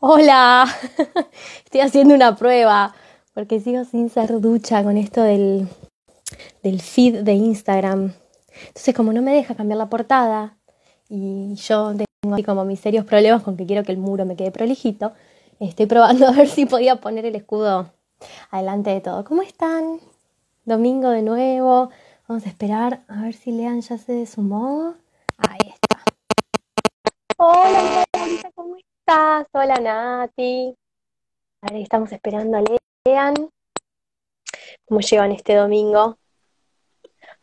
Hola, 0.00 0.66
estoy 1.64 1.80
haciendo 1.80 2.14
una 2.14 2.36
prueba 2.36 2.94
porque 3.32 3.60
sigo 3.60 3.84
sin 3.84 4.10
ser 4.10 4.40
ducha 4.40 4.82
con 4.82 4.96
esto 4.96 5.22
del, 5.22 5.68
del 6.62 6.80
feed 6.80 7.22
de 7.22 7.32
Instagram. 7.32 8.12
Entonces, 8.66 8.94
como 8.94 9.12
no 9.12 9.22
me 9.22 9.32
deja 9.32 9.54
cambiar 9.54 9.78
la 9.78 9.88
portada 9.88 10.58
y 11.08 11.54
yo 11.54 11.92
tengo 11.92 12.34
así 12.34 12.42
como 12.42 12.64
mis 12.64 12.80
serios 12.80 13.04
problemas 13.04 13.42
con 13.42 13.56
que 13.56 13.66
quiero 13.66 13.82
que 13.82 13.92
el 13.92 13.98
muro 13.98 14.26
me 14.26 14.36
quede 14.36 14.50
prolijito, 14.50 15.12
estoy 15.60 15.86
probando 15.86 16.26
a 16.28 16.32
ver 16.32 16.48
si 16.48 16.66
podía 16.66 16.96
poner 16.96 17.24
el 17.24 17.36
escudo 17.36 17.92
adelante 18.50 18.90
de 18.90 19.00
todo. 19.00 19.24
¿Cómo 19.24 19.42
están? 19.42 20.00
Domingo 20.64 21.10
de 21.10 21.22
nuevo. 21.22 21.90
Vamos 22.28 22.44
a 22.46 22.48
esperar 22.48 23.04
a 23.08 23.22
ver 23.22 23.34
si 23.34 23.52
Lean 23.52 23.80
ya 23.80 23.96
se 23.96 24.26
sumó. 24.26 24.94
Ahí 25.38 25.72
está. 25.72 26.02
Hola, 27.38 28.04
¿cómo 28.54 28.76
estás? 28.76 28.93
Hola, 29.06 29.76
Nati. 29.80 30.74
A 31.62 31.72
ver, 31.72 31.82
estamos 31.82 32.10
esperando 32.12 32.56
a 32.58 32.62
Lean. 33.06 33.34
¿Cómo 34.86 35.00
llevan 35.00 35.32
este 35.32 35.54
domingo? 35.54 36.18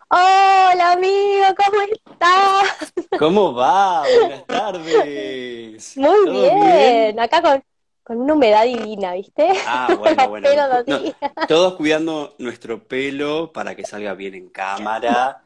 Hola, 0.09 0.93
amigo, 0.93 1.45
¿cómo 1.55 1.81
estás? 1.83 2.93
¿Cómo 3.19 3.53
va? 3.53 4.01
Buenas 4.01 4.45
tardes. 4.47 5.97
Muy 5.97 6.25
¿Todo 6.25 6.41
bien. 6.41 7.19
Acá 7.19 7.41
con, 7.41 7.63
con 8.03 8.17
una 8.21 8.33
humedad 8.33 8.63
divina, 8.65 9.13
¿viste? 9.13 9.51
Ah, 9.67 9.95
bueno, 9.99 10.29
bueno. 10.29 10.47
Pero 10.49 10.67
no, 10.67 10.83
No, 10.87 10.99
sí. 10.99 11.13
todos 11.47 11.75
cuidando 11.75 12.35
nuestro 12.39 12.83
pelo 12.87 13.51
para 13.53 13.75
que 13.75 13.85
salga 13.85 14.13
bien 14.15 14.33
en 14.33 14.49
cámara, 14.49 15.43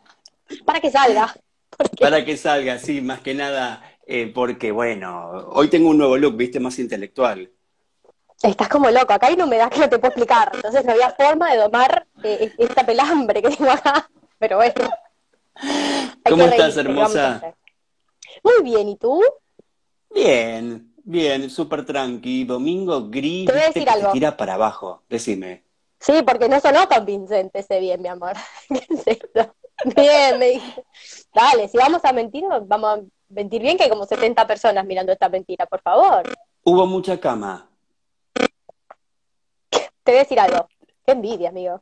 Para 0.66 0.80
que 0.80 0.90
salga. 0.90 1.36
Para 2.00 2.24
que 2.24 2.38
salga 2.38 2.74
así, 2.76 3.02
más 3.02 3.20
que 3.20 3.34
nada, 3.34 3.84
eh, 4.06 4.32
porque 4.34 4.72
bueno, 4.72 5.48
hoy 5.50 5.68
tengo 5.70 5.90
un 5.90 5.98
nuevo 5.98 6.18
look, 6.18 6.36
viste, 6.36 6.60
más 6.60 6.78
intelectual. 6.80 7.52
estás 8.44 8.70
como 8.70 8.90
loco. 8.92 9.14
Acá 9.14 9.28
hay 9.28 9.34
una 9.34 9.46
humedad 9.46 9.70
que 9.70 9.80
no 9.80 9.90
te 9.90 9.98
puedo 9.98 10.10
explicar. 10.10 10.52
Entonces 10.54 10.86
no 10.86 10.92
había 10.92 11.10
forma 11.12 11.52
de 11.52 11.58
domar 11.58 12.06
eh, 12.24 12.54
esta 12.58 12.86
pelambre 12.86 13.42
que 13.42 13.50
tengo 13.50 13.72
acá. 13.72 14.10
Pero 14.40 14.58
bueno. 14.58 14.74
¿Cómo 16.24 16.44
estás, 16.44 16.76
reírse, 16.76 16.82
¿qué 16.84 16.88
vamos 16.88 17.16
a 17.16 17.36
hermosa? 17.36 17.56
Muy 18.44 18.64
bien, 18.64 18.90
¿y 18.90 18.98
tú? 18.98 19.24
Bien, 20.14 20.94
bien, 21.04 21.50
súper 21.50 21.86
tranqui. 21.86 22.44
Domingo 22.44 23.10
gris, 23.10 23.48
Te 23.48 23.54
voy 23.54 23.62
a 23.62 23.68
decir 23.68 23.90
algo. 23.90 24.12
tira 24.12 24.38
para 24.38 24.56
abajo. 24.56 25.04
Decime. 25.10 25.64
Sí, 26.00 26.22
porque 26.26 26.48
no 26.48 26.60
sonó 26.60 26.88
convincente 26.88 27.60
ese 27.60 27.80
bien, 27.80 28.02
mi 28.02 28.10
amor. 28.10 28.34
¿Qué 28.70 28.86
es 28.90 29.08
eso? 29.08 29.56
Bien, 29.96 30.38
me 30.38 30.50
dice. 30.52 30.86
Dale, 31.34 31.68
si 31.68 31.78
vamos 31.78 32.04
a 32.04 32.14
mentir, 32.14 32.44
vamos 32.68 33.00
a 33.00 33.02
mentir 33.30 33.62
bien, 33.62 33.78
que 33.78 33.84
hay 33.84 33.90
como 33.90 34.06
70 34.06 34.46
personas 34.48 34.86
mirando 34.86 35.12
esta 35.12 35.30
mentira, 35.30 35.66
por 35.66 35.82
favor. 35.82 36.24
Hubo 36.64 36.86
mucha 36.86 37.20
cama. 37.20 37.70
Te 40.04 40.12
voy 40.12 40.16
a 40.16 40.24
decir 40.24 40.40
algo. 40.40 40.68
Qué 41.06 41.12
envidia, 41.14 41.50
amigo. 41.50 41.82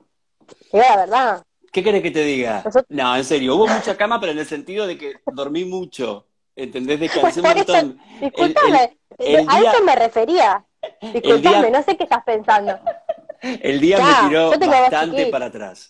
Digo 0.71 0.83
la 0.89 0.95
verdad. 0.97 1.43
¿Qué 1.71 1.83
querés 1.83 2.01
que 2.03 2.11
te 2.11 2.23
diga? 2.23 2.57
Nosotros- 2.63 2.85
No, 2.89 3.15
en 3.15 3.23
serio, 3.23 3.55
hubo 3.55 3.67
mucha 3.67 3.97
cama, 3.97 4.19
pero 4.19 4.31
en 4.31 4.39
el 4.39 4.45
sentido 4.45 4.85
de 4.87 4.97
que 4.97 5.13
dormí 5.33 5.65
mucho. 5.65 6.27
¿Entendés? 6.55 6.99
Pues 6.99 7.11
Descansé 7.13 7.39
un 7.41 7.45
por 7.47 7.57
eso, 7.57 7.73
montón. 7.73 7.99
discúlpame, 8.21 8.97
el 9.17 9.49
a 9.49 9.59
día- 9.59 9.71
eso 9.71 9.83
me 9.83 9.95
refería. 9.95 10.65
Discúlpame, 11.01 11.61
día- 11.61 11.69
no 11.71 11.83
sé 11.83 11.97
qué 11.97 12.03
estás 12.03 12.23
pensando. 12.23 12.79
El 13.41 13.81
día 13.81 13.97
Ya, 13.97 14.21
me 14.23 14.29
tiró 14.29 14.49
bastante 14.69 15.25
para 15.27 15.47
atrás. 15.47 15.89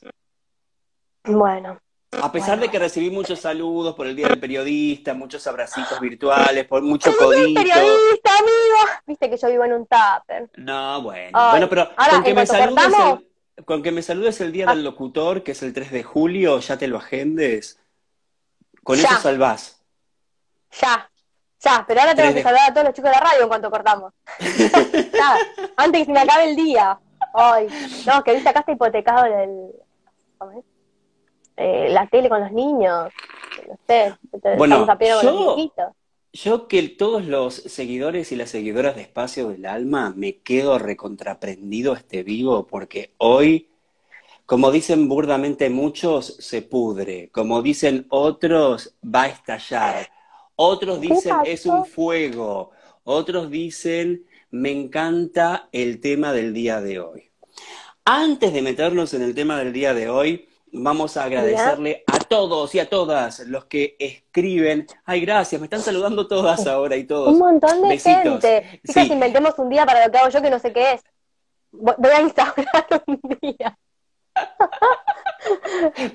Bueno, 1.25 1.79
A 2.21 2.31
pesar 2.31 2.59
de 2.59 2.69
que 2.69 2.79
recibí 2.79 3.09
muchos 3.09 3.39
saludos 3.39 3.95
por 3.95 4.07
el 4.07 4.15
Día 4.15 4.27
del 4.27 4.39
Periodista, 4.39 5.13
muchos 5.13 5.45
abracitos 5.47 5.99
virtuales, 5.99 6.65
por 6.65 6.81
mucho 6.81 7.09
¡Qué 7.11 7.17
bien, 7.17 7.53
codito. 7.53 7.61
periodista, 7.61 8.31
amigo! 8.39 8.99
Viste 9.05 9.29
que 9.29 9.37
yo 9.37 9.47
vivo 9.49 9.63
en 9.65 9.73
un 9.73 9.85
tupper. 9.87 10.49
No, 10.57 11.01
bueno. 11.01 11.31
Ay, 11.37 11.51
Bueno, 11.51 11.69
pero 11.69 11.89
ahora, 11.97 12.11
con 12.13 12.23
que 12.23 12.33
me 12.33 12.45
saludes 12.45 12.93
el, 13.57 13.65
con 13.65 13.83
que 13.83 13.91
me 13.91 14.01
saludes 14.01 14.41
el 14.41 14.51
Día 14.51 14.65
Ah. 14.67 14.73
del 14.75 14.83
Locutor, 14.83 15.43
que 15.43 15.51
es 15.51 15.63
el 15.63 15.73
3 15.73 15.91
de 15.91 16.03
julio, 16.03 16.59
ya 16.59 16.77
te 16.77 16.87
lo 16.87 16.97
agendes. 16.97 17.79
Con 18.83 18.97
Ya. 18.97 19.09
eso 19.09 19.17
salvás. 19.21 19.81
Ya, 20.81 21.09
ya, 21.59 21.83
pero 21.87 22.01
ahora 22.01 22.15
tengo 22.15 22.33
que 22.33 22.43
saludar 22.43 22.69
a 22.71 22.73
todos 22.73 22.85
los 22.87 22.93
chicos 22.95 23.11
de 23.11 23.15
la 23.17 23.21
radio 23.23 23.41
en 23.43 23.47
cuanto 23.47 23.69
cortamos. 23.71 24.13
ya, 25.13 25.37
antes 25.77 26.01
que 26.01 26.05
se 26.05 26.11
me 26.11 26.19
acabe 26.19 26.49
el 26.49 26.55
día. 26.55 26.99
Ay, 27.33 27.67
no, 28.05 28.23
que 28.23 28.33
viste 28.33 28.49
acá 28.49 28.59
está 28.61 28.71
hipotecado 28.71 29.25
el, 29.25 29.71
¿cómo 30.37 30.51
es? 30.59 30.65
Eh, 31.57 31.87
la 31.89 32.07
tele 32.07 32.29
con 32.29 32.41
los 32.41 32.51
niños. 32.51 33.11
No 33.67 33.79
sé, 33.87 34.15
Bueno, 34.57 34.85
a 34.89 34.97
pleno 34.97 35.15
con 35.17 35.25
yo- 35.25 35.55
los. 35.57 35.93
Yo 36.35 36.67
que 36.67 36.81
todos 36.89 37.25
los 37.25 37.53
seguidores 37.53 38.31
y 38.31 38.35
las 38.35 38.49
seguidoras 38.49 38.95
de 38.95 39.03
Espacio 39.03 39.49
del 39.49 39.67
Alma 39.67 40.13
me 40.17 40.37
quedo 40.39 40.79
recontraprendido 40.79 41.93
este 41.93 42.23
vivo 42.23 42.65
porque 42.65 43.13
hoy, 43.19 43.69
como 44.47 44.71
dicen 44.71 45.07
burdamente 45.07 45.69
muchos, 45.69 46.25
se 46.39 46.63
pudre. 46.63 47.29
Como 47.29 47.61
dicen 47.61 48.07
otros, 48.09 48.95
va 49.03 49.23
a 49.23 49.27
estallar. 49.27 50.09
Otros 50.55 50.97
¿Qué 50.97 51.09
dicen 51.09 51.35
es 51.45 51.67
un 51.67 51.85
fuego. 51.85 52.71
Otros 53.03 53.51
dicen 53.51 54.25
me 54.49 54.71
encanta 54.71 55.69
el 55.71 55.99
tema 55.99 56.33
del 56.33 56.51
día 56.53 56.81
de 56.81 56.99
hoy. 56.99 57.31
Antes 58.05 58.53
de 58.53 58.61
meternos 58.63 59.13
en 59.13 59.21
el 59.21 59.35
tema 59.35 59.57
del 59.59 59.71
día 59.71 59.93
de 59.93 60.09
hoy, 60.09 60.47
vamos 60.75 61.15
a 61.17 61.25
agradecerle 61.25 62.03
a 62.07 62.17
todos 62.19 62.73
y 62.75 62.79
a 62.79 62.89
todas 62.89 63.39
los 63.41 63.65
que 63.65 63.95
escriben. 63.99 64.87
Ay, 65.05 65.21
gracias, 65.21 65.61
me 65.61 65.67
están 65.67 65.81
saludando 65.81 66.27
todas 66.27 66.65
ahora 66.67 66.95
y 66.97 67.03
todos. 67.05 67.29
Un 67.33 67.39
montón 67.39 67.81
de 67.83 67.89
Besitos. 67.89 68.23
gente. 68.41 68.81
Chicas, 68.85 69.07
Sí. 69.07 69.13
inventemos 69.13 69.53
un 69.59 69.69
día 69.69 69.85
para 69.85 70.05
lo 70.05 70.11
que 70.11 70.17
hago 70.17 70.29
yo 70.29 70.41
que 70.41 70.49
no 70.49 70.59
sé 70.59 70.73
qué 70.73 70.93
es. 70.93 71.01
Voy 71.71 72.11
a 72.15 72.21
instaurar 72.21 72.85
un 73.07 73.19
día. 73.41 73.77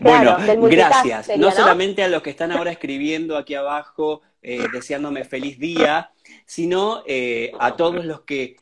Bueno, 0.01 0.37
Claro, 0.37 0.61
multitask 0.61 0.91
gracias. 1.05 1.27
sería, 1.27 1.41
No 1.43 1.51
¿no? 1.51 1.55
solamente 1.57 2.03
a 2.03 2.09
los 2.09 2.23
que 2.23 2.31
están 2.31 2.51
ahora 2.53 2.71
escribiendo 2.73 3.37
aquí 3.37 3.55
abajo, 3.55 4.23
eh, 4.43 4.65
deseándome 4.73 5.25
feliz 5.25 5.59
día, 5.59 6.11
sino 6.47 7.03
eh, 7.07 7.53
a 7.61 7.77
todos 7.77 8.05
los 8.07 8.23
que 8.23 8.57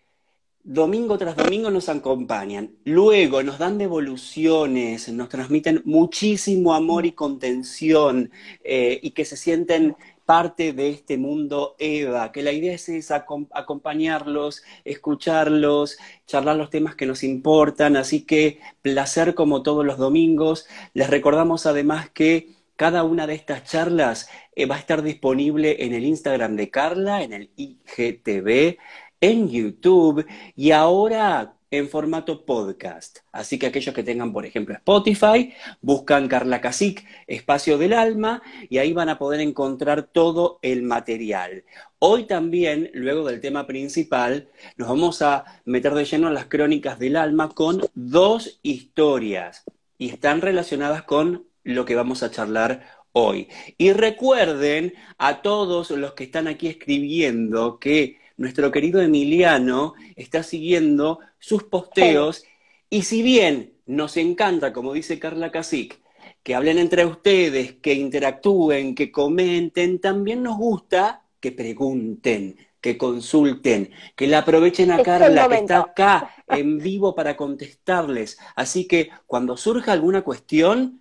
domingo 0.66 1.16
tras 1.16 1.36
domingo 1.36 1.70
nos 1.70 1.88
acompañan. 1.88 2.72
Luego 2.84 3.42
nos 3.44 3.58
dan 3.58 3.78
devoluciones, 3.78 5.08
nos 5.10 5.28
transmiten 5.28 5.80
muchísimo 5.84 6.74
amor 6.74 7.06
y 7.06 7.12
contención 7.12 8.32
eh, 8.64 8.98
y 9.00 9.12
que 9.12 9.24
se 9.24 9.36
sienten 9.36 9.96
parte 10.24 10.72
de 10.72 10.90
este 10.90 11.18
mundo 11.18 11.76
Eva, 11.78 12.32
que 12.32 12.42
la 12.42 12.50
idea 12.50 12.74
es 12.74 13.12
acompañarlos, 13.12 14.64
escucharlos, 14.84 15.98
charlar 16.26 16.56
los 16.56 16.68
temas 16.68 16.96
que 16.96 17.06
nos 17.06 17.22
importan, 17.22 17.96
así 17.96 18.22
que 18.22 18.58
placer 18.82 19.36
como 19.36 19.62
todos 19.62 19.86
los 19.86 19.98
domingos. 19.98 20.66
Les 20.94 21.08
recordamos 21.08 21.66
además 21.66 22.10
que 22.10 22.56
cada 22.74 23.04
una 23.04 23.26
de 23.26 23.34
estas 23.34 23.64
charlas 23.64 24.28
eh, 24.54 24.66
va 24.66 24.76
a 24.76 24.78
estar 24.80 25.02
disponible 25.02 25.84
en 25.84 25.94
el 25.94 26.04
Instagram 26.04 26.56
de 26.56 26.70
Carla, 26.70 27.22
en 27.22 27.32
el 27.32 27.50
IGTV, 27.56 28.78
en 29.26 29.48
YouTube 29.48 30.24
y 30.54 30.70
ahora 30.70 31.56
en 31.72 31.88
formato 31.88 32.46
podcast. 32.46 33.18
Así 33.32 33.58
que 33.58 33.66
aquellos 33.66 33.92
que 33.92 34.04
tengan, 34.04 34.32
por 34.32 34.46
ejemplo, 34.46 34.72
Spotify, 34.74 35.52
buscan 35.80 36.28
Carla 36.28 36.60
Casic, 36.60 37.04
Espacio 37.26 37.76
del 37.76 37.92
Alma, 37.92 38.40
y 38.70 38.78
ahí 38.78 38.92
van 38.92 39.08
a 39.08 39.18
poder 39.18 39.40
encontrar 39.40 40.04
todo 40.04 40.60
el 40.62 40.82
material. 40.82 41.64
Hoy 41.98 42.24
también, 42.24 42.90
luego 42.94 43.26
del 43.26 43.40
tema 43.40 43.66
principal, 43.66 44.48
nos 44.76 44.88
vamos 44.88 45.22
a 45.22 45.44
meter 45.64 45.92
de 45.94 46.04
lleno 46.04 46.28
en 46.28 46.34
las 46.34 46.46
crónicas 46.46 47.00
del 47.00 47.16
alma 47.16 47.48
con 47.48 47.82
dos 47.94 48.60
historias 48.62 49.64
y 49.98 50.10
están 50.10 50.40
relacionadas 50.40 51.02
con 51.02 51.46
lo 51.64 51.84
que 51.84 51.96
vamos 51.96 52.22
a 52.22 52.30
charlar 52.30 52.86
hoy. 53.10 53.48
Y 53.76 53.92
recuerden 53.92 54.94
a 55.18 55.42
todos 55.42 55.90
los 55.90 56.12
que 56.12 56.24
están 56.24 56.46
aquí 56.46 56.68
escribiendo 56.68 57.80
que 57.80 58.24
nuestro 58.36 58.70
querido 58.70 59.00
Emiliano 59.00 59.94
está 60.14 60.42
siguiendo 60.42 61.20
sus 61.38 61.64
posteos 61.64 62.44
y 62.90 63.02
si 63.02 63.22
bien 63.22 63.74
nos 63.86 64.16
encanta, 64.16 64.72
como 64.72 64.92
dice 64.92 65.18
Carla 65.18 65.50
Casic, 65.50 66.00
que 66.42 66.54
hablen 66.54 66.78
entre 66.78 67.04
ustedes, 67.04 67.74
que 67.74 67.94
interactúen, 67.94 68.94
que 68.94 69.10
comenten, 69.10 70.00
también 70.00 70.42
nos 70.42 70.56
gusta 70.56 71.24
que 71.40 71.52
pregunten, 71.52 72.56
que 72.80 72.96
consulten, 72.96 73.90
que 74.14 74.26
la 74.26 74.38
aprovechen 74.38 74.90
a 74.92 74.98
es 74.98 75.02
Carla, 75.02 75.48
que 75.48 75.56
está 75.56 75.78
acá 75.80 76.34
en 76.48 76.78
vivo 76.78 77.14
para 77.14 77.36
contestarles. 77.36 78.38
Así 78.54 78.86
que 78.86 79.10
cuando 79.26 79.56
surja 79.56 79.92
alguna 79.92 80.22
cuestión, 80.22 81.00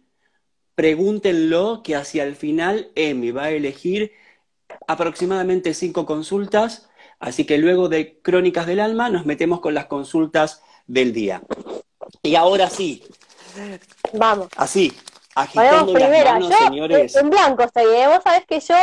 pregúntenlo, 0.73 1.81
que 1.83 1.95
hacia 1.95 2.23
el 2.23 2.35
final 2.35 2.91
Emi 2.95 3.31
va 3.31 3.45
a 3.45 3.51
elegir 3.51 4.11
aproximadamente 4.87 5.73
cinco 5.73 6.05
consultas, 6.05 6.89
así 7.25 7.45
que 7.45 7.57
luego 7.57 7.89
de 7.89 8.19
Crónicas 8.21 8.67
del 8.67 8.79
Alma 8.79 9.09
nos 9.09 9.25
metemos 9.25 9.59
con 9.59 9.73
las 9.73 9.87
consultas 9.87 10.61
del 10.85 11.11
día. 11.11 11.41
Y 12.21 12.35
ahora 12.35 12.69
sí, 12.69 13.03
Vamos. 14.13 14.47
así, 14.55 14.93
agitando 15.33 15.93
las 15.93 16.25
manos, 16.25 16.49
Yo 16.49 16.57
señores. 16.57 17.15
en 17.15 17.29
blanco 17.31 17.63
estoy, 17.63 17.95
¿eh? 17.95 18.07
Vos 18.07 18.21
sabés 18.23 18.45
que 18.45 18.59
yo, 18.59 18.75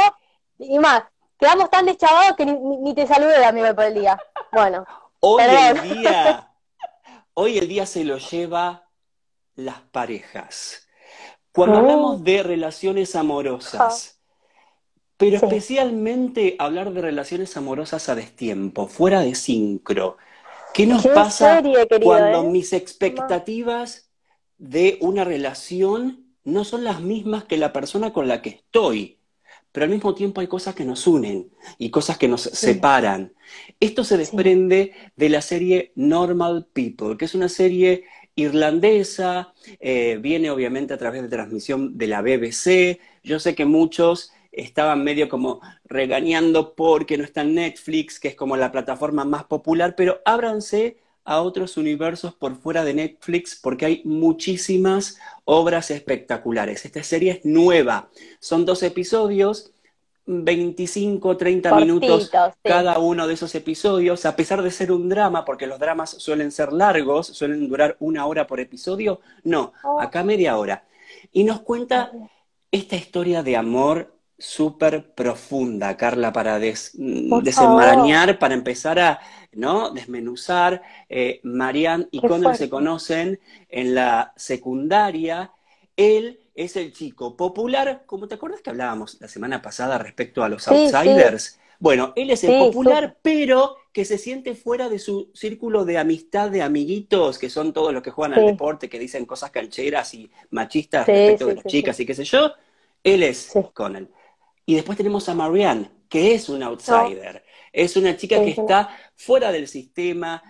y 0.58 0.78
más, 0.78 1.04
quedamos 1.38 1.70
tan 1.70 1.86
deschavados 1.86 2.36
que 2.36 2.46
ni, 2.46 2.94
te 2.94 3.06
saludé, 3.06 3.44
amigo, 3.44 3.72
por 3.74 3.84
el 3.84 3.94
día. 3.94 4.18
Bueno. 4.50 4.84
Hoy 5.20 5.42
el 5.44 5.82
día, 5.82 6.50
hoy 7.34 7.58
el 7.58 7.68
día 7.68 7.86
se 7.86 8.02
lo 8.02 8.18
lleva 8.18 8.88
las 9.54 9.80
parejas. 9.92 10.88
Cuando 11.52 11.78
hablamos 11.78 12.24
de 12.24 12.42
relaciones 12.42 13.14
amorosas, 13.14 14.11
pero 15.26 15.38
Sí. 15.40 15.46
especialmente 15.46 16.56
hablar 16.58 16.92
de 16.92 17.00
relaciones 17.00 17.56
amorosas 17.56 18.08
a 18.08 18.14
destiempo, 18.14 18.88
fuera 18.88 19.20
de 19.20 19.34
sincro, 19.34 20.16
¿qué 20.74 20.86
nos 20.86 21.02
Qué 21.02 21.08
pasa 21.08 21.62
serie, 21.62 21.86
querido, 21.88 22.04
cuando 22.04 22.42
¿eh? 22.42 22.48
mis 22.50 22.72
expectativas 22.72 24.10
de 24.58 24.98
una 25.00 25.24
relación 25.24 26.26
no 26.44 26.64
son 26.64 26.84
las 26.84 27.00
mismas 27.00 27.44
que 27.44 27.56
la 27.56 27.72
persona 27.72 28.12
con 28.12 28.28
la 28.28 28.42
que 28.42 28.50
estoy? 28.50 29.18
Pero 29.72 29.84
al 29.84 29.90
mismo 29.90 30.14
tiempo 30.14 30.40
hay 30.40 30.48
cosas 30.48 30.74
que 30.74 30.84
nos 30.84 31.06
unen 31.06 31.50
y 31.78 31.90
cosas 31.90 32.18
que 32.18 32.28
nos 32.28 32.42
separan. 32.42 33.32
Esto 33.80 34.04
se 34.04 34.18
desprende 34.18 34.92
de 35.16 35.28
la 35.30 35.40
serie 35.42 35.92
Normal 35.94 36.66
People, 36.72 37.16
que 37.16 37.24
es 37.24 37.34
una 37.34 37.48
serie 37.48 38.04
irlandesa, 38.34 39.52
eh, 39.80 40.18
viene 40.20 40.50
obviamente 40.50 40.94
a 40.94 40.98
través 40.98 41.22
de 41.22 41.28
transmisión 41.28 41.96
de 41.98 42.06
la 42.06 42.22
BBC. 42.22 43.00
Yo 43.22 43.38
sé 43.40 43.54
que 43.54 43.64
muchos 43.64 44.32
estaban 44.52 45.02
medio 45.02 45.28
como 45.28 45.60
regañando 45.84 46.74
porque 46.74 47.16
no 47.18 47.24
está 47.24 47.40
en 47.40 47.54
Netflix, 47.54 48.20
que 48.20 48.28
es 48.28 48.36
como 48.36 48.56
la 48.56 48.70
plataforma 48.70 49.24
más 49.24 49.44
popular, 49.44 49.94
pero 49.96 50.20
ábranse 50.24 50.98
a 51.24 51.40
otros 51.40 51.76
universos 51.76 52.34
por 52.34 52.56
fuera 52.56 52.84
de 52.84 52.94
Netflix 52.94 53.58
porque 53.60 53.86
hay 53.86 54.02
muchísimas 54.04 55.18
obras 55.44 55.90
espectaculares. 55.90 56.84
Esta 56.84 57.02
serie 57.02 57.32
es 57.32 57.44
nueva, 57.44 58.10
son 58.40 58.64
dos 58.66 58.82
episodios, 58.82 59.70
25, 60.26 61.36
30 61.36 61.74
minutos 61.76 62.30
sí. 62.30 62.38
cada 62.62 62.98
uno 62.98 63.26
de 63.26 63.34
esos 63.34 63.54
episodios, 63.54 64.24
a 64.24 64.36
pesar 64.36 64.62
de 64.62 64.70
ser 64.70 64.92
un 64.92 65.08
drama, 65.08 65.44
porque 65.44 65.66
los 65.66 65.78
dramas 65.80 66.10
suelen 66.10 66.52
ser 66.52 66.72
largos, 66.72 67.26
suelen 67.26 67.68
durar 67.68 67.96
una 67.98 68.26
hora 68.26 68.46
por 68.46 68.60
episodio, 68.60 69.20
no, 69.42 69.72
Oh. 69.82 70.00
acá 70.00 70.22
media 70.22 70.56
hora. 70.56 70.84
Y 71.32 71.44
nos 71.44 71.60
cuenta 71.62 72.12
esta 72.70 72.96
historia 72.96 73.42
de 73.42 73.56
amor 73.56 74.11
súper 74.42 75.14
profunda, 75.14 75.96
Carla, 75.96 76.32
para 76.32 76.58
des- 76.58 76.92
Por 77.28 77.42
desenmarañar, 77.44 78.38
para 78.38 78.54
empezar 78.54 78.98
a 78.98 79.20
¿no? 79.52 79.90
desmenuzar. 79.90 80.82
Eh, 81.08 81.40
Marianne 81.44 82.08
y 82.10 82.20
fuerte. 82.38 82.64
se 82.64 82.68
conocen 82.70 83.40
en 83.68 83.94
la 83.94 84.32
secundaria. 84.36 85.52
Él 85.96 86.40
es 86.54 86.76
el 86.76 86.92
chico 86.92 87.36
popular, 87.36 88.04
como 88.06 88.28
te 88.28 88.34
acuerdas 88.34 88.60
que 88.62 88.70
hablábamos 88.70 89.18
la 89.20 89.28
semana 89.28 89.62
pasada 89.62 89.98
respecto 89.98 90.42
a 90.42 90.48
los 90.48 90.68
Sí, 90.68 90.92
sí. 91.02 91.10
outsiders. 91.10 91.58
Bueno, 91.78 92.12
él 92.16 92.30
es 92.30 92.44
el 92.44 92.54
Sí, 92.54 92.56
popular, 92.56 93.18
pero 93.22 93.76
que 93.92 94.04
se 94.04 94.16
siente 94.18 94.54
fuera 94.54 94.88
de 94.88 94.98
su 94.98 95.30
círculo 95.34 95.84
de 95.84 95.98
amistad 95.98 96.50
de 96.50 96.62
amiguitos, 96.62 97.38
que 97.38 97.50
son 97.50 97.72
todos 97.72 97.92
los 97.92 98.02
que 98.02 98.10
juegan 98.10 98.34
al 98.34 98.44
deporte, 98.44 98.88
que 98.88 98.98
dicen 98.98 99.26
cosas 99.26 99.50
cancheras 99.50 100.14
y 100.14 100.30
machistas 100.50 101.10
respecto 101.10 101.46
de 101.46 101.54
las 101.56 101.66
chicas 101.66 101.98
y 102.00 102.06
qué 102.06 102.14
sé 102.14 102.24
yo. 102.24 102.52
Él 103.02 103.22
es. 103.22 103.60
Connell. 103.74 104.08
Y 104.66 104.74
después 104.74 104.96
tenemos 104.98 105.28
a 105.28 105.34
Marianne, 105.34 105.90
que 106.08 106.34
es 106.34 106.48
un 106.48 106.62
outsider. 106.62 107.44
Es 107.72 107.96
una 107.96 108.16
chica 108.16 108.40
que 108.42 108.50
está 108.50 108.90
fuera 109.16 109.50
del 109.52 109.68
sistema, 109.68 110.42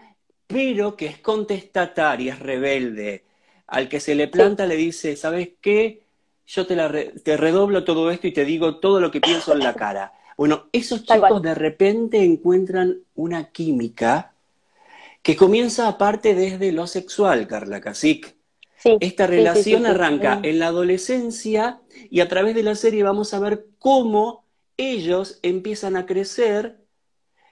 pero 0.47 0.97
que 0.97 1.07
es 1.07 1.19
contestataria, 1.19 2.35
es 2.35 2.39
rebelde. 2.39 3.25
Al 3.67 3.89
que 3.89 4.01
se 4.01 4.15
le 4.15 4.29
planta 4.29 4.67
le 4.67 4.77
dice, 4.77 5.17
¿sabes 5.17 5.51
qué? 5.61 6.03
Yo 6.47 6.67
te, 6.67 6.77
la 6.77 6.89
re- 6.89 7.13
te 7.25 7.37
redoblo 7.37 7.85
todo 7.85 8.11
esto 8.11 8.27
y 8.27 8.33
te 8.33 8.45
digo 8.45 8.79
todo 8.81 9.01
lo 9.01 9.11
que 9.11 9.21
pienso 9.21 9.53
en 9.53 9.63
la 9.63 9.77
cara. 9.77 10.13
Bueno, 10.37 10.69
esos 10.73 11.05
chicos 11.05 11.43
de 11.43 11.55
repente 11.55 12.23
encuentran 12.25 12.99
una 13.15 13.51
química 13.53 14.35
que 15.23 15.37
comienza 15.37 15.89
aparte 15.89 16.35
desde 16.35 16.73
lo 16.73 16.87
sexual, 16.87 17.47
Carla 17.49 17.81
Cacique. 17.81 18.37
Sí, 18.83 18.97
Esta 18.99 19.29
relación 19.29 19.83
sí, 19.83 19.87
sí, 19.87 19.93
arranca 19.93 20.41
sí. 20.43 20.49
en 20.49 20.59
la 20.59 20.67
adolescencia 20.67 21.81
y 22.11 22.19
a 22.19 22.29
través 22.29 22.57
de 22.57 22.65
la 22.65 22.75
serie 22.75 23.05
vamos 23.05 23.33
a 23.33 23.39
ver 23.39 23.67
cómo 23.79 24.45
ellos 24.77 25.39
empiezan 25.43 25.95
a 25.95 26.05
crecer, 26.05 26.81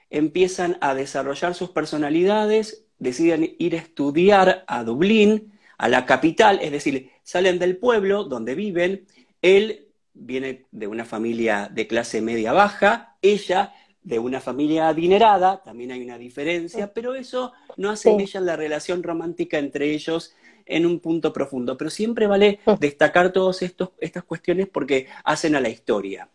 empiezan 0.09 0.77
a 0.81 0.93
desarrollar 0.93 1.55
sus 1.55 1.69
personalidades, 1.69 2.85
deciden 2.99 3.55
ir 3.59 3.75
a 3.75 3.79
estudiar 3.79 4.65
a 4.67 4.83
Dublín, 4.83 5.53
a 5.77 5.87
la 5.87 6.05
capital, 6.05 6.59
es 6.61 6.73
decir, 6.73 7.11
salen 7.23 7.59
del 7.59 7.77
pueblo 7.77 8.25
donde 8.25 8.53
viven. 8.53 9.07
Él 9.41 9.87
viene 10.13 10.65
de 10.71 10.87
una 10.87 11.05
familia 11.05 11.69
de 11.71 11.87
clase 11.87 12.21
media 12.21 12.51
baja, 12.51 13.15
ella 13.21 13.73
de 14.03 14.19
una 14.19 14.41
familia 14.41 14.89
adinerada, 14.89 15.63
también 15.63 15.91
hay 15.91 16.01
una 16.01 16.17
diferencia, 16.17 16.91
pero 16.93 17.15
eso 17.15 17.53
no 17.77 17.89
asemella 17.89 18.41
la 18.41 18.57
relación 18.57 19.01
romántica 19.01 19.59
entre 19.59 19.93
ellos 19.93 20.35
en 20.75 20.85
un 20.85 20.99
punto 20.99 21.31
profundo. 21.33 21.77
Pero 21.77 21.89
siempre 21.89 22.27
vale 22.27 22.59
destacar 22.79 23.31
todas 23.31 23.61
estas 23.61 24.23
cuestiones 24.23 24.67
porque 24.67 25.07
hacen 25.23 25.55
a 25.55 25.59
la 25.61 25.69
historia. 25.69 26.29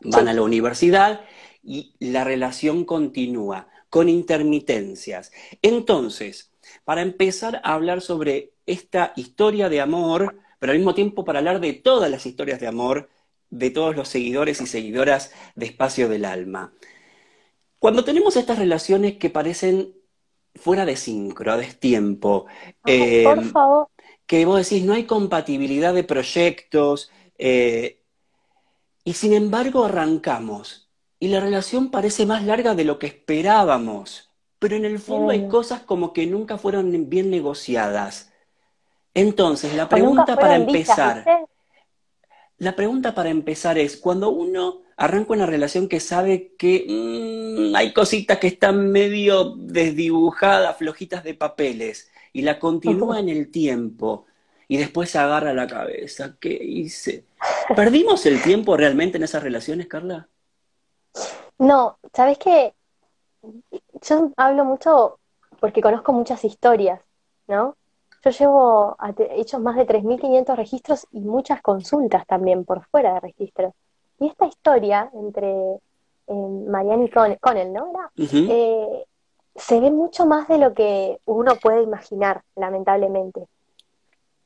Van 0.00 0.24
Sí. 0.24 0.30
a 0.30 0.34
la 0.34 0.42
universidad 0.42 1.20
y 1.62 1.94
la 1.98 2.24
relación 2.24 2.84
continúa 2.84 3.68
con 3.88 4.08
intermitencias. 4.08 5.32
Entonces, 5.62 6.50
para 6.84 7.02
empezar 7.02 7.60
a 7.64 7.74
hablar 7.74 8.00
sobre 8.00 8.52
esta 8.66 9.12
historia 9.16 9.68
de 9.68 9.80
amor, 9.80 10.36
pero 10.58 10.72
al 10.72 10.78
mismo 10.78 10.94
tiempo 10.94 11.24
para 11.24 11.38
hablar 11.38 11.60
de 11.60 11.72
todas 11.74 12.10
las 12.10 12.26
historias 12.26 12.60
de 12.60 12.66
amor 12.66 13.08
de 13.50 13.70
todos 13.70 13.94
los 13.94 14.08
seguidores 14.08 14.60
y 14.60 14.66
seguidoras 14.66 15.30
de 15.54 15.66
Espacio 15.66 16.08
del 16.08 16.24
Alma. 16.24 16.72
Cuando 17.78 18.04
tenemos 18.04 18.36
estas 18.36 18.58
relaciones 18.58 19.16
que 19.18 19.30
parecen 19.30 19.92
fuera 20.54 20.84
de 20.84 20.96
sincro, 20.96 21.52
a 21.52 21.56
destiempo, 21.56 22.46
Ay, 22.82 22.94
eh, 22.94 23.24
por 23.24 23.44
favor. 23.44 23.88
que 24.26 24.44
vos 24.44 24.58
decís 24.68 24.84
no 24.84 24.94
hay 24.94 25.04
compatibilidad 25.04 25.92
de 25.92 26.04
proyectos, 26.04 27.10
eh, 27.38 28.00
y 29.04 29.12
sin 29.14 29.32
embargo 29.32 29.84
arrancamos, 29.84 30.88
y 31.18 31.28
la 31.28 31.40
relación 31.40 31.90
parece 31.90 32.26
más 32.26 32.44
larga 32.44 32.74
de 32.74 32.84
lo 32.84 32.98
que 32.98 33.06
esperábamos, 33.06 34.30
pero 34.58 34.76
en 34.76 34.84
el 34.84 34.98
fondo 34.98 35.30
hay 35.30 35.48
cosas 35.48 35.80
como 35.80 36.12
que 36.12 36.26
nunca 36.26 36.56
fueron 36.56 37.08
bien 37.10 37.30
negociadas. 37.30 38.32
Entonces, 39.12 39.74
la 39.74 39.88
pregunta 39.88 40.36
para 40.36 40.58
dichas, 40.58 40.98
empezar, 40.98 41.46
la 42.58 42.74
pregunta 42.74 43.14
para 43.14 43.30
empezar 43.30 43.78
es, 43.78 43.96
cuando 43.96 44.30
uno 44.30 44.83
arranca 44.96 45.32
una 45.32 45.46
relación 45.46 45.88
que 45.88 46.00
sabe 46.00 46.52
que 46.58 46.86
mm, 46.88 47.74
hay 47.74 47.92
cositas 47.92 48.38
que 48.38 48.46
están 48.46 48.90
medio 48.90 49.54
desdibujadas, 49.56 50.76
flojitas 50.76 51.24
de 51.24 51.34
papeles, 51.34 52.10
y 52.32 52.42
la 52.42 52.58
continúa 52.58 53.20
en 53.20 53.28
el 53.28 53.50
tiempo, 53.50 54.26
y 54.68 54.76
después 54.76 55.10
se 55.10 55.18
agarra 55.18 55.52
la 55.52 55.66
cabeza, 55.66 56.36
¿qué 56.40 56.52
hice? 56.52 57.24
¿Perdimos 57.76 58.26
el 58.26 58.42
tiempo 58.42 58.76
realmente 58.76 59.18
en 59.18 59.24
esas 59.24 59.42
relaciones, 59.42 59.86
Carla? 59.86 60.28
No, 61.58 61.98
¿sabes 62.12 62.38
qué? 62.38 62.74
Yo 64.02 64.32
hablo 64.36 64.64
mucho 64.64 65.18
porque 65.60 65.80
conozco 65.80 66.12
muchas 66.12 66.44
historias, 66.44 67.00
¿no? 67.46 67.76
Yo 68.24 68.30
llevo 68.30 68.96
hechos 69.36 69.60
más 69.60 69.76
de 69.76 69.86
3.500 69.86 70.56
registros 70.56 71.06
y 71.12 71.20
muchas 71.20 71.60
consultas 71.60 72.26
también 72.26 72.64
por 72.64 72.84
fuera 72.86 73.14
de 73.14 73.20
registros. 73.20 73.74
Y 74.20 74.26
esta 74.28 74.46
historia 74.46 75.10
entre 75.14 75.50
eh, 76.26 76.32
Marianne 76.68 77.06
y 77.06 77.10
Con- 77.10 77.36
Connell, 77.36 77.72
¿no? 77.72 77.90
Era, 77.90 78.10
eh, 78.50 79.04
se 79.56 79.80
ve 79.80 79.90
mucho 79.90 80.26
más 80.26 80.48
de 80.48 80.58
lo 80.58 80.72
que 80.74 81.20
uno 81.26 81.52
puede 81.56 81.82
imaginar, 81.82 82.42
lamentablemente. 82.56 83.46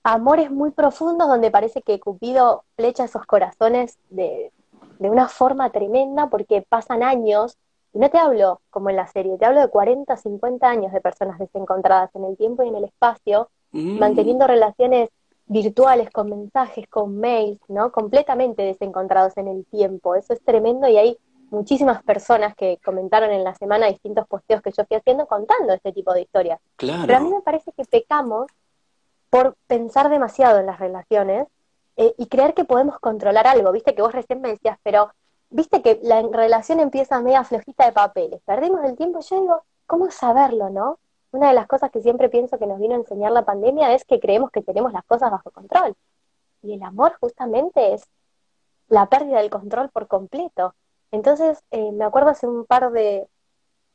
Amores 0.04 0.50
muy 0.50 0.70
profundos 0.70 1.28
donde 1.28 1.50
parece 1.50 1.82
que 1.82 2.00
Cupido 2.00 2.64
flecha 2.76 3.04
esos 3.04 3.26
corazones 3.26 3.98
de, 4.10 4.52
de 4.98 5.10
una 5.10 5.28
forma 5.28 5.70
tremenda 5.70 6.28
porque 6.28 6.62
pasan 6.66 7.02
años, 7.02 7.56
y 7.92 7.98
no 7.98 8.08
te 8.10 8.18
hablo 8.18 8.60
como 8.70 8.90
en 8.90 8.96
la 8.96 9.06
serie, 9.06 9.36
te 9.38 9.44
hablo 9.44 9.60
de 9.60 9.68
40, 9.68 10.16
50 10.16 10.68
años 10.68 10.92
de 10.92 11.00
personas 11.00 11.38
desencontradas 11.38 12.14
en 12.14 12.24
el 12.24 12.36
tiempo 12.36 12.62
y 12.62 12.68
en 12.68 12.76
el 12.76 12.84
espacio, 12.84 13.48
Mm. 13.70 13.98
manteniendo 13.98 14.46
relaciones 14.46 15.10
virtuales 15.48 16.10
con 16.10 16.30
mensajes, 16.30 16.86
con 16.88 17.18
mails, 17.18 17.60
¿no? 17.68 17.90
Completamente 17.90 18.62
desencontrados 18.62 19.36
en 19.36 19.48
el 19.48 19.64
tiempo. 19.66 20.14
Eso 20.14 20.34
es 20.34 20.42
tremendo 20.44 20.88
y 20.88 20.96
hay 20.98 21.18
muchísimas 21.50 22.02
personas 22.02 22.54
que 22.54 22.78
comentaron 22.84 23.30
en 23.30 23.42
la 23.42 23.54
semana 23.54 23.86
distintos 23.86 24.26
posteos 24.28 24.60
que 24.62 24.70
yo 24.70 24.84
fui 24.84 24.96
haciendo 24.96 25.26
contando 25.26 25.72
este 25.72 25.92
tipo 25.92 26.12
de 26.12 26.22
historias. 26.22 26.60
Pero 26.78 27.16
a 27.16 27.20
mí 27.20 27.30
Claro, 27.30 27.30
me 27.30 27.42
parece 27.42 27.72
que 27.72 27.84
pecamos 27.84 28.46
por 29.30 29.56
pensar 29.66 30.10
demasiado 30.10 30.58
en 30.60 30.66
las 30.66 30.78
relaciones 30.78 31.46
eh, 31.96 32.14
y 32.18 32.26
creer 32.26 32.54
que 32.54 32.64
podemos 32.64 32.98
controlar 32.98 33.46
algo. 33.46 33.72
Viste 33.72 33.94
que 33.94 34.02
vos 34.02 34.12
recién 34.12 34.40
me 34.40 34.50
decías, 34.50 34.78
pero 34.82 35.10
viste 35.50 35.82
que 35.82 35.98
la 36.02 36.22
relación 36.22 36.80
empieza 36.80 37.20
media 37.22 37.44
flojita 37.44 37.86
de 37.86 37.92
papeles. 37.92 38.40
Perdimos 38.44 38.84
el 38.84 38.96
tiempo. 38.96 39.20
Yo 39.20 39.40
digo, 39.40 39.62
¿cómo 39.86 40.10
saberlo, 40.10 40.70
no? 40.70 40.98
Una 41.30 41.48
de 41.48 41.54
las 41.54 41.66
cosas 41.66 41.90
que 41.90 42.00
siempre 42.00 42.28
pienso 42.28 42.58
que 42.58 42.66
nos 42.66 42.78
vino 42.78 42.94
a 42.94 42.98
enseñar 42.98 43.32
la 43.32 43.44
pandemia 43.44 43.94
es 43.94 44.04
que 44.04 44.20
creemos 44.20 44.50
que 44.50 44.62
tenemos 44.62 44.92
las 44.92 45.04
cosas 45.04 45.30
bajo 45.30 45.50
control. 45.50 45.94
Y 46.62 46.74
el 46.74 46.82
amor 46.82 47.16
justamente 47.20 47.94
es 47.94 48.04
la 48.88 49.06
pérdida 49.08 49.38
del 49.38 49.50
control 49.50 49.90
por 49.90 50.08
completo. 50.08 50.74
Entonces, 51.10 51.62
eh, 51.70 51.92
me 51.92 52.04
acuerdo 52.04 52.30
hace 52.30 52.46
un 52.46 52.64
par 52.64 52.90
de, 52.92 53.28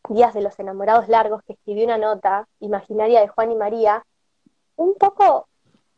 Días 0.09 0.33
de 0.33 0.41
los 0.41 0.59
Enamorados 0.59 1.07
Largos, 1.07 1.43
que 1.43 1.53
escribí 1.53 1.85
una 1.85 1.97
nota 1.97 2.49
imaginaria 2.59 3.21
de 3.21 3.29
Juan 3.29 3.51
y 3.51 3.55
María, 3.55 4.05
un 4.75 4.95
poco 4.95 5.47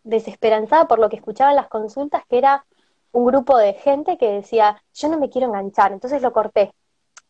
desesperanzada 0.04 0.88
por 0.88 1.00
lo 1.00 1.10
que 1.10 1.16
escuchaba 1.16 1.50
en 1.50 1.56
las 1.56 1.70
consultas, 1.70 2.24
que 2.30 2.38
era 2.38 2.68
un 3.12 3.26
grupo 3.26 3.58
de 3.58 3.74
gente 3.74 4.20
que 4.20 4.32
decía, 4.32 4.84
yo 4.94 5.10
no 5.10 5.18
me 5.18 5.30
quiero 5.30 5.48
enganchar, 5.48 5.92
entonces 5.92 6.22
lo 6.22 6.34
corté. 6.34 6.72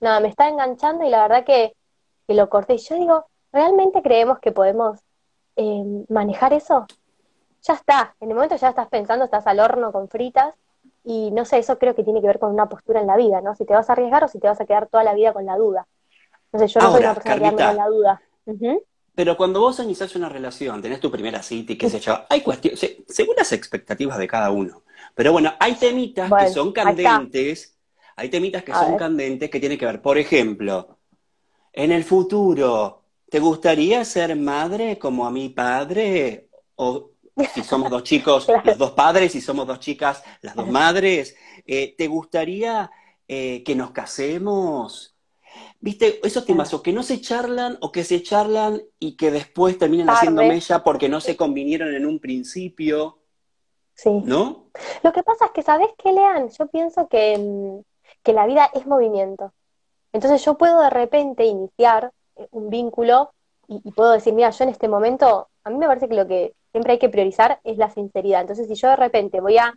Nada, 0.01 0.19
me 0.19 0.27
está 0.27 0.49
enganchando 0.49 1.05
y 1.05 1.09
la 1.09 1.21
verdad 1.21 1.45
que, 1.45 1.75
lo 2.27 2.49
corté. 2.49 2.77
Yo 2.77 2.95
digo, 2.95 3.25
¿realmente 3.55 4.01
creemos 4.01 4.39
que 4.39 4.51
podemos 4.51 4.99
eh, 5.55 6.05
manejar 6.09 6.53
eso? 6.53 6.85
Ya 7.63 7.73
está, 7.73 8.13
en 8.19 8.29
el 8.29 8.35
momento 8.35 8.57
ya 8.57 8.69
estás 8.69 8.89
pensando, 8.89 9.25
estás 9.25 9.47
al 9.47 9.61
horno 9.61 9.93
con 9.93 10.09
fritas 10.09 10.53
y 11.05 11.31
no 11.31 11.45
sé, 11.45 11.59
eso 11.59 11.79
creo 11.79 11.95
que 11.95 12.03
tiene 12.03 12.19
que 12.19 12.27
ver 12.27 12.37
con 12.37 12.51
una 12.51 12.67
postura 12.67 12.99
en 12.99 13.07
la 13.07 13.15
vida, 13.15 13.39
¿no? 13.41 13.55
Si 13.55 13.65
te 13.65 13.73
vas 13.73 13.89
a 13.89 13.93
arriesgar 13.93 14.25
o 14.25 14.27
si 14.27 14.39
te 14.39 14.47
vas 14.47 14.59
a 14.59 14.65
quedar 14.65 14.87
toda 14.87 15.03
la 15.03 15.13
vida 15.13 15.31
con 15.31 15.45
la 15.45 15.55
duda. 15.55 15.87
Entonces 16.51 16.73
yo 16.73 16.81
no 16.81 16.91
soy 16.91 16.99
una 16.99 17.13
persona 17.13 17.35
que 17.49 17.55
con 17.55 17.77
la 17.77 17.87
duda. 17.87 18.21
Pero 19.15 19.37
cuando 19.37 19.61
vos 19.61 19.79
iniciás 19.79 20.13
una 20.17 20.27
relación, 20.27 20.81
tenés 20.81 20.99
tu 20.99 21.09
primera 21.09 21.41
cita 21.41 21.71
y 21.71 21.77
qué 21.77 21.89
sé 21.89 22.01
yo, 22.01 22.19
hay 22.29 22.41
cuestiones, 22.41 22.97
según 23.07 23.35
las 23.37 23.53
expectativas 23.53 24.17
de 24.17 24.27
cada 24.27 24.51
uno. 24.51 24.83
Pero 25.15 25.31
bueno, 25.31 25.53
hay 25.59 25.75
temitas 25.75 26.29
que 26.29 26.49
son 26.49 26.73
candentes, 26.73 27.77
hay 28.17 28.29
temitas 28.29 28.63
que 28.63 28.73
son 28.73 28.97
candentes 28.97 29.49
que 29.49 29.61
tienen 29.61 29.77
que 29.77 29.85
ver, 29.85 30.01
por 30.01 30.17
ejemplo, 30.17 30.97
en 31.71 31.93
el 31.93 32.03
futuro, 32.03 33.04
¿te 33.35 33.41
gustaría 33.41 34.05
ser 34.05 34.33
madre 34.37 34.97
como 34.97 35.27
a 35.27 35.29
mi 35.29 35.49
padre? 35.49 36.47
O 36.75 37.11
si 37.53 37.63
somos 37.63 37.89
dos 37.89 38.03
chicos, 38.03 38.47
los 38.63 38.77
dos 38.77 38.91
padres, 38.91 39.35
y 39.35 39.41
somos 39.41 39.67
dos 39.67 39.81
chicas, 39.81 40.23
las 40.39 40.55
dos 40.55 40.69
madres, 40.69 41.35
eh, 41.65 41.93
¿te 41.97 42.07
gustaría 42.07 42.89
eh, 43.27 43.61
que 43.65 43.75
nos 43.75 43.91
casemos? 43.91 45.17
¿Viste? 45.81 46.25
Esos 46.25 46.45
temas 46.45 46.73
o 46.73 46.81
que 46.81 46.93
no 46.93 47.03
se 47.03 47.19
charlan 47.19 47.77
o 47.81 47.91
que 47.91 48.05
se 48.05 48.23
charlan 48.23 48.81
y 48.99 49.17
que 49.17 49.31
después 49.31 49.77
terminan 49.77 50.11
haciendo 50.11 50.41
mella 50.41 50.81
porque 50.81 51.09
no 51.09 51.19
se 51.19 51.35
convinieron 51.35 51.93
en 51.93 52.05
un 52.05 52.21
principio. 52.21 53.19
Sí. 53.95 54.11
¿No? 54.23 54.69
Lo 55.03 55.11
que 55.11 55.23
pasa 55.23 55.47
es 55.47 55.51
que, 55.51 55.61
¿sabes 55.61 55.89
qué, 55.97 56.13
Lean? 56.13 56.47
Yo 56.57 56.67
pienso 56.67 57.09
que, 57.09 57.37
mm, 57.37 57.81
que 58.23 58.31
la 58.31 58.47
vida 58.47 58.69
es 58.73 58.87
movimiento. 58.87 59.51
Entonces 60.13 60.41
yo 60.45 60.57
puedo 60.57 60.79
de 60.79 60.89
repente 60.89 61.43
iniciar 61.43 62.13
un 62.51 62.69
vínculo 62.69 63.31
y, 63.67 63.81
y, 63.83 63.91
puedo 63.91 64.11
decir, 64.11 64.33
mira, 64.33 64.49
yo 64.51 64.63
en 64.63 64.69
este 64.69 64.87
momento, 64.87 65.47
a 65.63 65.69
mí 65.69 65.77
me 65.77 65.87
parece 65.87 66.07
que 66.07 66.15
lo 66.15 66.27
que 66.27 66.53
siempre 66.71 66.93
hay 66.93 66.99
que 66.99 67.09
priorizar 67.09 67.59
es 67.63 67.77
la 67.77 67.89
sinceridad. 67.89 68.41
Entonces, 68.41 68.67
si 68.67 68.75
yo 68.75 68.89
de 68.89 68.95
repente 68.95 69.41
voy 69.41 69.57
a 69.57 69.73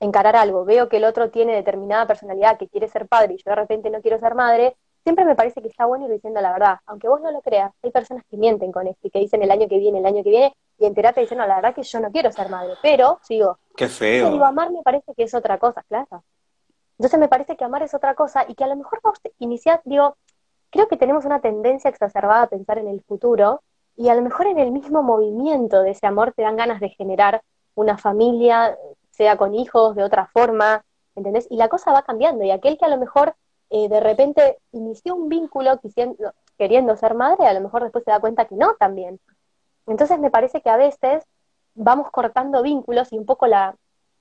encarar 0.00 0.36
algo, 0.36 0.64
veo 0.64 0.88
que 0.88 0.98
el 0.98 1.04
otro 1.04 1.30
tiene 1.30 1.54
determinada 1.54 2.06
personalidad, 2.06 2.58
que 2.58 2.68
quiere 2.68 2.88
ser 2.88 3.06
padre 3.06 3.34
y 3.34 3.36
yo 3.38 3.50
de 3.50 3.54
repente 3.54 3.90
no 3.90 4.00
quiero 4.00 4.18
ser 4.18 4.34
madre, 4.34 4.76
siempre 5.02 5.24
me 5.24 5.34
parece 5.34 5.62
que 5.62 5.68
está 5.68 5.86
bueno 5.86 6.06
ir 6.06 6.12
diciendo 6.12 6.40
la 6.40 6.52
verdad. 6.52 6.78
Aunque 6.86 7.08
vos 7.08 7.20
no 7.20 7.30
lo 7.30 7.40
creas, 7.40 7.72
hay 7.82 7.90
personas 7.90 8.24
que 8.28 8.36
mienten 8.36 8.72
con 8.72 8.86
esto 8.86 9.06
y 9.06 9.10
que 9.10 9.20
dicen 9.20 9.42
el 9.42 9.50
año 9.50 9.68
que 9.68 9.78
viene, 9.78 9.98
el 9.98 10.06
año 10.06 10.22
que 10.24 10.30
viene, 10.30 10.56
y 10.78 10.86
en 10.86 10.94
terapia 10.94 11.22
dicen, 11.22 11.38
no, 11.38 11.46
la 11.46 11.56
verdad 11.56 11.74
que 11.74 11.82
yo 11.82 12.00
no 12.00 12.10
quiero 12.10 12.32
ser 12.32 12.48
madre, 12.48 12.74
pero, 12.82 13.18
sigo. 13.22 13.58
Qué 13.76 13.88
feo. 13.88 14.30
Digo, 14.30 14.44
amar 14.44 14.70
me 14.72 14.82
parece 14.82 15.14
que 15.14 15.22
es 15.22 15.34
otra 15.34 15.58
cosa, 15.58 15.82
claro. 15.88 16.24
Entonces 16.98 17.20
me 17.20 17.28
parece 17.28 17.56
que 17.56 17.64
amar 17.64 17.82
es 17.82 17.94
otra 17.94 18.14
cosa 18.14 18.44
y 18.48 18.54
que 18.54 18.64
a 18.64 18.66
lo 18.66 18.76
mejor 18.76 19.00
vos 19.02 19.18
iniciar, 19.38 19.80
digo, 19.84 20.16
creo 20.70 20.88
que 20.88 20.96
tenemos 20.96 21.24
una 21.24 21.40
tendencia 21.40 21.90
exacerbada 21.90 22.42
a 22.42 22.48
pensar 22.48 22.78
en 22.78 22.88
el 22.88 23.02
futuro 23.02 23.62
y 23.96 24.08
a 24.08 24.14
lo 24.14 24.22
mejor 24.22 24.46
en 24.46 24.58
el 24.58 24.70
mismo 24.70 25.02
movimiento 25.02 25.82
de 25.82 25.90
ese 25.90 26.06
amor 26.06 26.32
te 26.32 26.42
dan 26.42 26.56
ganas 26.56 26.80
de 26.80 26.90
generar 26.90 27.42
una 27.74 27.98
familia, 27.98 28.76
sea 29.10 29.36
con 29.36 29.54
hijos, 29.54 29.96
de 29.96 30.04
otra 30.04 30.26
forma, 30.26 30.84
¿entendés? 31.14 31.46
Y 31.50 31.56
la 31.56 31.68
cosa 31.68 31.92
va 31.92 32.02
cambiando 32.02 32.44
y 32.44 32.50
aquel 32.50 32.78
que 32.78 32.84
a 32.84 32.88
lo 32.88 32.98
mejor 32.98 33.34
eh, 33.70 33.88
de 33.88 34.00
repente 34.00 34.58
inició 34.72 35.14
un 35.14 35.28
vínculo 35.28 35.80
queriendo 36.58 36.96
ser 36.96 37.14
madre, 37.14 37.46
a 37.46 37.54
lo 37.54 37.60
mejor 37.60 37.82
después 37.82 38.04
se 38.04 38.10
da 38.10 38.20
cuenta 38.20 38.46
que 38.46 38.54
no 38.54 38.74
también. 38.78 39.18
Entonces 39.86 40.18
me 40.18 40.30
parece 40.30 40.60
que 40.60 40.70
a 40.70 40.76
veces 40.76 41.24
vamos 41.74 42.10
cortando 42.10 42.62
vínculos 42.62 43.12
y 43.12 43.18
un 43.18 43.26
poco 43.26 43.46
la, 43.46 43.76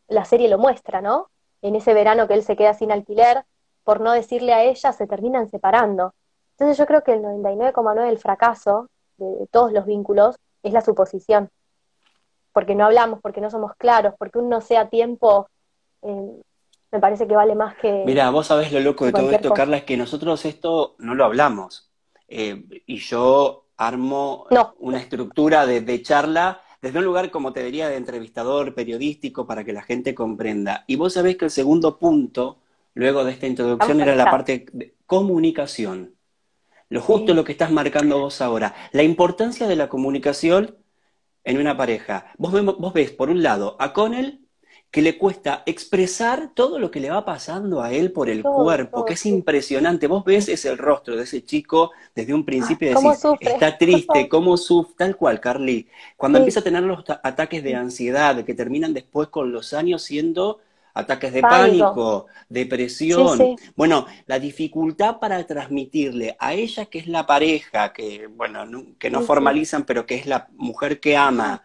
la 0.07 0.25
serie 0.25 0.49
lo 0.49 0.57
muestra, 0.57 1.01
¿no? 1.01 1.29
En 1.61 1.75
ese 1.75 1.93
verano 1.93 2.27
que 2.27 2.35
él 2.35 2.43
se 2.43 2.55
queda 2.55 2.73
sin 2.73 2.91
alquiler, 2.91 3.45
por 3.83 4.01
no 4.01 4.11
decirle 4.11 4.53
a 4.53 4.63
ella, 4.63 4.93
se 4.93 5.07
terminan 5.07 5.49
separando. 5.49 6.13
Entonces 6.57 6.77
yo 6.77 6.85
creo 6.85 7.03
que 7.03 7.13
el 7.13 7.21
99,9 7.21 8.05
del 8.05 8.17
fracaso 8.17 8.89
de, 9.17 9.47
todos 9.51 9.73
los 9.73 9.85
vínculos 9.85 10.37
es 10.63 10.73
la 10.73 10.81
suposición. 10.81 11.49
Porque 12.53 12.75
no 12.75 12.85
hablamos, 12.85 13.19
porque 13.21 13.41
no 13.41 13.51
somos 13.51 13.73
claros, 13.75 14.13
porque 14.17 14.39
uno 14.39 14.61
sea 14.61 14.89
tiempo, 14.89 15.49
eh, 16.01 16.41
me 16.91 16.99
parece 16.99 17.27
que 17.27 17.35
vale 17.35 17.55
más 17.55 17.75
que... 17.75 18.03
Mira, 18.05 18.29
vos 18.29 18.47
sabés 18.47 18.71
lo 18.71 18.79
loco 18.79 19.05
de 19.05 19.11
todo 19.11 19.29
esto, 19.31 19.53
Carla, 19.53 19.77
es 19.77 19.83
que 19.83 19.97
nosotros 19.97 20.45
esto 20.45 20.95
no 20.99 21.13
lo 21.13 21.25
hablamos. 21.25 21.91
Eh, 22.29 22.63
y 22.87 22.97
yo 22.97 23.65
armo 23.77 24.47
una 24.79 24.99
estructura 24.99 25.65
de, 25.65 25.81
de, 25.81 26.01
charla 26.01 26.61
desde 26.81 26.99
un 26.99 27.05
lugar, 27.05 27.29
como 27.29 27.51
te 27.51 27.63
diría, 27.63 27.89
de 27.89 27.97
entrevistador 27.97 28.73
periodístico 28.73 29.45
para 29.45 29.65
que 29.65 29.73
la 29.73 29.83
gente 29.83 30.15
comprenda. 30.15 30.85
Y 30.87 30.95
vos 30.95 31.13
sabés 31.13 31.35
que 31.35 31.45
el 31.45 31.51
segundo 31.51 31.99
punto, 31.99 32.59
luego 32.93 33.25
de 33.25 33.33
esta 33.33 33.47
introducción, 33.47 33.99
era 33.99 34.15
la 34.15 34.31
parte 34.31 34.65
de 34.71 34.95
comunicación. 35.05 36.14
Lo 36.95 37.01
justo 37.01 37.33
lo 37.33 37.43
que 37.43 37.51
estás 37.51 37.71
marcando 37.71 38.19
vos 38.19 38.39
ahora. 38.39 38.73
La 38.93 39.03
importancia 39.03 39.67
de 39.67 39.75
la 39.75 39.89
comunicación 39.89 40.77
en 41.43 41.57
una 41.57 41.75
pareja. 41.75 42.31
Vos, 42.37 42.53
vos 42.63 42.93
ves, 42.93 43.11
por 43.11 43.29
un 43.29 43.43
lado, 43.43 43.75
a 43.79 43.91
Connell 43.91 44.39
que 44.91 45.01
le 45.01 45.17
cuesta 45.17 45.63
expresar 45.65 46.51
todo 46.53 46.79
lo 46.79 46.91
que 46.91 47.01
le 47.01 47.09
va 47.09 47.25
pasando 47.25 47.83
a 47.83 47.91
él 47.91 48.13
por 48.13 48.29
el 48.29 48.43
cuerpo, 48.43 49.03
que 49.03 49.15
es 49.15 49.25
impresionante. 49.25 50.07
Vos 50.07 50.23
ves 50.23 50.47
ese 50.47 50.69
el 50.69 50.77
rostro 50.77 51.17
de 51.17 51.23
ese 51.23 51.43
chico 51.43 51.91
desde 52.15 52.33
un 52.33 52.45
principio 52.45 52.89
y 52.89 52.93
decís, 52.93 53.25
está 53.41 53.77
triste, 53.77 54.29
cómo 54.29 54.55
sufre, 54.55 54.95
tal 54.97 55.17
cual, 55.17 55.41
Carly. 55.41 55.89
Cuando 56.15 56.37
empieza 56.37 56.61
a 56.61 56.63
tener 56.63 56.83
los 56.83 57.03
ataques 57.23 57.61
de 57.61 57.75
ansiedad, 57.75 58.45
que 58.45 58.53
terminan 58.53 58.93
después 58.93 59.27
con 59.27 59.51
los 59.51 59.73
años 59.73 60.01
siendo 60.01 60.59
ataques 60.95 61.33
de 61.33 61.41
pánico, 61.41 62.27
depresión. 62.47 63.55
Bueno, 63.75 64.07
la 64.25 64.39
dificultad 64.39 65.19
para 65.19 65.45
transmitirle 65.45 66.35
a 66.39 66.53
ella 66.53 66.85
que 66.85 66.99
es 66.99 67.07
la 67.07 67.25
pareja, 67.25 67.91
que 67.91 68.27
bueno, 68.27 68.65
que 68.97 69.11
no 69.11 69.21
formalizan, 69.21 69.83
pero 69.83 70.05
que 70.05 70.15
es 70.15 70.25
la 70.25 70.47
mujer 70.55 70.99
que 71.01 71.17
ama, 71.17 71.63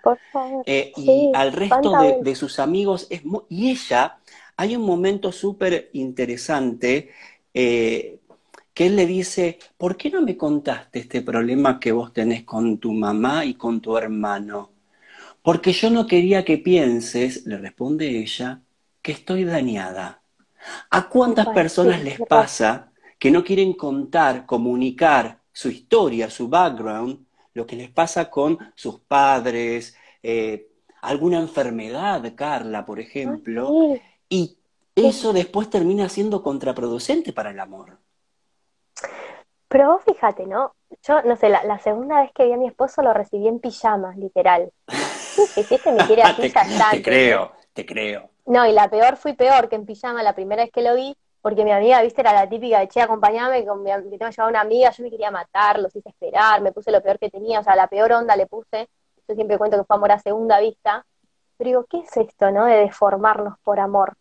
eh, 0.66 0.92
y 0.96 1.30
al 1.32 1.52
resto 1.52 1.92
de, 2.20 2.34
sus 2.34 2.58
amigos, 2.58 3.06
es 3.08 3.22
y 3.48 3.70
ella, 3.70 4.18
hay 4.56 4.74
un 4.76 4.82
momento 4.82 5.30
súper 5.30 5.90
interesante 5.92 7.10
eh, 7.54 8.18
que 8.74 8.86
él 8.86 8.96
le 8.96 9.06
dice, 9.06 9.58
¿por 9.78 9.96
qué 9.96 10.10
no 10.10 10.22
me 10.22 10.36
contaste 10.36 10.98
este 10.98 11.22
problema 11.22 11.78
que 11.78 11.92
vos 11.92 12.12
tenés 12.12 12.42
con 12.42 12.78
tu 12.78 12.92
mamá 12.92 13.44
y 13.44 13.54
con 13.54 13.80
tu 13.80 13.96
hermano? 13.96 14.70
Porque 15.42 15.72
yo 15.72 15.88
no 15.90 16.06
quería 16.06 16.44
que 16.44 16.58
pienses, 16.58 17.46
le 17.46 17.58
responde 17.58 18.18
ella, 18.18 18.60
que 19.02 19.12
estoy 19.12 19.44
dañada. 19.44 20.22
¿A 20.90 21.08
cuántas 21.08 21.48
personas 21.48 22.02
les 22.02 22.20
pasa 22.20 22.92
que 23.18 23.30
no 23.30 23.44
quieren 23.44 23.72
contar, 23.74 24.46
comunicar 24.46 25.40
su 25.52 25.68
historia, 25.68 26.30
su 26.30 26.48
background, 26.48 27.26
lo 27.54 27.66
que 27.66 27.76
les 27.76 27.90
pasa 27.90 28.30
con 28.30 28.58
sus 28.74 29.00
padres, 29.00 29.96
eh, 30.22 30.68
alguna 31.02 31.38
enfermedad, 31.38 32.22
Carla, 32.34 32.84
por 32.84 33.00
ejemplo, 33.00 33.70
y 34.28 34.58
eso 34.94 35.32
después 35.32 35.70
termina 35.70 36.08
siendo 36.08 36.42
contraproducente 36.42 37.32
para 37.32 37.50
el 37.50 37.60
amor? 37.60 37.98
Pero 39.68 39.92
vos 39.92 40.02
fíjate, 40.04 40.46
¿no? 40.46 40.74
Yo, 41.06 41.22
no 41.22 41.36
sé, 41.36 41.48
la, 41.48 41.78
segunda 41.78 42.22
vez 42.22 42.32
que 42.34 42.44
vi 42.44 42.52
a 42.52 42.56
mi 42.56 42.66
esposo 42.66 43.02
lo 43.02 43.14
recibí 43.14 43.46
en 43.46 43.60
pijamas, 43.60 44.16
literal. 44.16 44.72
Sí, 45.30 45.64
me 45.86 46.06
quiere 46.06 46.22
te, 46.36 46.52
te 46.90 47.02
creo, 47.02 47.52
te 47.72 47.86
creo. 47.86 48.28
No, 48.50 48.66
y 48.66 48.72
la 48.72 48.90
peor 48.90 49.16
fui 49.16 49.34
peor 49.34 49.68
que 49.68 49.76
en 49.76 49.86
pijama 49.86 50.24
la 50.24 50.34
primera 50.34 50.64
vez 50.64 50.72
que 50.72 50.82
lo 50.82 50.96
vi, 50.96 51.16
porque 51.40 51.64
mi 51.64 51.70
amiga, 51.70 52.02
viste, 52.02 52.20
era 52.20 52.32
la 52.32 52.48
típica 52.48 52.80
de, 52.80 52.88
che, 52.88 53.00
acompañame, 53.00 53.64
con 53.64 53.80
mi, 53.80 53.92
que 53.92 54.18
tengo 54.18 54.48
una 54.48 54.60
amiga, 54.62 54.90
yo 54.90 55.04
me 55.04 55.10
quería 55.10 55.30
matar, 55.30 55.78
los 55.78 55.94
hice 55.94 56.08
esperar, 56.08 56.60
me 56.60 56.72
puse 56.72 56.90
lo 56.90 57.00
peor 57.00 57.20
que 57.20 57.30
tenía, 57.30 57.60
o 57.60 57.62
sea, 57.62 57.76
la 57.76 57.86
peor 57.86 58.10
onda 58.10 58.34
le 58.34 58.48
puse, 58.48 58.88
yo 59.28 59.34
siempre 59.36 59.56
cuento 59.56 59.78
que 59.78 59.84
fue 59.84 59.94
amor 59.94 60.10
a 60.10 60.18
segunda 60.18 60.58
vista, 60.58 61.06
pero 61.56 61.68
digo, 61.68 61.84
¿qué 61.88 61.98
es 61.98 62.16
esto, 62.16 62.50
no? 62.50 62.64
De 62.64 62.78
deformarnos 62.78 63.56
por 63.62 63.78
amor. 63.78 64.16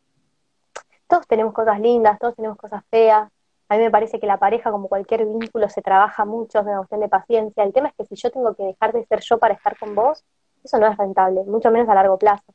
Todos 1.07 1.25
tenemos 1.25 1.51
cosas 1.51 1.79
lindas, 1.79 2.19
todos 2.19 2.36
tenemos 2.36 2.55
cosas 2.55 2.83
feas, 2.91 3.31
a 3.67 3.77
mí 3.77 3.81
me 3.81 3.89
parece 3.89 4.19
que 4.19 4.27
la 4.27 4.38
pareja, 4.38 4.69
como 4.69 4.88
cualquier 4.89 5.25
vínculo, 5.25 5.69
se 5.69 5.81
trabaja 5.81 6.24
mucho, 6.25 6.59
es 6.59 6.65
una 6.65 6.77
cuestión 6.77 7.01
de 7.01 7.09
paciencia. 7.09 7.63
El 7.63 7.74
tema 7.74 7.88
es 7.88 7.95
que 7.95 8.05
si 8.05 8.13
yo 8.13 8.29
tengo 8.29 8.53
que 8.53 8.63
dejar 8.63 8.93
de 8.93 9.03
ser 9.05 9.21
yo 9.21 9.39
para 9.39 9.55
estar 9.55 9.75
con 9.79 9.95
vos, 9.95 10.24
eso 10.63 10.77
no 10.77 10.86
es 10.86 10.95
rentable, 10.95 11.43
mucho 11.45 11.71
menos 11.71 11.89
a 11.89 11.95
largo 11.95 12.19
plazo. 12.19 12.53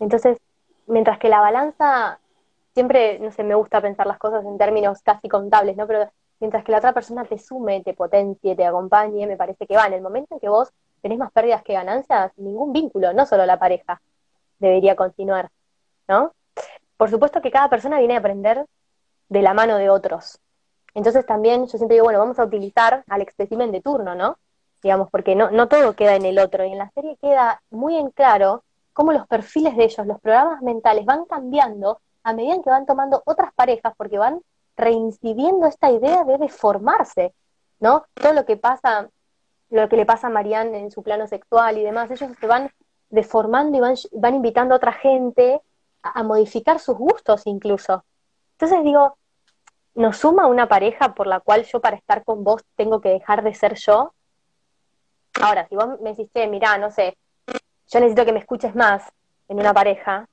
Entonces, 0.00 0.38
mientras 0.92 1.18
que 1.18 1.28
la 1.28 1.40
balanza, 1.40 2.20
siempre, 2.74 3.18
no 3.18 3.30
sé, 3.32 3.42
me 3.42 3.54
gusta 3.54 3.80
pensar 3.80 4.06
las 4.06 4.18
cosas 4.18 4.44
en 4.44 4.58
términos 4.58 5.02
casi 5.02 5.28
contables, 5.28 5.76
¿no? 5.76 5.86
Pero 5.86 6.10
mientras 6.38 6.64
que 6.64 6.72
la 6.72 6.78
otra 6.78 6.92
persona 6.92 7.24
te 7.24 7.38
sume, 7.38 7.82
te 7.82 7.94
potencie, 7.94 8.54
te 8.54 8.64
acompañe, 8.64 9.26
me 9.26 9.36
parece 9.36 9.66
que 9.66 9.76
va. 9.76 9.86
En 9.86 9.94
el 9.94 10.02
momento 10.02 10.34
en 10.34 10.40
que 10.40 10.48
vos 10.48 10.70
tenés 11.00 11.18
más 11.18 11.32
pérdidas 11.32 11.62
que 11.62 11.72
ganancias, 11.72 12.32
ningún 12.36 12.72
vínculo, 12.72 13.12
no 13.12 13.26
solo 13.26 13.46
la 13.46 13.58
pareja, 13.58 14.00
debería 14.58 14.94
continuar, 14.94 15.50
¿no? 16.06 16.32
Por 16.96 17.10
supuesto 17.10 17.40
que 17.40 17.50
cada 17.50 17.68
persona 17.68 17.98
viene 17.98 18.14
a 18.14 18.18
aprender 18.18 18.66
de 19.28 19.42
la 19.42 19.54
mano 19.54 19.76
de 19.78 19.90
otros. 19.90 20.38
Entonces 20.94 21.24
también 21.24 21.66
yo 21.66 21.78
siempre 21.78 21.94
digo, 21.94 22.04
bueno, 22.04 22.18
vamos 22.18 22.38
a 22.38 22.44
utilizar 22.44 23.02
al 23.08 23.22
espécimen 23.22 23.72
de 23.72 23.80
turno, 23.80 24.14
¿no? 24.14 24.36
Digamos, 24.82 25.08
porque 25.10 25.34
no, 25.34 25.50
no 25.50 25.68
todo 25.68 25.94
queda 25.94 26.16
en 26.16 26.26
el 26.26 26.38
otro. 26.38 26.64
Y 26.64 26.72
en 26.72 26.78
la 26.78 26.90
serie 26.90 27.16
queda 27.20 27.62
muy 27.70 27.96
en 27.96 28.10
claro 28.10 28.62
cómo 28.92 29.12
los 29.12 29.26
perfiles 29.26 29.76
de 29.76 29.84
ellos, 29.84 30.06
los 30.06 30.20
programas 30.20 30.62
mentales 30.62 31.04
van 31.04 31.24
cambiando 31.24 32.00
a 32.22 32.32
medida 32.32 32.62
que 32.62 32.70
van 32.70 32.86
tomando 32.86 33.22
otras 33.24 33.52
parejas, 33.54 33.92
porque 33.96 34.18
van 34.18 34.40
reincidiendo 34.76 35.66
esta 35.66 35.90
idea 35.90 36.24
de 36.24 36.38
deformarse, 36.38 37.34
¿no? 37.80 38.04
Todo 38.14 38.32
lo 38.32 38.44
que 38.44 38.56
pasa, 38.56 39.08
lo 39.70 39.88
que 39.88 39.96
le 39.96 40.06
pasa 40.06 40.28
a 40.28 40.30
Marianne 40.30 40.78
en 40.78 40.90
su 40.90 41.02
plano 41.02 41.26
sexual 41.26 41.78
y 41.78 41.82
demás, 41.82 42.10
ellos 42.10 42.30
se 42.38 42.46
van 42.46 42.70
deformando 43.10 43.76
y 43.76 43.80
van, 43.80 43.94
van 44.12 44.34
invitando 44.34 44.74
a 44.74 44.78
otra 44.78 44.92
gente 44.92 45.60
a, 46.02 46.20
a 46.20 46.22
modificar 46.22 46.78
sus 46.78 46.96
gustos 46.96 47.42
incluso. 47.46 48.04
Entonces 48.52 48.84
digo, 48.84 49.16
¿nos 49.94 50.16
suma 50.16 50.46
una 50.46 50.68
pareja 50.68 51.14
por 51.14 51.26
la 51.26 51.40
cual 51.40 51.64
yo 51.64 51.80
para 51.80 51.96
estar 51.96 52.24
con 52.24 52.44
vos 52.44 52.62
tengo 52.76 53.00
que 53.00 53.10
dejar 53.10 53.42
de 53.42 53.54
ser 53.54 53.74
yo? 53.74 54.14
Ahora, 55.40 55.66
si 55.68 55.74
vos 55.74 56.00
me 56.00 56.14
decís, 56.14 56.28
mirá, 56.48 56.78
no 56.78 56.90
sé, 56.90 57.16
yo 57.92 58.00
necesito 58.00 58.24
que 58.24 58.32
me 58.32 58.38
escuches 58.38 58.74
más 58.74 59.02
en 59.48 59.58
una 59.58 59.74
pareja 59.74 60.26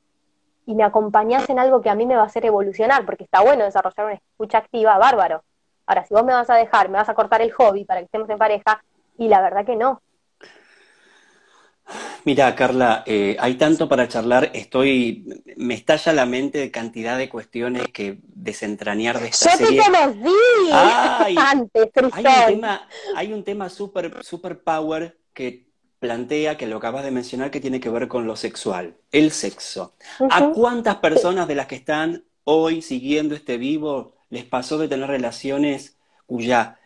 y 0.66 0.76
me 0.76 0.84
acompañás 0.84 1.50
en 1.50 1.60
algo 1.60 1.82
que 1.82 1.90
a 1.90 1.96
mí 1.96 2.06
me 2.06 2.16
va 2.16 2.24
a 2.24 2.28
hacer 2.28 2.46
evolucionar, 2.46 3.06
porque 3.06 3.26
está 3.26 3.42
bueno 3.42 3.66
desarrollar 3.66 4.06
una 4.06 4.16
escucha 4.16 4.60
activa, 4.60 4.98
bárbaro. 4.98 5.44
Ahora, 5.86 6.06
si 6.06 6.14
vos 6.14 6.24
me 6.24 6.34
vas 6.34 6.50
a 6.50 6.56
dejar, 6.56 6.90
me 6.90 7.00
vas 7.00 7.10
a 7.10 7.16
cortar 7.16 7.42
el 7.42 7.52
hobby 7.52 7.84
para 7.84 8.00
que 8.02 8.06
estemos 8.06 8.30
en 8.30 8.38
pareja, 8.38 8.82
y 9.18 9.28
la 9.28 9.42
verdad 9.42 9.66
que 9.66 9.76
no. 9.76 10.02
Mira, 12.24 12.56
Carla, 12.56 13.04
eh, 13.08 13.36
hay 13.40 13.56
tanto 13.56 13.90
para 13.90 14.08
charlar, 14.08 14.52
estoy, 14.54 15.44
me 15.58 15.74
estalla 15.74 16.14
la 16.14 16.28
mente 16.28 16.60
de 16.60 16.70
cantidad 16.70 17.18
de 17.18 17.30
cuestiones 17.30 17.88
que 17.88 18.20
desentrañar 18.24 19.20
de 19.20 19.30
esta 19.30 19.52
Yo 19.52 19.58
serie. 19.58 19.82
te 19.82 19.92
conocí 19.92 20.36
Ay, 20.72 21.36
antes, 21.36 21.90
Hay 22.14 22.26
un 22.26 22.46
tema, 22.46 22.88
hay 23.16 23.34
un 23.34 23.44
tema 23.44 23.70
super, 23.70 24.24
super 24.24 24.62
power 24.62 25.18
que 25.34 25.69
plantea, 26.00 26.58
que 26.58 26.68
lo 26.68 26.78
acabas 26.78 27.04
de 27.04 27.12
mencionar, 27.12 27.52
que 27.52 27.60
tiene 27.60 27.80
que 27.80 27.90
ver 27.90 28.08
con 28.08 28.26
lo 28.26 28.36
sexual, 28.36 28.96
el 29.12 29.32
sexo. 29.32 29.94
¿A 30.32 30.52
cuántas 30.52 30.98
personas 30.98 31.48
de 31.48 31.56
las 31.56 31.68
que 31.68 31.76
están 31.76 32.24
hoy 32.46 32.82
siguiendo 32.82 33.36
este 33.36 33.58
vivo 33.58 34.16
les 34.30 34.46
pasó 34.46 34.78
de 34.78 34.88
tener 34.88 35.10
relaciones 35.10 35.98
cuya 36.26 36.80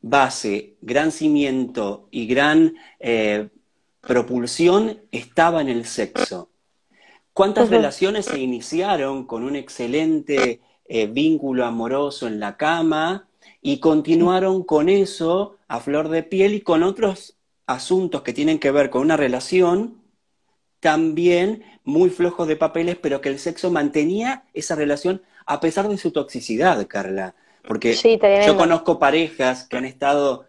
base, 0.00 0.74
gran 0.80 1.12
cimiento 1.12 2.08
y 2.10 2.26
gran 2.26 2.74
eh, 2.98 3.48
propulsión 4.00 5.00
estaba 5.12 5.60
en 5.60 5.68
el 5.68 5.86
sexo? 5.86 6.50
¿Cuántas 7.32 7.68
relaciones 7.68 8.26
se 8.26 8.38
iniciaron 8.38 9.26
con 9.26 9.44
un 9.44 9.56
excelente 9.56 10.60
eh, 10.86 11.06
vínculo 11.06 11.66
amoroso 11.66 12.26
en 12.26 12.40
la 12.40 12.56
cama 12.56 13.28
y 13.60 13.78
continuaron 13.78 14.64
con 14.64 14.88
eso 14.88 15.56
a 15.68 15.80
flor 15.80 16.08
de 16.08 16.22
piel 16.22 16.54
y 16.54 16.62
con 16.62 16.82
otros 16.82 17.35
asuntos 17.66 18.22
que 18.22 18.32
tienen 18.32 18.58
que 18.58 18.70
ver 18.70 18.90
con 18.90 19.02
una 19.02 19.16
relación 19.16 20.02
también 20.80 21.64
muy 21.84 22.10
flojos 22.10 22.46
de 22.48 22.56
papeles, 22.56 22.96
pero 22.96 23.20
que 23.20 23.28
el 23.28 23.38
sexo 23.38 23.70
mantenía 23.70 24.44
esa 24.54 24.74
relación 24.74 25.22
a 25.46 25.60
pesar 25.60 25.88
de 25.88 25.98
su 25.98 26.10
toxicidad, 26.10 26.86
Carla? 26.86 27.34
Porque 27.66 27.94
Sí, 27.94 28.18
yo 28.46 28.56
conozco 28.56 28.98
parejas 28.98 29.64
que 29.64 29.76
han 29.76 29.84
estado 29.84 30.46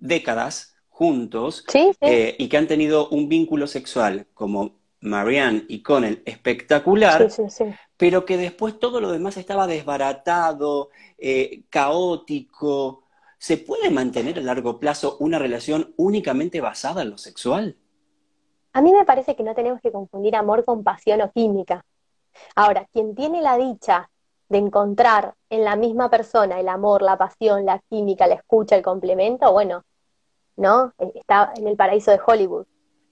décadas 0.00 0.74
juntos 0.88 1.64
Sí, 1.68 1.90
sí. 1.92 1.98
eh, 2.00 2.36
y 2.38 2.48
que 2.48 2.56
han 2.56 2.66
tenido 2.66 3.08
un 3.08 3.28
vínculo 3.28 3.66
sexual 3.66 4.26
como 4.34 4.76
Marianne 5.00 5.64
y 5.68 5.82
Connell 5.82 6.22
espectacular, 6.26 7.30
sí, 7.30 7.48
sí, 7.48 7.64
sí. 7.64 7.74
pero 7.96 8.24
que 8.26 8.36
después 8.36 8.78
todo 8.78 9.00
lo 9.00 9.10
demás 9.10 9.36
estaba 9.36 9.66
desbaratado, 9.66 10.90
eh, 11.18 11.62
caótico. 11.70 12.99
¿Se 13.40 13.56
puede 13.56 13.88
mantener 13.88 14.38
a 14.38 14.42
largo 14.42 14.78
plazo 14.78 15.16
una 15.18 15.38
relación 15.38 15.94
únicamente 15.96 16.60
basada 16.60 17.00
en 17.00 17.08
lo 17.08 17.16
sexual? 17.16 17.74
A 18.74 18.82
mí 18.82 18.92
me 18.92 19.06
parece 19.06 19.34
que 19.34 19.42
no 19.42 19.54
tenemos 19.54 19.80
que 19.80 19.90
confundir 19.90 20.36
amor 20.36 20.62
con 20.66 20.84
pasión 20.84 21.22
o 21.22 21.32
química. 21.32 21.82
Ahora, 22.54 22.86
quien 22.92 23.14
tiene 23.14 23.40
la 23.40 23.56
dicha 23.56 24.10
de 24.50 24.58
encontrar 24.58 25.36
en 25.48 25.64
la 25.64 25.74
misma 25.74 26.10
persona 26.10 26.60
el 26.60 26.68
amor, 26.68 27.00
la 27.00 27.16
pasión, 27.16 27.64
la 27.64 27.80
química, 27.88 28.26
la 28.26 28.34
escucha, 28.34 28.76
el 28.76 28.82
complemento, 28.82 29.50
bueno, 29.54 29.84
¿no? 30.56 30.92
Está 30.98 31.54
en 31.56 31.66
el 31.66 31.76
paraíso 31.76 32.10
de 32.10 32.20
Hollywood. 32.24 32.66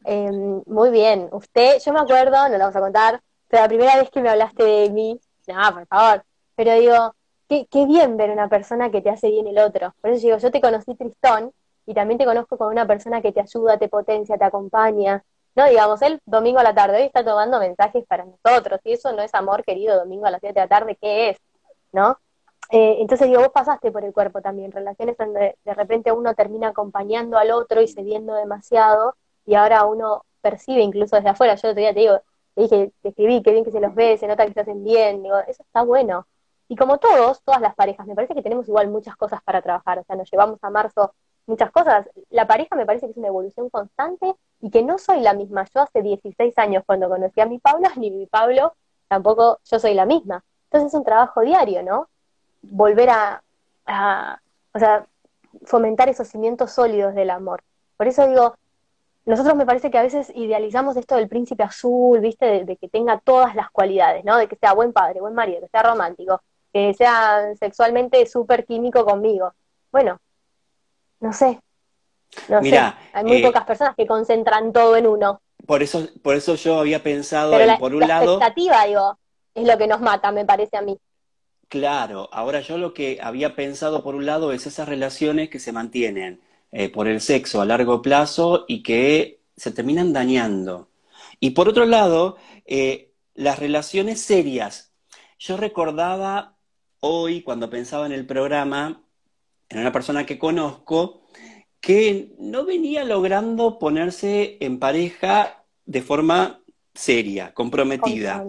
Eh, 0.05 0.31
muy 0.67 0.91
bien, 0.91 1.31
usted, 1.33 1.81
yo 1.83 1.91
me 1.95 2.01
acuerdo, 2.01 2.37
no 2.51 2.53
lo 2.53 2.59
vamos 2.59 2.77
a 2.77 2.81
contar, 2.81 3.23
pero 3.49 3.63
la 3.63 3.69
primera 3.69 3.97
vez 3.97 4.11
que 4.11 4.21
me 4.21 4.29
hablaste 4.29 4.63
de 4.63 4.91
mí, 4.91 5.19
no, 5.47 5.73
por 5.73 5.87
favor, 5.87 6.23
pero 6.55 6.75
digo, 6.75 7.15
qué, 7.49 7.87
bien 7.87 8.17
ver 8.17 8.31
una 8.31 8.49
persona 8.49 8.91
que 8.91 9.01
te 9.01 9.11
hace 9.11 9.31
bien 9.31 9.47
el 9.47 9.59
otro. 9.59 9.95
Por 10.01 10.11
eso 10.11 10.27
digo, 10.27 10.39
yo 10.39 10.51
te 10.51 10.61
conocí 10.61 10.95
tristón 10.95 11.53
y 11.87 11.95
también 11.95 12.19
te 12.19 12.25
conozco 12.25 12.59
como 12.59 12.71
una 12.71 12.87
persona 12.87 13.23
que 13.23 13.33
te 13.33 13.41
ayuda, 13.41 13.79
te 13.79 13.89
potencia, 13.89 14.37
te 14.37 14.45
acompaña. 14.45 15.25
No, 15.55 15.67
digamos, 15.67 16.03
él 16.03 16.21
domingo 16.27 16.61
a 16.61 16.63
la 16.63 16.75
tarde, 16.75 16.99
hoy 16.99 17.05
está 17.05 17.25
tomando 17.25 17.59
mensajes 17.59 18.05
para 18.07 18.25
nosotros, 18.25 18.81
y 18.85 18.93
eso 18.93 19.13
no 19.13 19.23
es 19.23 19.35
amor 19.35 19.65
querido 19.65 19.99
domingo 19.99 20.27
a 20.27 20.31
las 20.31 20.41
7 20.41 20.55
de 20.55 20.61
la 20.61 20.69
tarde, 20.69 20.97
¿qué 21.01 21.31
es? 21.31 21.39
¿No? 21.93 22.19
Eh, 22.71 22.99
entonces 23.01 23.29
digo, 23.29 23.41
vos 23.41 23.51
pasaste 23.51 23.91
por 23.91 24.05
el 24.05 24.13
cuerpo 24.13 24.43
también, 24.43 24.71
relaciones 24.71 25.17
donde 25.17 25.57
de 25.65 25.75
repente 25.75 26.13
uno 26.13 26.35
termina 26.35 26.69
acompañando 26.69 27.39
al 27.39 27.51
otro 27.51 27.81
y 27.81 27.89
cediendo 27.89 28.35
demasiado, 28.35 29.17
y 29.47 29.55
ahora 29.55 29.85
uno 29.87 30.25
percibe 30.43 30.83
incluso 30.83 31.17
desde 31.17 31.31
afuera, 31.31 31.55
yo 31.55 31.71
el 31.71 31.75
día 31.75 31.95
te 31.95 32.01
digo, 32.01 32.21
te 32.55 32.63
dije, 32.63 32.93
te 33.03 33.09
escribí, 33.09 33.43
qué 33.43 33.53
bien 33.53 33.65
que 33.65 33.73
se 33.73 33.81
los 33.81 33.95
ve, 33.95 34.19
se 34.19 34.27
nota 34.29 34.47
que 34.47 34.53
se 34.53 34.61
hacen 34.61 34.85
bien, 34.85 35.23
digo, 35.23 35.39
eso 35.39 35.63
está 35.63 35.83
bueno. 35.83 36.27
Y 36.69 36.77
como 36.77 36.99
todos, 36.99 37.43
todas 37.43 37.61
las 37.61 37.75
parejas, 37.75 38.07
me 38.07 38.15
parece 38.15 38.35
que 38.35 38.43
tenemos 38.43 38.69
igual 38.69 38.89
muchas 38.89 39.17
cosas 39.17 39.43
para 39.43 39.63
trabajar, 39.63 39.99
o 39.99 40.05
sea, 40.05 40.17
nos 40.17 40.31
llevamos 40.31 40.59
a 40.63 40.71
marzo 40.71 41.15
muchas 41.49 41.71
cosas. 41.71 42.09
La 42.31 42.47
pareja 42.47 42.77
me 42.77 42.87
parece 42.87 43.07
que 43.07 43.13
es 43.13 43.17
una 43.17 43.29
evolución 43.29 43.71
constante 43.71 44.37
y 44.61 44.71
que 44.71 44.83
no 44.83 44.99
soy 44.99 45.21
la 45.21 45.33
misma. 45.33 45.65
Yo 45.75 45.81
hace 45.81 46.03
16 46.03 46.57
años 46.59 46.85
cuando 46.87 47.09
conocí 47.09 47.41
a 47.41 47.47
mi 47.47 47.59
Pablo, 47.59 47.89
ni 47.97 48.11
mi 48.11 48.27
Pablo, 48.27 48.75
tampoco 49.09 49.59
yo 49.65 49.79
soy 49.81 49.95
la 49.95 50.07
misma. 50.07 50.45
Entonces 50.65 50.89
es 50.89 50.95
un 50.95 51.05
trabajo 51.05 51.41
diario, 51.41 51.83
¿no? 51.83 52.09
Volver 52.63 53.11
a, 53.11 53.43
a 53.87 54.41
o 54.75 54.79
sea, 54.79 55.07
fomentar 55.65 56.09
esos 56.09 56.29
cimientos 56.29 56.73
sólidos 56.73 57.15
del 57.15 57.31
amor. 57.31 57.63
Por 57.97 58.07
eso 58.07 58.27
digo, 58.29 58.55
nosotros 59.25 59.57
me 59.57 59.67
parece 59.67 59.91
que 59.91 59.99
a 59.99 60.03
veces 60.03 60.31
idealizamos 60.35 60.97
esto 60.97 61.17
del 61.17 61.29
príncipe 61.29 61.63
azul, 61.63 62.21
¿viste? 62.21 62.47
De, 62.47 62.65
de 62.65 62.77
que 62.77 62.89
tenga 62.89 63.19
todas 63.21 63.55
las 63.55 63.71
cualidades, 63.71 64.25
¿no? 64.25 64.37
De 64.37 64.49
que 64.49 64.57
sea 64.57 64.75
buen 64.75 64.93
padre, 64.93 65.21
buen 65.21 65.35
marido, 65.35 65.61
que 65.61 65.69
sea 65.69 65.83
romántico, 65.83 66.43
que 66.73 66.95
sea 66.95 67.55
sexualmente 67.59 68.27
súper 68.27 68.65
químico 68.67 69.05
conmigo. 69.05 69.55
Bueno, 69.93 70.21
no 71.21 71.33
sé. 71.33 71.61
No 72.49 72.65
sé. 72.65 72.95
Hay 73.13 73.25
muy 73.25 73.39
eh, 73.39 73.43
pocas 73.43 73.65
personas 73.65 73.95
que 73.97 74.07
concentran 74.07 74.73
todo 74.73 74.97
en 74.97 75.07
uno. 75.07 75.41
Por 75.67 75.83
eso, 75.85 76.09
por 76.23 76.35
eso 76.37 76.55
yo 76.57 76.81
había 76.81 77.03
pensado 77.05 77.59
Pero 77.59 77.65
en, 77.65 77.67
la, 77.67 77.79
por 77.79 77.95
un 77.95 78.01
la 78.01 78.09
lado, 78.09 78.49
expectativa, 78.49 78.85
digo, 78.87 79.19
es 79.55 79.67
lo 79.67 79.77
que 79.79 79.87
nos 79.87 80.01
mata, 80.01 80.33
me 80.33 80.45
parece 80.47 80.77
a 80.79 80.83
mí. 80.83 80.99
claro, 81.69 82.29
ahora 82.33 82.61
yo 82.61 82.79
lo 82.79 82.95
que 82.95 83.19
había 83.23 83.55
pensado 83.55 84.03
por 84.03 84.15
un 84.15 84.27
lado 84.27 84.53
es 84.53 84.67
esas 84.67 84.89
relaciones 84.89 85.51
que 85.51 85.59
se 85.61 85.73
mantienen 85.73 86.41
eh, 86.73 86.89
por 86.91 87.09
el 87.09 87.21
sexo 87.21 87.61
a 87.61 87.67
largo 87.67 88.03
plazo 88.03 88.65
y 88.69 88.83
que 88.83 89.43
se 89.57 89.73
terminan 89.73 90.13
dañando. 90.13 90.91
Y 91.41 91.51
por 91.51 91.69
otro 91.69 91.85
lado, 91.87 92.37
eh, 92.67 93.13
las 93.35 93.59
relaciones 93.59 94.21
serias. 94.21 94.93
Yo 95.39 95.57
recordaba 95.57 96.58
hoy, 97.01 97.43
cuando 97.43 97.71
pensaba 97.71 98.07
en 98.07 98.13
el 98.13 98.27
programa, 98.27 99.03
en 99.69 99.79
una 99.79 99.93
persona 99.93 100.27
que 100.27 100.39
conozco, 100.39 101.23
que 101.81 102.35
no 102.39 102.65
venía 102.65 103.05
logrando 103.05 103.79
ponerse 103.79 104.57
en 104.61 104.79
pareja 104.79 105.65
de 105.87 106.03
forma 106.03 106.61
seria, 106.95 107.55
comprometida. 107.55 108.45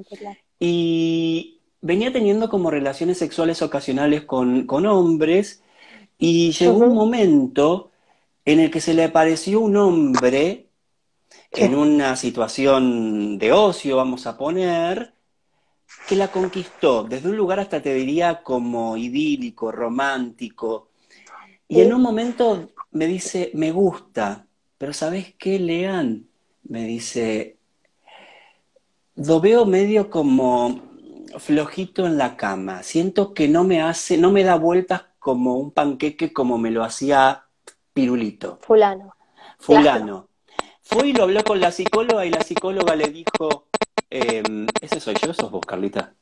Y 0.59 1.61
venía 1.81 2.11
teniendo 2.11 2.49
como 2.49 2.71
relaciones 2.71 3.17
sexuales 3.17 3.61
ocasionales 3.61 4.23
con, 4.23 4.65
con 4.65 4.85
hombres 4.85 5.61
y 6.17 6.51
llegó 6.51 6.79
un 6.79 6.95
momento 6.95 7.91
en 8.45 8.59
el 8.59 8.71
que 8.71 8.81
se 8.81 8.93
le 8.93 9.05
apareció 9.05 9.61
un 9.61 9.77
hombre 9.77 10.67
en 11.51 11.75
una 11.75 12.15
situación 12.15 13.37
de 13.37 13.53
ocio, 13.53 13.95
vamos 13.95 14.27
a 14.27 14.37
poner, 14.37 15.13
que 16.09 16.15
la 16.15 16.31
conquistó 16.31 17.03
desde 17.03 17.29
un 17.29 17.37
lugar 17.37 17.59
hasta 17.59 17.83
te 17.83 17.93
diría 17.93 18.41
como 18.41 18.97
idílico, 18.97 19.71
romántico. 19.71 20.87
Y 21.67 21.81
en 21.81 21.93
un 21.93 22.01
momento 22.01 22.71
me 22.89 23.05
dice, 23.05 23.51
me 23.53 23.71
gusta, 23.71 24.47
pero 24.79 24.91
¿sabes 24.91 25.35
qué, 25.37 25.59
Lean? 25.59 26.27
Me 26.63 26.83
dice, 26.85 27.57
lo 29.17 29.39
veo 29.39 29.67
medio 29.67 30.09
como 30.09 30.81
flojito 31.37 32.07
en 32.07 32.17
la 32.17 32.35
cama. 32.35 32.81
Siento 32.81 33.35
que 33.35 33.47
no 33.47 33.63
me 33.63 33.83
hace, 33.83 34.17
no 34.17 34.31
me 34.31 34.43
da 34.43 34.55
vueltas 34.55 35.03
como 35.19 35.57
un 35.57 35.69
panqueque 35.69 36.33
como 36.33 36.57
me 36.57 36.71
lo 36.71 36.83
hacía 36.83 37.43
Pirulito, 37.93 38.57
Fulano. 38.63 39.13
fulano. 39.59 40.27
Fue 40.81 41.09
y 41.09 41.13
lo 41.13 41.25
habló 41.25 41.43
con 41.43 41.59
la 41.59 41.71
psicóloga 41.71 42.25
y 42.25 42.31
la 42.31 42.41
psicóloga 42.41 42.95
le 42.95 43.09
dijo, 43.09 43.68
em, 44.09 44.67
ese 44.81 44.99
soy 44.99 45.15
yo, 45.21 45.33
sos 45.33 45.51
vos, 45.51 45.65
Carlita. 45.65 46.13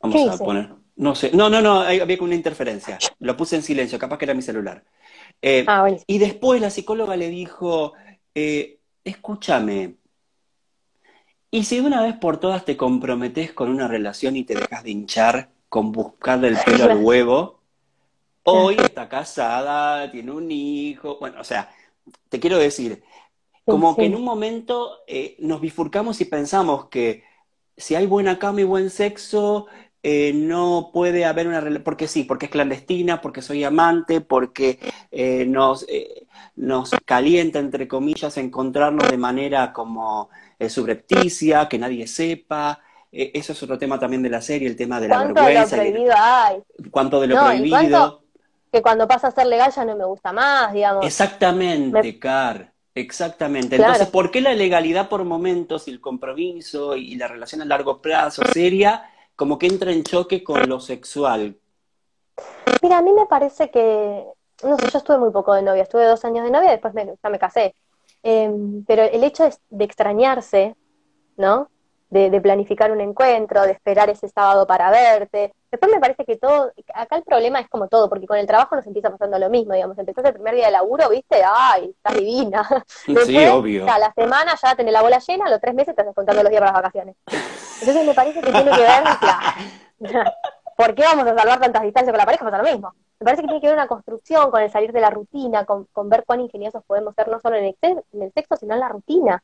Vamos 0.00 0.16
¿Qué 0.16 0.30
a 0.30 0.34
hice? 0.34 0.44
poner. 0.44 0.70
No 0.96 1.14
sé, 1.14 1.30
no, 1.32 1.48
no, 1.48 1.62
no, 1.62 1.80
había 1.80 2.18
una 2.20 2.34
interferencia. 2.34 2.98
Lo 3.20 3.36
puse 3.36 3.56
en 3.56 3.62
silencio, 3.62 3.98
capaz 3.98 4.18
que 4.18 4.26
era 4.26 4.34
mi 4.34 4.42
celular. 4.42 4.84
Eh, 5.40 5.64
ah, 5.66 5.88
y 6.06 6.18
después 6.18 6.60
la 6.60 6.68
psicóloga 6.68 7.16
le 7.16 7.28
dijo, 7.28 7.94
eh, 8.34 8.80
escúchame, 9.02 9.96
¿y 11.50 11.64
si 11.64 11.76
de 11.76 11.86
una 11.86 12.02
vez 12.02 12.16
por 12.16 12.38
todas 12.38 12.66
te 12.66 12.76
comprometes 12.76 13.52
con 13.52 13.70
una 13.70 13.88
relación 13.88 14.36
y 14.36 14.44
te 14.44 14.54
dejas 14.54 14.84
de 14.84 14.90
hinchar 14.90 15.50
con 15.70 15.90
buscarle 15.90 16.48
el 16.48 16.58
pelo 16.58 16.84
al 16.84 16.98
huevo? 16.98 17.60
Hoy 18.42 18.76
está 18.76 19.08
casada, 19.08 20.10
tiene 20.10 20.32
un 20.32 20.50
hijo, 20.50 21.18
bueno, 21.18 21.40
o 21.40 21.44
sea, 21.44 21.70
te 22.28 22.40
quiero 22.40 22.58
decir, 22.58 23.02
como 23.70 23.96
que 23.96 24.06
en 24.06 24.14
un 24.14 24.24
momento 24.24 24.98
eh, 25.06 25.36
nos 25.38 25.60
bifurcamos 25.60 26.20
y 26.20 26.24
pensamos 26.24 26.86
que 26.86 27.24
si 27.76 27.94
hay 27.94 28.06
buena 28.06 28.38
cama 28.38 28.60
y 28.60 28.64
buen 28.64 28.90
sexo, 28.90 29.66
eh, 30.02 30.32
no 30.34 30.90
puede 30.92 31.24
haber 31.24 31.46
una 31.46 31.60
relación, 31.60 31.84
porque 31.84 32.08
sí, 32.08 32.24
porque 32.24 32.46
es 32.46 32.52
clandestina, 32.52 33.20
porque 33.20 33.42
soy 33.42 33.64
amante, 33.64 34.20
porque 34.20 34.78
eh, 35.10 35.46
nos, 35.46 35.86
nos 36.56 36.90
calienta, 37.04 37.58
entre 37.58 37.88
comillas, 37.88 38.36
encontrarnos 38.36 39.10
de 39.10 39.16
manera 39.16 39.72
como 39.72 40.28
subrepticia, 40.68 41.68
que 41.68 41.78
nadie 41.78 42.06
sepa. 42.06 42.80
eso 43.10 43.52
es 43.52 43.62
otro 43.62 43.78
tema 43.78 43.98
también 43.98 44.22
de 44.22 44.30
la 44.30 44.42
serie, 44.42 44.68
el 44.68 44.76
tema 44.76 45.00
de 45.00 45.08
la 45.08 45.24
vergüenza. 45.24 45.76
De 45.76 45.84
lo 45.84 45.90
prohibido 45.90 46.14
hay? 46.16 46.62
¿Cuánto 46.90 47.20
de 47.20 47.26
lo 47.28 47.38
prohibido? 47.38 48.20
que 48.72 48.82
cuando 48.82 49.08
pasa 49.08 49.28
a 49.28 49.30
ser 49.30 49.46
legal 49.46 49.72
ya 49.74 49.84
no 49.84 49.96
me 49.96 50.04
gusta 50.04 50.32
más, 50.32 50.72
digamos. 50.72 51.04
Exactamente, 51.04 52.18
Car. 52.18 52.72
Exactamente. 52.94 53.76
Entonces, 53.76 54.08
¿por 54.08 54.30
qué 54.30 54.40
la 54.40 54.54
legalidad 54.54 55.08
por 55.08 55.24
momentos 55.24 55.86
y 55.86 55.92
el 55.92 56.00
compromiso 56.00 56.96
y 56.96 57.14
la 57.16 57.28
relación 57.28 57.62
a 57.62 57.64
largo 57.64 58.02
plazo 58.02 58.42
seria 58.52 59.10
como 59.36 59.58
que 59.58 59.66
entra 59.66 59.92
en 59.92 60.02
choque 60.02 60.42
con 60.42 60.68
lo 60.68 60.80
sexual? 60.80 61.56
Mira, 62.82 62.98
a 62.98 63.02
mí 63.02 63.12
me 63.12 63.26
parece 63.26 63.70
que, 63.70 64.24
no 64.64 64.76
sé, 64.76 64.90
yo 64.90 64.98
estuve 64.98 65.18
muy 65.18 65.30
poco 65.30 65.54
de 65.54 65.62
novia, 65.62 65.82
estuve 65.82 66.04
dos 66.04 66.24
años 66.24 66.44
de 66.44 66.50
novia, 66.50 66.70
después 66.70 66.94
me, 66.94 67.06
ya 67.06 67.30
me 67.30 67.38
casé. 67.38 67.74
Em, 68.22 68.84
pero 68.84 69.02
el 69.02 69.24
hecho 69.24 69.48
de 69.70 69.84
extrañarse, 69.84 70.76
¿no? 71.36 71.70
De, 72.10 72.40
planificar 72.40 72.90
un 72.90 73.00
encuentro, 73.00 73.62
de 73.62 73.72
esperar 73.72 74.10
ese 74.10 74.28
sábado 74.28 74.66
para 74.66 74.90
verte. 74.90 75.52
Después 75.70 75.92
me 75.92 76.00
parece 76.00 76.24
que 76.24 76.36
todo, 76.36 76.72
acá 76.92 77.16
el 77.16 77.22
problema 77.22 77.60
es 77.60 77.68
como 77.68 77.86
todo, 77.86 78.08
porque 78.08 78.26
con 78.26 78.36
el 78.36 78.46
trabajo 78.46 78.74
nos 78.74 78.86
empieza 78.86 79.10
pasando 79.10 79.38
lo 79.38 79.48
mismo, 79.48 79.72
digamos, 79.72 79.96
empezás 79.96 80.24
el 80.24 80.34
primer 80.34 80.56
día 80.56 80.66
de 80.66 80.72
laburo, 80.72 81.08
viste, 81.08 81.40
ay, 81.44 81.94
estás 81.96 82.14
divina. 82.14 82.68
sí, 83.24 83.46
obvio. 83.46 83.88
A 83.88 83.98
la 83.98 84.12
semana 84.12 84.54
ya 84.60 84.74
tenés 84.74 84.92
la 84.92 85.02
bola 85.02 85.20
llena, 85.20 85.46
a 85.46 85.50
los 85.50 85.60
tres 85.60 85.74
meses 85.74 85.94
te 85.94 86.02
estás 86.02 86.14
contando 86.14 86.42
los 86.42 86.50
días 86.50 86.60
para 86.60 86.72
las 86.72 86.82
vacaciones. 86.82 87.16
Entonces 87.80 88.04
me 88.04 88.14
parece 88.14 88.40
que 88.40 88.52
tiene 88.52 88.70
que 88.72 88.82
ver, 88.82 89.02
claro, 90.00 90.30
¿por 90.76 90.94
qué 90.94 91.02
vamos 91.02 91.26
a 91.26 91.36
salvar 91.36 91.60
tantas 91.60 91.82
distancias 91.82 92.12
con 92.12 92.18
la 92.18 92.26
pareja? 92.26 92.44
Pasa 92.44 92.58
lo 92.58 92.64
mismo. 92.64 92.92
Me 93.20 93.24
parece 93.24 93.42
que 93.42 93.48
tiene 93.48 93.60
que 93.60 93.66
ver 93.68 93.76
una 93.76 93.86
construcción 93.86 94.50
con 94.50 94.62
el 94.62 94.70
salir 94.70 94.92
de 94.92 95.00
la 95.00 95.10
rutina, 95.10 95.64
con, 95.64 95.86
ver 96.08 96.24
cuán 96.26 96.40
ingeniosos 96.40 96.82
podemos 96.84 97.14
ser 97.14 97.28
no 97.28 97.38
solo 97.38 97.56
en 97.56 97.66
el, 97.66 97.76
en 97.82 98.22
el 98.22 98.32
sexo, 98.32 98.56
sino 98.56 98.74
en 98.74 98.80
la 98.80 98.88
rutina. 98.88 99.42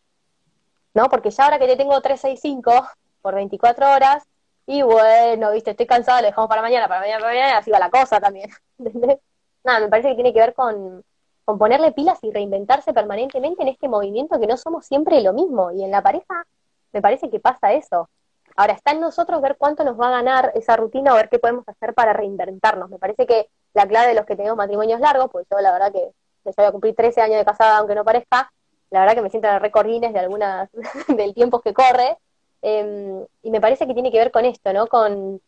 ¿No? 0.97 1.11
Porque 1.11 1.31
ya 1.31 1.45
ahora 1.45 1.59
que 1.59 1.67
te 1.67 1.77
tengo 1.77 2.01
365 2.01 2.73
por 3.21 3.35
24 3.35 3.93
horas, 3.93 4.25
y 4.67 4.83
bueno, 4.83 5.53
viste, 5.53 5.73
estoy 5.73 5.87
cansada, 5.87 6.23
lo 6.23 6.29
dejamos 6.29 6.49
para 6.49 6.63
mañana, 6.63 6.89
para 6.89 7.01
mañana, 7.01 7.21
para 7.21 7.35
mañana, 7.35 7.59
así 7.59 7.71
va 7.71 7.79
la 7.79 7.91
cosa 7.91 8.19
también. 8.19 8.51
Nada, 9.65 9.81
me 9.81 9.89
parece 9.89 10.09
que 10.09 10.15
tiene 10.15 10.33
que 10.33 10.41
ver 10.41 10.55
con, 10.55 11.05
con 11.45 11.59
ponerle 11.59 11.93
pilas 11.93 12.19
y 12.23 12.33
reinventarse 12.33 12.95
permanentemente 12.95 13.63
en 13.63 13.69
este 13.69 13.89
movimiento 13.89 14.41
que 14.41 14.47
no 14.47 14.57
somos 14.57 14.87
siempre 14.87 15.21
lo 15.21 15.35
mismo. 15.35 15.71
Y 15.71 15.85
en 15.85 15.91
la 15.91 16.03
pareja 16.03 16.47
me 16.93 17.03
parece 17.03 17.29
que 17.29 17.41
pasa 17.41 17.75
eso. 17.75 18.09
Ahora 18.57 18.73
está 18.73 18.93
en 18.93 19.01
nosotros 19.01 19.43
ver 19.43 19.57
cuánto 19.59 19.85
nos 19.85 20.01
va 20.01 20.09
a 20.09 20.13
ganar 20.13 20.53
esa 20.55 20.77
rutina 20.77 21.13
o 21.13 21.17
ver 21.17 21.29
qué 21.29 21.39
podemos 21.39 21.69
hacer 21.69 21.93
para 21.93 22.15
reinventarnos. 22.15 22.89
Me 22.89 22.99
parece 22.99 23.27
que 23.27 23.51
la 23.75 23.87
clave 23.87 24.09
de 24.09 24.15
los 24.15 24.25
que 24.25 24.35
tenemos 24.35 24.57
matrimonios 24.57 24.99
largos, 25.01 25.29
pues 25.31 25.47
yo 25.51 25.61
la 25.61 25.73
verdad 25.73 25.93
que 25.93 26.11
ya 26.45 26.53
voy 26.57 26.67
a 26.67 26.73
cumplir 26.73 26.95
13 26.95 27.21
años 27.21 27.37
de 27.37 27.45
casada, 27.45 27.77
aunque 27.77 27.95
no 27.95 28.05
parezca, 28.05 28.51
la 28.91 29.01
verdad 29.01 29.15
que 29.15 29.23
me 29.23 29.31
siento 29.31 29.49
en 29.49 29.61
recordines 29.61 30.13
de 30.13 30.19
algunas, 30.19 30.71
del 31.09 31.35
tiempo 31.35 31.61
que 31.61 31.75
corre, 31.75 32.17
em, 32.63 33.25
y 33.43 33.51
me 33.51 33.61
parece 33.61 33.87
que 33.87 33.95
tiene 33.95 34.13
que 34.13 34.19
ver 34.19 34.31
con 34.31 34.45
esto, 34.45 34.73
¿no? 34.73 34.87
Con, 34.87 35.41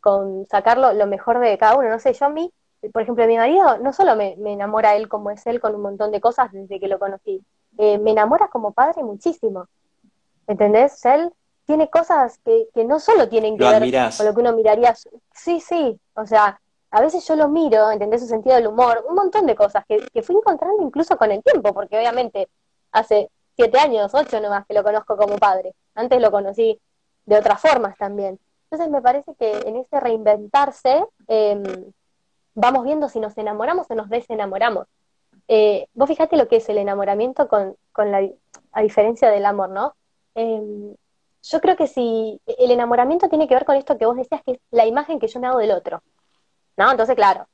con 0.00 0.46
sacar 0.46 0.78
lo, 0.78 1.06
mejor 1.06 1.40
de 1.40 1.56
cada 1.58 1.76
uno. 1.76 1.88
No 1.88 1.98
sé, 1.98 2.12
yo 2.12 2.26
a 2.26 2.30
mí, 2.30 2.52
por 2.92 3.02
ejemplo, 3.02 3.26
mi 3.26 3.36
marido 3.36 3.78
no 3.78 3.92
solo 3.92 4.16
me, 4.16 4.36
enamora 4.44 4.96
él 4.96 5.08
como 5.08 5.30
es 5.30 5.46
él 5.46 5.60
con 5.60 5.74
un 5.74 5.82
montón 5.82 6.10
de 6.10 6.20
cosas 6.20 6.52
desde 6.52 6.78
que 6.78 6.88
lo 6.88 6.98
conocí, 6.98 7.42
eh, 7.78 7.98
me 7.98 8.12
enamora 8.12 8.48
como 8.48 8.72
padre 8.72 9.02
muchísimo. 9.02 9.66
¿Entendés? 10.46 11.02
él 11.06 11.32
tiene 11.64 11.88
cosas 11.88 12.38
que, 12.44 12.68
que 12.74 12.84
no 12.84 13.00
solo 13.00 13.28
tienen 13.30 13.56
que 13.56 13.64
ver 13.64 14.12
con 14.16 14.26
lo 14.26 14.34
que 14.34 14.40
uno 14.40 14.52
miraría. 14.52 14.94
Sí, 15.32 15.60
sí, 15.60 15.98
o 16.14 16.26
sea, 16.26 16.60
a 16.90 17.00
veces 17.00 17.26
yo 17.26 17.34
lo 17.34 17.48
miro, 17.48 17.90
¿entendés? 17.90 18.20
Su 18.20 18.28
sentido 18.28 18.54
del 18.54 18.66
humor, 18.66 19.04
un 19.08 19.14
montón 19.14 19.46
de 19.46 19.56
cosas 19.56 19.84
que, 19.88 20.06
que 20.12 20.22
fui 20.22 20.36
encontrando 20.36 20.82
incluso 20.82 21.16
con 21.16 21.32
el 21.32 21.42
tiempo, 21.42 21.72
porque 21.72 21.96
obviamente 21.96 22.48
hace 22.94 23.30
siete 23.56 23.78
años, 23.78 24.14
ocho 24.14 24.40
nomás 24.40 24.64
que 24.66 24.74
lo 24.74 24.82
conozco 24.82 25.16
como 25.16 25.36
padre. 25.36 25.74
Antes 25.94 26.20
lo 26.20 26.30
conocí 26.30 26.80
de 27.26 27.36
otras 27.36 27.60
formas 27.60 27.96
también. 27.98 28.38
Entonces 28.70 28.90
me 28.90 29.02
parece 29.02 29.34
que 29.34 29.52
en 29.66 29.76
ese 29.76 30.00
reinventarse 30.00 31.04
em, 31.28 31.62
vamos 32.54 32.84
viendo 32.84 33.08
si 33.08 33.20
nos 33.20 33.36
enamoramos 33.36 33.86
o 33.90 33.94
nos 33.94 34.08
desenamoramos. 34.08 34.86
Eh, 35.48 35.86
vos 35.92 36.08
fijate 36.08 36.36
lo 36.36 36.48
que 36.48 36.56
es 36.56 36.68
el 36.68 36.78
enamoramiento 36.78 37.48
con, 37.48 37.76
con 37.92 38.10
la, 38.10 38.26
a 38.72 38.82
diferencia 38.82 39.30
del 39.30 39.44
amor, 39.44 39.70
¿no? 39.70 39.94
Em, 40.34 40.94
yo 41.42 41.60
creo 41.60 41.76
que 41.76 41.86
si 41.86 42.40
el 42.46 42.70
enamoramiento 42.70 43.28
tiene 43.28 43.46
que 43.46 43.54
ver 43.54 43.64
con 43.64 43.76
esto 43.76 43.98
que 43.98 44.06
vos 44.06 44.16
decías, 44.16 44.42
que 44.44 44.52
es 44.52 44.58
la 44.70 44.86
imagen 44.86 45.18
que 45.18 45.28
yo 45.28 45.40
me 45.40 45.48
hago 45.48 45.58
del 45.58 45.72
otro, 45.72 46.02
¿no? 46.76 46.90
Entonces, 46.90 47.16
claro, 47.16 47.46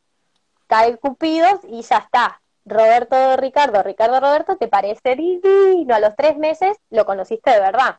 cae 0.66 0.96
Cupido 0.98 1.48
y 1.68 1.82
ya 1.82 1.98
está, 1.98 2.40
Roberto 2.70 3.36
Ricardo, 3.36 3.82
Ricardo 3.82 4.20
Roberto, 4.20 4.56
te 4.56 4.68
parece 4.68 5.16
divino. 5.16 5.94
A 5.94 6.00
los 6.00 6.16
tres 6.16 6.38
meses 6.38 6.76
lo 6.90 7.04
conociste 7.04 7.50
de 7.50 7.60
verdad. 7.60 7.96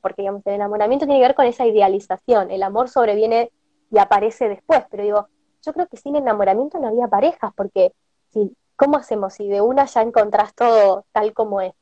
Porque, 0.00 0.22
digamos, 0.22 0.42
el 0.46 0.54
enamoramiento 0.54 1.06
tiene 1.06 1.20
que 1.20 1.26
ver 1.26 1.34
con 1.34 1.46
esa 1.46 1.66
idealización. 1.66 2.50
El 2.50 2.62
amor 2.62 2.88
sobreviene 2.88 3.52
y 3.90 3.98
aparece 3.98 4.48
después. 4.48 4.84
Pero 4.90 5.02
digo, 5.02 5.28
yo 5.64 5.72
creo 5.72 5.86
que 5.86 5.96
sin 5.96 6.16
enamoramiento 6.16 6.78
no 6.78 6.88
había 6.88 7.08
parejas, 7.08 7.52
porque 7.56 7.92
si, 8.32 8.56
¿cómo 8.76 8.96
hacemos 8.96 9.34
si 9.34 9.48
de 9.48 9.60
una 9.60 9.84
ya 9.84 10.02
encontrás 10.02 10.54
todo 10.54 11.04
tal 11.12 11.32
como 11.32 11.60
es? 11.60 11.74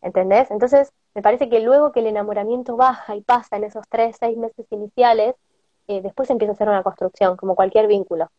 ¿Entendés? 0.00 0.50
Entonces, 0.50 0.92
me 1.14 1.22
parece 1.22 1.48
que 1.48 1.60
luego 1.60 1.92
que 1.92 2.00
el 2.00 2.06
enamoramiento 2.06 2.76
baja 2.76 3.16
y 3.16 3.22
pasa 3.22 3.56
en 3.56 3.64
esos 3.64 3.84
tres, 3.88 4.16
seis 4.18 4.36
meses 4.36 4.66
iniciales, 4.70 5.34
eh, 5.88 6.00
después 6.02 6.30
empieza 6.30 6.52
a 6.52 6.56
ser 6.56 6.68
una 6.68 6.82
construcción, 6.82 7.36
como 7.36 7.54
cualquier 7.56 7.86
vínculo. 7.86 8.30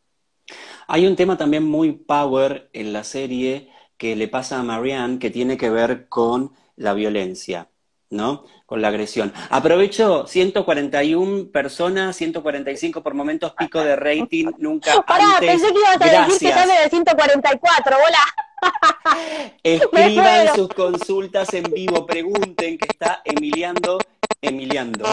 Hay 0.91 1.06
un 1.06 1.15
tema 1.15 1.38
también 1.38 1.63
muy 1.65 1.91
power 1.91 2.67
en 2.73 2.93
la 2.93 3.04
serie 3.04 3.69
que 3.95 4.15
le 4.15 4.28
pasa 4.28 4.60
a 4.60 4.63
Marianne 4.63 5.19
que 5.19 5.30
tiene 5.30 5.56
que 5.56 5.69
ver 5.69 6.10
con 6.10 6.54
la 6.78 6.95
violencia, 6.95 7.69
¿no? 8.10 8.43
Con 8.65 8.82
la 8.82 8.88
agresión. 8.88 9.32
Aprovecho 9.52 10.25
141 10.25 11.52
personas, 11.52 12.15
145 12.15 13.04
por 13.04 13.13
momentos, 13.13 13.54
pico 13.54 13.84
de 13.84 13.95
rating, 13.95 14.47
nunca 14.58 14.99
Pará, 15.04 15.36
antes. 15.36 15.52
pensé 15.52 15.67
que 15.71 15.80
ibas 15.80 16.02
a 16.02 16.25
decir 16.25 16.47
que 16.47 16.54
sale 16.56 16.73
de 16.82 16.89
144, 16.89 17.95
hola. 17.95 19.52
Escriban 19.63 20.56
sus 20.56 20.69
consultas 20.69 21.54
en 21.54 21.65
vivo, 21.71 22.08
pregunten 22.08 22.80
que 22.80 22.88
está 22.89 23.21
Emiliando 23.23 23.99
Emiliando. 24.42 25.06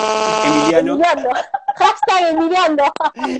Emiliano. 0.44 0.92
Emiliano. 0.94 1.31
Hashtag 1.76 2.35
Emiliano. 2.35 2.85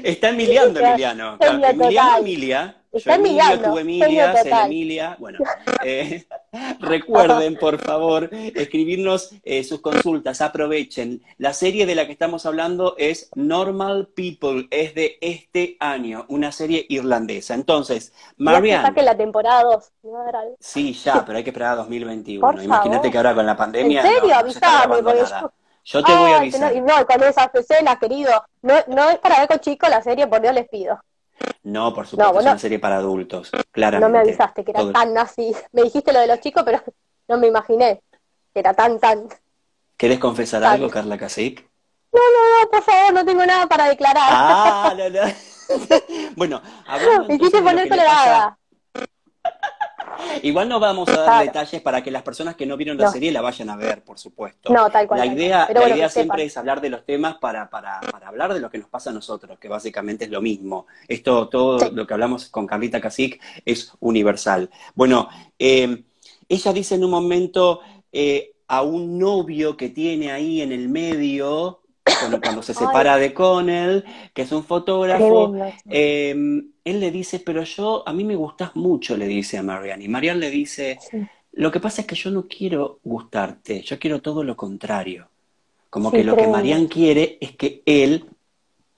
Está 0.03 0.29
Emiliando 0.31 0.81
Emiliano. 0.81 1.37
Emiliano 1.41 2.19
Emilia. 2.19 2.77
Está 2.93 3.17
yo 3.17 3.21
Emilia, 3.21 3.63
tú 3.63 3.79
Emilia, 3.79 4.35
Emilia. 4.65 5.17
Bueno, 5.19 5.39
eh, 5.85 6.27
recuerden, 6.81 7.57
por 7.57 7.79
favor, 7.79 8.31
escribirnos 8.33 9.35
eh, 9.45 9.65
sus 9.65 9.81
consultas. 9.81 10.41
Aprovechen. 10.41 11.23
La 11.37 11.53
serie 11.53 11.85
de 11.85 11.95
la 11.95 12.07
que 12.07 12.13
estamos 12.13 12.47
hablando 12.47 12.95
es 12.97 13.31
Normal 13.35 14.09
People. 14.15 14.67
Es 14.71 14.95
de 14.95 15.19
este 15.21 15.77
año, 15.79 16.25
una 16.29 16.53
serie 16.53 16.87
irlandesa. 16.89 17.55
Entonces, 17.55 18.13
Marianne. 18.39 18.95
que 18.95 19.03
la 19.03 19.17
temporada 19.17 19.63
2. 19.65 19.93
Sí, 20.59 20.95
ya, 20.95 21.25
pero 21.25 21.39
hay 21.39 21.45
que 21.45 21.51
esperar 21.51 21.73
a 21.73 21.77
2021. 21.77 22.63
Imagínate 22.63 23.11
que 23.11 23.17
ahora 23.17 23.35
con 23.35 23.45
la 23.45 23.57
pandemia. 23.57 24.01
¿En 24.01 24.09
serio? 24.09 24.35
Avisame, 24.35 25.03
porque 25.03 25.21
yo 25.87 26.03
te 26.03 26.15
voy 26.15 26.33
a 26.33 26.39
avisar. 26.39 26.75
No, 26.77 26.99
no, 26.99 27.07
con 27.07 27.23
esas 27.23 27.55
escenas, 27.55 27.99
querido. 27.99 28.45
No, 28.63 28.75
no 28.89 29.11
es 29.11 29.19
para 29.19 29.39
ver 29.39 29.49
con 29.49 29.61
chicos 29.61 29.89
la 29.89 30.03
serie, 30.03 30.27
por 30.27 30.41
Dios 30.41 30.55
les 30.55 30.69
pido. 30.69 31.01
No, 31.63 31.95
por 31.95 32.07
supuesto, 32.07 32.41
es 32.41 32.47
una 32.47 32.59
serie 32.59 32.79
para 32.79 32.97
adultos, 32.97 33.51
claramente. 33.71 34.07
No 34.07 34.13
me 34.13 34.19
avisaste 34.19 34.65
que 34.65 34.73
era 34.73 34.93
tan 34.93 35.17
así. 35.17 35.55
Me 35.73 35.83
dijiste 35.83 36.13
lo 36.13 36.21
de 36.21 36.27
los 36.27 36.41
chicos, 36.41 36.63
pero 36.65 36.83
no 37.29 37.39
me 37.39 37.47
imaginé 37.47 38.03
que 38.53 38.61
era 38.61 38.75
tan, 38.75 38.99
tan... 38.99 39.29
¿Querés 39.97 40.19
confesar 40.19 40.65
algo, 40.65 40.91
Carla 40.91 41.17
Casic? 41.17 41.65
No, 42.13 42.21
no, 42.21 42.61
no, 42.63 42.71
por 42.71 42.83
favor, 42.83 43.13
no 43.13 43.25
tengo 43.25 43.45
nada 43.45 43.67
para 43.67 43.89
declarar. 43.89 44.29
Ah, 44.29 44.95
no, 44.97 45.09
no. 45.09 45.21
bueno, 46.37 46.63
Me 47.29 47.35
hiciste 47.35 47.63
poner 47.63 47.89
colorada. 47.89 48.59
Igual 50.43 50.69
no 50.69 50.81
vamos 50.81 51.09
a 51.09 51.17
dar 51.17 51.45
detalles 51.45 51.81
para 51.83 52.03
que 52.03 52.11
las 52.11 52.23
personas 52.23 52.57
que 52.57 52.67
no 52.67 52.77
vieron 52.77 52.97
la 52.97 53.11
serie 53.11 53.33
la 53.33 53.41
vayan 53.41 53.71
a 53.71 53.77
ver, 53.77 54.03
por 54.03 54.19
supuesto. 54.19 54.73
No, 54.73 54.91
tal 54.91 55.07
cual. 55.07 55.21
La 55.21 55.27
idea, 55.27 55.69
la 55.73 55.89
idea 55.89 56.09
siempre 56.09 56.45
es 56.45 56.57
hablar 56.57 56.81
de 56.81 56.91
los 56.91 57.05
temas 57.05 57.37
para, 57.39 57.69
para, 57.71 58.01
para, 58.01 58.29
hablar 58.29 58.55
de 58.55 58.61
lo 58.61 58.71
que 58.71 58.79
nos 58.79 58.89
pasa 58.89 59.11
a 59.11 59.13
nosotros, 59.13 59.59
que 59.59 59.69
básicamente 59.69 60.25
es 60.25 60.31
lo 60.31 60.41
mismo. 60.41 60.87
Esto, 61.09 61.49
todo 61.49 61.91
lo 61.91 62.07
que 62.07 62.15
hablamos 62.15 62.49
con 62.49 62.67
Carlita 62.67 63.01
Casic 63.01 63.41
es 63.65 63.93
universal. 64.01 64.71
Bueno, 64.95 65.29
eh, 65.59 66.05
ella 66.49 66.73
dice 66.73 66.95
en 66.95 67.05
un 67.05 67.11
momento 67.11 67.81
eh, 68.13 68.53
a 68.69 68.83
un 68.83 69.19
novio 69.19 69.77
que 69.77 69.91
tiene 69.91 70.33
ahí 70.33 70.61
en 70.61 70.73
el 70.73 70.89
medio, 70.89 71.81
cuando, 72.41 72.63
se 72.63 72.75
separa 72.75 73.17
de 73.17 73.35
Connell, 73.35 74.05
que 74.33 74.43
es 74.43 74.53
un 74.53 74.65
fotógrafo, 74.65 75.55
em, 75.87 76.71
él 76.87 77.01
le 77.01 77.11
dice, 77.11 77.41
pero 77.41 77.65
yo, 77.65 78.09
a 78.09 78.13
mí 78.13 78.23
me 78.23 78.37
gustas 78.37 78.77
mucho, 78.77 79.17
le 79.17 79.27
dice 79.27 79.59
a 79.59 79.63
Marianne. 79.65 80.05
Y 80.05 80.09
Marianne 80.09 80.39
le 80.39 80.51
dice, 80.51 81.01
lo 81.53 81.73
que 81.73 81.81
pasa 81.81 82.03
es 82.03 82.07
que 82.07 82.15
yo 82.15 82.31
no 82.31 82.47
quiero 82.47 83.01
gustarte, 83.03 83.83
yo 83.83 83.99
quiero 83.99 84.23
todo 84.23 84.45
lo 84.45 84.57
contrario. 84.57 85.29
Como 85.91 86.13
que 86.13 86.23
lo 86.23 86.37
que 86.37 86.47
Marianne 86.47 86.87
quiere 86.87 87.39
es 87.41 87.57
que 87.57 87.83
él 87.87 88.27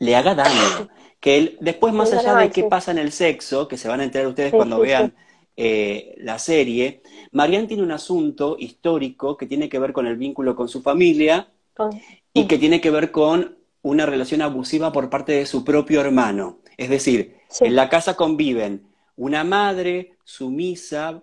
le 0.01 0.17
haga 0.17 0.35
daño. 0.35 0.91
Que 1.19 1.39
él, 1.39 1.59
después 1.63 1.95
más 1.95 2.13
allá 2.13 2.35
de 2.37 2.51
qué 2.51 2.65
pasa 2.65 2.91
en 2.91 2.99
el 2.99 3.11
sexo, 3.11 3.67
que 3.69 3.79
se 3.79 3.89
van 3.89 4.01
a 4.01 4.05
enterar 4.05 4.29
ustedes 4.29 4.53
cuando 4.53 4.81
vean 4.81 5.15
eh, 5.57 6.15
la 6.19 6.39
serie, 6.39 7.01
Marianne 7.33 7.69
tiene 7.69 7.83
un 7.83 7.93
asunto 7.93 8.57
histórico 8.59 9.39
que 9.39 9.47
tiene 9.47 9.71
que 9.71 9.79
ver 9.79 9.95
con 9.95 10.07
el 10.07 10.17
vínculo 10.17 10.55
con 10.55 10.69
su 10.69 10.83
familia 10.83 11.49
y 12.35 12.47
que 12.47 12.59
tiene 12.59 12.83
que 12.83 12.91
ver 12.91 13.11
con 13.11 13.57
una 13.81 14.05
relación 14.05 14.43
abusiva 14.43 14.93
por 14.93 15.09
parte 15.09 15.33
de 15.33 15.47
su 15.47 15.65
propio 15.65 16.03
hermano. 16.03 16.59
Es 16.77 16.91
decir, 16.91 17.38
en 17.61 17.77
la 17.77 17.89
casa 17.89 18.15
conviven 18.15 18.87
una 19.17 19.45
madre 19.45 20.17
sumisa, 20.25 21.23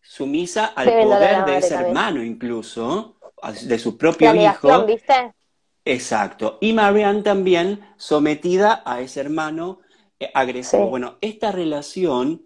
sumisa 0.00 0.66
al 0.66 0.86
poder 0.86 1.44
de 1.44 1.56
ese 1.58 1.74
hermano 1.74 2.22
incluso, 2.22 3.16
de 3.62 3.78
su 3.78 3.96
propio 3.96 4.34
hijo. 4.34 4.86
¿viste? 4.86 5.32
Exacto. 5.84 6.58
Y 6.60 6.72
Marianne 6.72 7.22
también 7.22 7.80
sometida 7.96 8.82
a 8.84 9.00
ese 9.00 9.20
hermano 9.20 9.80
eh, 10.20 10.30
agresivo. 10.32 10.88
Bueno, 10.88 11.16
esta 11.20 11.50
relación, 11.50 12.42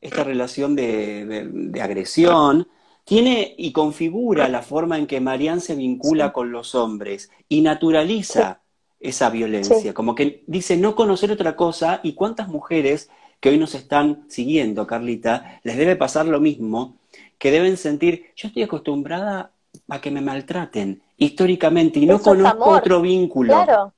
esta 0.00 0.24
relación 0.24 0.74
de 0.74 1.80
agresión, 1.80 2.68
tiene 3.04 3.54
y 3.58 3.72
configura 3.72 4.48
la 4.48 4.62
forma 4.62 4.98
en 4.98 5.06
que 5.06 5.20
Marianne 5.20 5.60
se 5.60 5.74
vincula 5.74 6.32
con 6.32 6.52
los 6.52 6.74
hombres 6.74 7.30
y 7.48 7.60
naturaliza 7.60 8.61
esa 9.02 9.30
violencia, 9.30 9.92
como 9.92 10.14
que 10.14 10.44
dice 10.46 10.76
no 10.76 10.94
conocer 10.94 11.30
otra 11.30 11.56
cosa 11.56 12.00
y 12.02 12.14
cuántas 12.14 12.48
mujeres 12.48 13.10
que 13.40 13.48
hoy 13.48 13.58
nos 13.58 13.74
están 13.74 14.24
siguiendo, 14.28 14.86
Carlita, 14.86 15.60
les 15.64 15.76
debe 15.76 15.96
pasar 15.96 16.26
lo 16.26 16.40
mismo, 16.40 16.96
que 17.38 17.50
deben 17.50 17.76
sentir, 17.76 18.32
yo 18.36 18.48
estoy 18.48 18.62
acostumbrada 18.62 19.50
a 19.88 20.00
que 20.00 20.12
me 20.12 20.20
maltraten 20.20 21.02
históricamente 21.16 21.98
y 21.98 22.06
no 22.06 22.20
conozco 22.20 22.70
otro 22.70 23.00
vínculo. 23.00 23.52
Claro, 23.52 23.92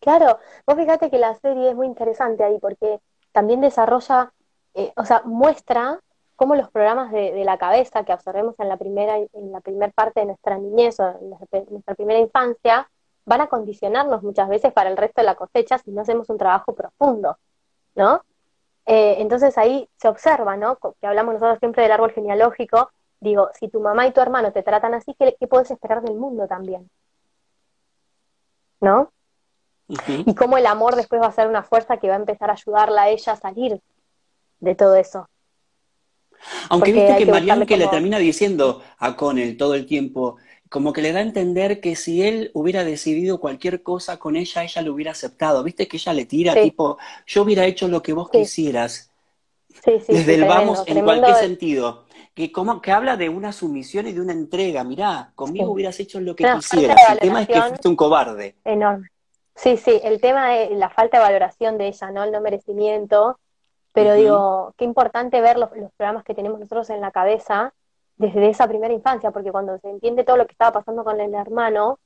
claro. 0.00 0.38
Vos 0.66 0.76
fíjate 0.76 1.10
que 1.10 1.18
la 1.18 1.34
serie 1.34 1.70
es 1.70 1.76
muy 1.76 1.86
interesante 1.86 2.44
ahí 2.44 2.58
porque 2.60 2.98
también 3.32 3.60
desarrolla, 3.60 4.32
eh, 4.72 4.92
o 4.96 5.04
sea, 5.04 5.20
muestra 5.26 6.00
cómo 6.36 6.54
los 6.54 6.70
programas 6.70 7.12
de, 7.12 7.44
la 7.44 7.58
cabeza 7.58 8.04
que 8.04 8.14
observemos 8.14 8.54
en 8.58 8.68
la 8.70 8.78
primera 8.78 9.18
en 9.18 9.52
la 9.52 9.60
primera 9.60 9.92
parte 9.92 10.20
de 10.20 10.26
nuestra 10.26 10.58
niñez 10.58 10.98
o 11.00 11.08
en 11.20 11.30
nuestra 11.70 11.94
primera 11.94 12.20
infancia 12.20 12.88
van 13.26 13.42
a 13.42 13.48
condicionarnos 13.48 14.22
muchas 14.22 14.48
veces 14.48 14.72
para 14.72 14.88
el 14.88 14.96
resto 14.96 15.20
de 15.20 15.26
la 15.26 15.34
cosecha 15.34 15.78
si 15.78 15.90
no 15.90 16.00
hacemos 16.00 16.30
un 16.30 16.38
trabajo 16.38 16.74
profundo, 16.74 17.36
¿no? 17.94 18.22
Eh, 18.86 19.16
entonces 19.18 19.58
ahí 19.58 19.88
se 19.96 20.08
observa, 20.08 20.56
¿no? 20.56 20.78
Que 21.00 21.06
hablamos 21.06 21.34
nosotros 21.34 21.58
siempre 21.58 21.82
del 21.82 21.92
árbol 21.92 22.12
genealógico. 22.12 22.90
Digo, 23.20 23.50
si 23.58 23.68
tu 23.68 23.80
mamá 23.80 24.06
y 24.06 24.12
tu 24.12 24.20
hermano 24.20 24.52
te 24.52 24.62
tratan 24.62 24.94
así, 24.94 25.14
¿qué, 25.18 25.36
qué 25.38 25.46
puedes 25.48 25.70
esperar 25.70 26.02
del 26.02 26.14
mundo 26.14 26.46
también? 26.46 26.88
¿No? 28.80 29.10
Y 29.88 30.34
cómo 30.34 30.58
el 30.58 30.66
amor 30.66 30.96
después 30.96 31.20
va 31.20 31.26
a 31.26 31.32
ser 31.32 31.48
una 31.48 31.62
fuerza 31.62 31.96
que 31.96 32.08
va 32.08 32.14
a 32.14 32.18
empezar 32.18 32.50
a 32.50 32.54
ayudarla 32.54 33.02
a 33.02 33.08
ella 33.08 33.32
a 33.32 33.36
salir 33.36 33.80
de 34.60 34.74
todo 34.74 34.96
eso. 34.96 35.28
Aunque 36.68 36.92
viste 36.92 37.16
que, 37.16 37.26
Marianne 37.26 37.66
que 37.66 37.76
le 37.76 37.88
termina 37.88 38.18
diciendo 38.18 38.82
a 38.98 39.16
Connell 39.16 39.56
todo 39.56 39.74
el 39.74 39.86
tiempo, 39.86 40.36
como 40.68 40.92
que 40.92 41.02
le 41.02 41.12
da 41.12 41.20
a 41.20 41.22
entender 41.22 41.80
que 41.80 41.96
si 41.96 42.22
él 42.22 42.50
hubiera 42.54 42.84
decidido 42.84 43.40
cualquier 43.40 43.82
cosa 43.82 44.18
con 44.18 44.36
ella, 44.36 44.64
ella 44.64 44.82
lo 44.82 44.92
hubiera 44.92 45.12
aceptado. 45.12 45.62
Viste 45.62 45.88
que 45.88 45.96
ella 45.96 46.12
le 46.12 46.26
tira 46.26 46.54
tipo, 46.54 46.98
yo 47.26 47.42
hubiera 47.42 47.64
hecho 47.64 47.88
lo 47.88 48.02
que 48.02 48.12
vos 48.12 48.30
quisieras. 48.30 49.10
Desde 49.84 50.34
el 50.34 50.44
vamos 50.44 50.82
en 50.86 51.04
cualquier 51.04 51.36
sentido. 51.36 52.04
Que, 52.34 52.52
como, 52.52 52.82
que 52.82 52.92
habla 52.92 53.16
de 53.16 53.28
una 53.28 53.52
sumisión 53.52 54.06
y 54.06 54.12
de 54.12 54.20
una 54.20 54.32
entrega. 54.32 54.84
Mirá, 54.84 55.32
conmigo 55.34 55.70
hubieras 55.70 55.98
hecho 56.00 56.20
lo 56.20 56.36
que 56.36 56.44
quisieras. 56.44 56.96
El 57.12 57.18
tema 57.18 57.42
es 57.42 57.48
que 57.48 57.62
fuiste 57.62 57.88
un 57.88 57.96
cobarde. 57.96 58.56
Enorme. 58.64 59.08
Sí, 59.54 59.78
sí, 59.78 60.00
el 60.04 60.20
tema 60.20 60.50
de 60.50 60.70
la 60.76 60.90
falta 60.90 61.16
de 61.16 61.24
valoración 61.24 61.78
de 61.78 61.88
ella, 61.88 62.10
¿no? 62.10 62.24
El 62.24 62.32
no 62.32 62.42
merecimiento 62.42 63.38
pero 63.96 64.12
digo, 64.12 64.74
qué 64.76 64.84
importante 64.84 65.40
ver 65.40 65.56
los, 65.56 65.70
programas 65.96 66.22
que 66.22 66.34
tenemos 66.34 66.60
nosotros 66.60 66.90
en 66.90 67.00
la 67.00 67.12
cabeza 67.12 67.72
desde 68.16 68.48
esa 68.48 68.66
primera 68.68 68.94
infancia, 68.94 69.30
porque 69.30 69.52
cuando 69.52 69.78
se 69.78 69.90
entiende 69.90 70.24
todo 70.24 70.36
lo 70.36 70.46
que 70.46 70.52
estaba 70.52 70.72
pasando 70.72 71.04
con 71.04 71.20
el 71.20 71.34
hermano, 71.34 71.98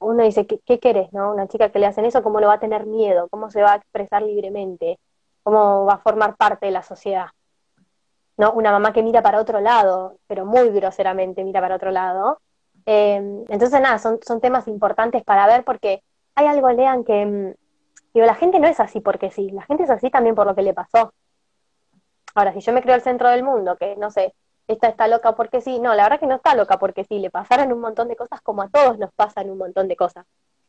uno 0.00 0.22
dice, 0.24 0.46
¿qué, 0.46 0.60
qué 0.64 0.78
querés, 0.78 1.12
no? 1.12 1.32
Una 1.32 1.48
chica 1.48 1.70
que 1.70 1.78
le 1.78 1.86
hacen 1.86 2.04
eso, 2.04 2.22
¿cómo 2.22 2.40
lo 2.40 2.48
va 2.48 2.54
a 2.54 2.60
tener 2.60 2.86
miedo? 2.86 3.28
¿Cómo 3.28 3.50
se 3.50 3.62
va 3.62 3.72
a 3.72 3.76
expresar 3.76 4.22
libremente? 4.22 4.98
¿Cómo 5.42 5.84
va 5.86 5.94
a 5.94 5.98
formar 5.98 6.36
parte 6.36 6.66
de 6.66 6.72
la 6.72 6.82
sociedad? 6.82 7.26
¿No? 8.36 8.52
Una 8.52 8.70
mamá 8.70 8.92
que 8.92 9.02
mira 9.02 9.22
para 9.22 9.40
otro 9.40 9.60
lado, 9.60 10.18
pero 10.26 10.46
muy 10.46 10.70
groseramente 10.70 11.44
mira 11.44 11.60
para 11.60 11.76
otro 11.76 11.90
lado. 11.90 12.40
Em, 12.86 13.44
entonces, 13.48 13.80
nada, 13.80 13.98
son, 13.98 14.18
temas 14.40 14.68
importantes 14.68 15.24
para 15.24 15.46
ver 15.46 15.64
porque 15.64 16.02
hay 16.34 16.46
algo, 16.46 16.70
Lean, 16.70 17.04
que 17.04 17.26
mm, 17.26 17.54
digo, 18.14 18.26
la 18.26 18.34
gente 18.34 18.60
no 18.60 18.68
es 18.68 18.80
así 18.80 19.00
porque 19.00 19.30
sí, 19.30 19.50
la 19.50 19.62
gente 19.62 19.84
es 19.84 19.90
así 19.90 20.10
también 20.10 20.34
por 20.34 20.46
lo 20.46 20.54
que 20.54 20.62
le 20.62 20.74
pasó. 20.74 21.12
Ahora, 22.34 22.52
si 22.52 22.60
yo 22.60 22.72
me 22.72 22.82
creo 22.82 22.94
el 22.94 23.02
centro 23.02 23.28
del 23.28 23.42
mundo, 23.42 23.76
que 23.76 23.96
no 23.96 24.10
sé, 24.10 24.34
esta 24.68 24.88
está 24.88 25.08
loca 25.08 25.34
porque 25.34 25.60
sí, 25.62 25.80
no, 25.80 25.94
la 25.94 26.04
verdad 26.04 26.20
que 26.20 26.26
no 26.26 26.36
está 26.36 26.54
loca 26.54 26.78
porque 26.78 27.04
sí, 27.04 27.18
le 27.18 27.30
pasaron 27.30 27.72
un 27.72 27.80
montón 27.80 28.06
de 28.08 28.16
cosas 28.16 28.40
como 28.42 28.62
a 28.62 28.68
todos 28.68 28.98
nos 28.98 29.12
pasan 29.14 29.50
un 29.50 29.58
montón 29.58 29.88
de 29.88 29.96
cosas. 29.96 30.26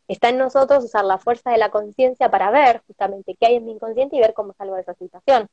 Está 0.08 0.30
en 0.30 0.38
nosotros 0.38 0.84
usar 0.84 1.06
la 1.06 1.20
fuerza 1.20 1.52
de 1.52 1.58
la 1.58 1.70
conciencia 1.70 2.32
para 2.32 2.50
ver 2.50 2.82
justamente 2.88 3.36
qué 3.40 3.48
hay 3.48 3.56
en 3.56 3.66
mi 3.66 3.74
inconsciente 3.74 4.16
y 4.16 4.20
ver 4.20 4.34
cómo 4.34 4.54
salgo 4.58 4.76
de 4.76 4.82
esa 4.82 4.96
situación. 4.96 5.48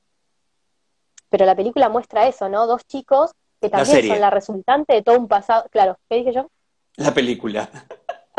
Pero 1.28 1.44
la 1.44 1.56
película 1.56 1.88
muestra 1.88 2.26
eso, 2.26 2.48
¿no? 2.48 2.66
Dos 2.66 2.86
chicos 2.86 3.32
que 3.60 3.68
también 3.68 4.06
son 4.06 4.20
la 4.20 4.30
resultante 4.30 4.94
de 4.94 5.02
todo 5.02 5.18
un 5.18 5.28
pasado. 5.28 5.66
Claro, 5.70 5.98
¿qué 6.08 6.16
dije 6.16 6.32
yo? 6.32 6.48
La 6.96 7.12
película. 7.12 7.68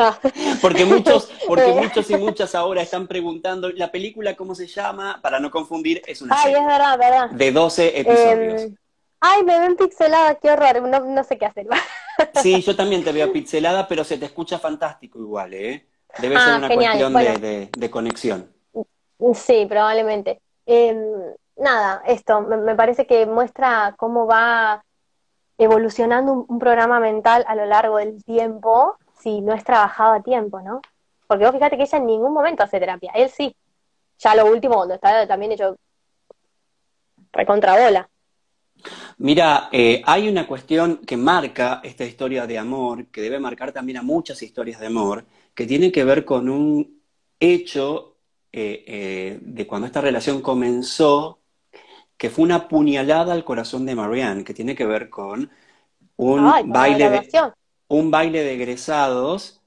Ah. 0.00 0.16
Porque 0.62 0.84
muchos, 0.84 1.28
porque 1.48 1.72
muchos 1.82 2.08
y 2.08 2.16
muchas 2.16 2.54
ahora 2.54 2.82
están 2.82 3.08
preguntando, 3.08 3.68
¿la 3.70 3.90
película 3.90 4.36
cómo 4.36 4.54
se 4.54 4.68
llama? 4.68 5.18
Para 5.20 5.40
no 5.40 5.50
confundir, 5.50 6.02
es 6.06 6.22
una 6.22 6.40
Ay, 6.40 6.54
es 6.54 6.64
verdad, 6.64 6.96
verdad. 6.96 7.30
de 7.30 7.50
12 7.50 8.00
episodios. 8.00 8.62
Em, 8.62 8.76
ay, 9.20 9.44
me 9.44 9.58
ven 9.58 9.76
pixelada, 9.76 10.34
qué 10.36 10.50
horror, 10.50 10.82
no, 10.82 11.24
sé 11.24 11.38
qué 11.38 11.46
hacer. 11.46 11.66
sí, 12.42 12.60
yo 12.62 12.74
también 12.76 13.04
te 13.04 13.12
veo 13.12 13.32
pixelada, 13.32 13.86
pero 13.88 14.04
se 14.04 14.18
te 14.18 14.26
escucha 14.26 14.58
fantástico 14.58 15.18
igual, 15.18 15.54
¿eh? 15.54 15.86
Debe 16.18 16.36
ser 16.36 16.52
ah, 16.52 16.56
una 16.56 16.68
cuestión 16.68 17.12
de, 17.12 17.90
conexión. 17.90 18.52
Sí, 19.34 19.66
probablemente. 19.68 20.40
Em, 20.64 20.96
nada, 21.56 22.02
esto, 22.06 22.40
me, 22.40 22.74
parece 22.74 23.06
que 23.06 23.26
muestra 23.26 23.94
cómo 23.98 24.26
va 24.26 24.84
evolucionando 25.58 26.46
un 26.48 26.58
programa 26.58 27.00
mental 27.00 27.44
a 27.48 27.54
lo 27.54 27.66
largo 27.66 27.98
del 27.98 28.22
tiempo 28.24 28.96
si 29.20 29.40
no 29.40 29.52
es 29.52 29.64
trabajado 29.64 30.14
a 30.14 30.22
tiempo, 30.22 30.60
¿no? 30.60 30.80
Porque 31.26 31.44
vos 31.44 31.52
fíjate 31.52 31.76
que 31.76 31.82
ella 31.82 31.98
en 31.98 32.06
ningún 32.06 32.32
momento 32.32 32.62
hace 32.62 32.80
terapia, 32.80 33.12
él 33.14 33.28
sí. 33.28 33.54
Ya 34.18 34.34
lo 34.34 34.46
último, 34.46 34.76
cuando 34.76 34.94
está 34.94 35.26
también 35.26 35.52
hecho 35.52 35.76
recontrabola. 37.32 38.08
Mira, 39.18 39.68
eh, 39.72 40.02
hay 40.06 40.28
una 40.28 40.46
cuestión 40.46 40.98
que 40.98 41.16
marca 41.16 41.80
esta 41.82 42.04
historia 42.04 42.46
de 42.46 42.58
amor, 42.58 43.06
que 43.06 43.20
debe 43.20 43.38
marcar 43.40 43.72
también 43.72 43.98
a 43.98 44.02
muchas 44.02 44.42
historias 44.42 44.80
de 44.80 44.86
amor, 44.86 45.24
que 45.54 45.66
tiene 45.66 45.90
que 45.90 46.04
ver 46.04 46.24
con 46.24 46.48
un 46.48 47.00
hecho 47.40 48.16
eh, 48.52 48.84
eh, 48.86 49.38
de 49.42 49.66
cuando 49.66 49.86
esta 49.86 50.00
relación 50.00 50.40
comenzó, 50.40 51.40
que 52.16 52.30
fue 52.30 52.44
una 52.44 52.68
puñalada 52.68 53.32
al 53.32 53.44
corazón 53.44 53.86
de 53.86 53.94
Marianne, 53.94 54.44
que 54.44 54.54
tiene 54.54 54.74
que 54.74 54.86
ver 54.86 55.08
con 55.10 55.50
un 56.16 56.72
baile 56.72 57.10
de, 57.10 57.52
un 57.88 58.10
baile 58.10 58.42
de 58.42 58.54
egresados. 58.54 59.57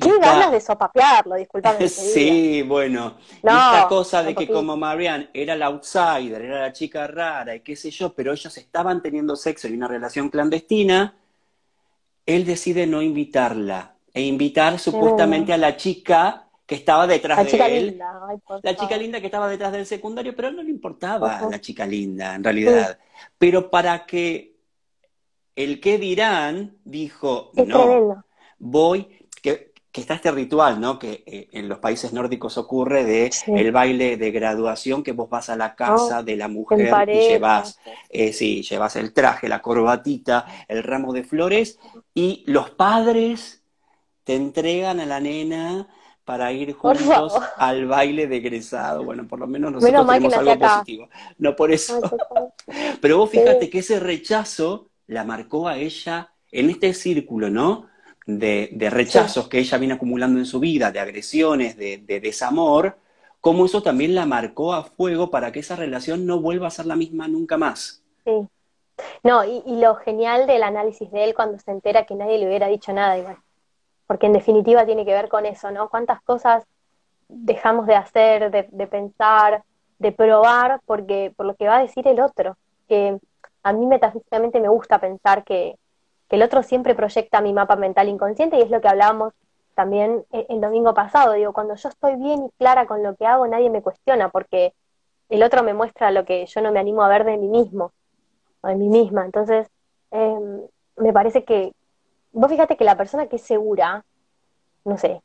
Qué 0.00 0.18
ganas 0.18 0.52
de 0.52 0.60
sopapearlo, 0.60 1.36
disculpame. 1.36 1.86
sí, 1.88 2.62
bueno. 2.62 3.16
esta 3.30 3.86
cosa 3.88 4.22
de 4.22 4.34
que 4.34 4.46
como 4.48 4.76
Marianne 4.76 5.30
era 5.32 5.56
la 5.56 5.66
outsider, 5.66 6.42
era 6.42 6.60
la 6.60 6.72
chica 6.72 7.06
rara 7.06 7.54
y 7.54 7.60
qué 7.60 7.74
sé 7.76 7.90
yo, 7.90 8.12
pero 8.12 8.32
ellos 8.32 8.56
estaban 8.56 9.02
teniendo 9.02 9.36
sexo 9.36 9.68
y 9.68 9.74
una 9.74 9.88
relación 9.88 10.28
clandestina, 10.28 11.14
él 12.26 12.44
decide 12.44 12.86
no 12.86 13.02
invitarla 13.02 13.96
e 14.12 14.22
invitar 14.22 14.78
supuestamente 14.78 15.52
a 15.52 15.58
la 15.58 15.76
chica 15.76 16.48
que 16.66 16.74
estaba 16.74 17.06
detrás 17.06 17.38
La 17.38 17.44
de 17.44 17.50
chica 17.50 17.68
él. 17.68 17.90
linda. 17.90 18.20
Ay, 18.28 18.38
La 18.62 18.74
chica 18.76 18.96
linda 18.96 19.20
que 19.20 19.26
estaba 19.26 19.48
detrás 19.48 19.72
del 19.72 19.86
secundario, 19.86 20.34
pero 20.34 20.48
a 20.48 20.50
él 20.50 20.56
no 20.56 20.62
le 20.62 20.70
importaba 20.70 21.40
Ujú. 21.40 21.50
la 21.50 21.60
chica 21.60 21.86
linda, 21.86 22.34
en 22.34 22.42
realidad. 22.42 22.98
Pero 23.38 23.70
para 23.70 24.04
que 24.06 24.56
el 25.54 25.80
que 25.80 25.98
dirán, 25.98 26.76
dijo, 26.84 27.50
Es 27.54 27.66
no, 27.66 27.78
tremendo. 27.78 28.24
voy, 28.58 29.28
que, 29.42 29.72
que 29.96 30.02
está 30.02 30.14
este 30.14 30.30
ritual, 30.30 30.78
¿no? 30.78 30.98
Que 30.98 31.24
eh, 31.26 31.48
en 31.52 31.68
los 31.68 31.78
países 31.78 32.12
nórdicos 32.12 32.58
ocurre 32.58 33.02
de 33.04 33.32
Sí. 33.32 33.50
el 33.56 33.72
baile 33.72 34.16
de 34.18 34.30
graduación, 34.30 35.02
que 35.02 35.12
vos 35.12 35.28
vas 35.30 35.48
a 35.48 35.56
la 35.56 35.74
casa 35.74 36.22
de 36.22 36.36
la 36.36 36.48
mujer 36.48 36.92
y 37.08 37.12
llevas, 37.28 37.78
eh, 38.10 38.32
sí, 38.34 38.62
llevas 38.62 38.94
el 38.96 39.14
traje, 39.14 39.48
la 39.48 39.62
corbatita, 39.62 40.44
el 40.68 40.82
ramo 40.82 41.14
de 41.14 41.24
flores, 41.24 41.78
y 42.14 42.44
los 42.46 42.68
padres 42.70 43.62
te 44.24 44.34
entregan 44.34 45.00
a 45.00 45.06
la 45.06 45.18
nena 45.18 45.88
para 46.26 46.52
ir 46.52 46.74
juntos 46.74 47.32
al 47.56 47.86
baile 47.86 48.26
de 48.26 48.36
egresado. 48.36 49.02
Bueno, 49.02 49.26
por 49.26 49.38
lo 49.38 49.46
menos 49.46 49.72
nosotros 49.72 50.06
tenemos 50.06 50.34
algo 50.34 50.50
acá. 50.50 50.68
positivo. 50.80 51.08
No 51.38 51.56
por 51.56 51.72
eso. 51.72 52.00
Pero 53.00 53.16
vos 53.18 53.30
fíjate 53.30 53.64
Sí. 53.64 53.70
que 53.70 53.78
ese 53.78 53.98
rechazo 54.00 54.90
la 55.06 55.24
marcó 55.24 55.68
a 55.68 55.78
ella 55.78 56.30
en 56.52 56.68
este 56.68 56.92
círculo, 56.92 57.48
¿no? 57.48 57.86
De, 58.28 58.70
de 58.72 58.90
rechazos 58.90 59.46
que 59.46 59.60
ella 59.60 59.78
viene 59.78 59.94
acumulando 59.94 60.40
en 60.40 60.46
su 60.46 60.58
vida, 60.58 60.90
de 60.90 60.98
agresiones, 60.98 61.76
de, 61.76 61.98
de 61.98 62.18
desamor, 62.18 62.98
cómo 63.40 63.66
eso 63.66 63.84
también 63.84 64.16
la 64.16 64.26
marcó 64.26 64.74
a 64.74 64.82
fuego 64.82 65.30
para 65.30 65.52
que 65.52 65.60
esa 65.60 65.76
relación 65.76 66.26
no 66.26 66.40
vuelva 66.40 66.66
a 66.66 66.72
ser 66.72 66.86
la 66.86 66.96
misma 66.96 67.28
nunca 67.28 67.56
más. 67.56 68.02
Sí. 68.24 68.48
No, 69.22 69.44
y, 69.44 69.62
y 69.64 69.80
lo 69.80 69.94
genial 69.94 70.48
del 70.48 70.64
análisis 70.64 71.08
de 71.12 71.22
él 71.22 71.34
cuando 71.34 71.56
se 71.60 71.70
entera 71.70 72.04
que 72.04 72.16
nadie 72.16 72.38
le 72.38 72.48
hubiera 72.48 72.66
dicho 72.66 72.92
nada 72.92 73.16
igual. 73.16 73.36
Porque 74.08 74.26
en 74.26 74.32
definitiva 74.32 74.84
tiene 74.84 75.04
que 75.04 75.12
ver 75.12 75.28
con 75.28 75.46
eso, 75.46 75.70
¿no? 75.70 75.88
Cuántas 75.88 76.20
cosas 76.22 76.64
dejamos 77.28 77.86
de 77.86 77.94
hacer, 77.94 78.50
de, 78.50 78.66
de 78.72 78.86
pensar, 78.88 79.62
de 80.00 80.10
probar, 80.10 80.80
porque 80.84 81.32
por 81.36 81.46
lo 81.46 81.54
que 81.54 81.68
va 81.68 81.76
a 81.76 81.82
decir 81.82 82.08
el 82.08 82.20
otro. 82.20 82.56
Que 82.88 83.18
a 83.62 83.72
mí 83.72 83.86
metafísicamente 83.86 84.58
me 84.60 84.68
gusta 84.68 84.98
pensar 84.98 85.44
que, 85.44 85.76
que 86.28 86.36
el 86.36 86.42
otro 86.42 86.62
siempre 86.62 86.94
proyecta 86.94 87.40
mi 87.40 87.52
mapa 87.52 87.76
mental 87.76 88.08
inconsciente 88.08 88.56
y 88.56 88.62
es 88.62 88.70
lo 88.70 88.80
que 88.80 88.88
hablábamos 88.88 89.32
también 89.74 90.24
el, 90.32 90.46
el 90.48 90.60
domingo 90.60 90.94
pasado. 90.94 91.34
Digo, 91.34 91.52
cuando 91.52 91.74
yo 91.74 91.88
estoy 91.88 92.16
bien 92.16 92.46
y 92.46 92.50
clara 92.58 92.86
con 92.86 93.02
lo 93.02 93.14
que 93.14 93.26
hago, 93.26 93.46
nadie 93.46 93.70
me 93.70 93.82
cuestiona, 93.82 94.30
porque 94.30 94.72
el 95.28 95.42
otro 95.42 95.62
me 95.62 95.74
muestra 95.74 96.10
lo 96.10 96.24
que 96.24 96.46
yo 96.46 96.60
no 96.60 96.72
me 96.72 96.80
animo 96.80 97.02
a 97.02 97.08
ver 97.08 97.24
de 97.24 97.36
mí 97.36 97.48
mismo 97.48 97.92
o 98.60 98.68
de 98.68 98.76
mí 98.76 98.88
misma. 98.88 99.24
Entonces, 99.24 99.68
eh, 100.12 100.38
me 100.96 101.12
parece 101.12 101.44
que, 101.44 101.72
vos 102.32 102.50
fíjate 102.50 102.76
que 102.76 102.84
la 102.84 102.96
persona 102.96 103.26
que 103.26 103.36
es 103.36 103.42
segura, 103.42 104.04
no 104.84 104.98
sé, 104.98 105.22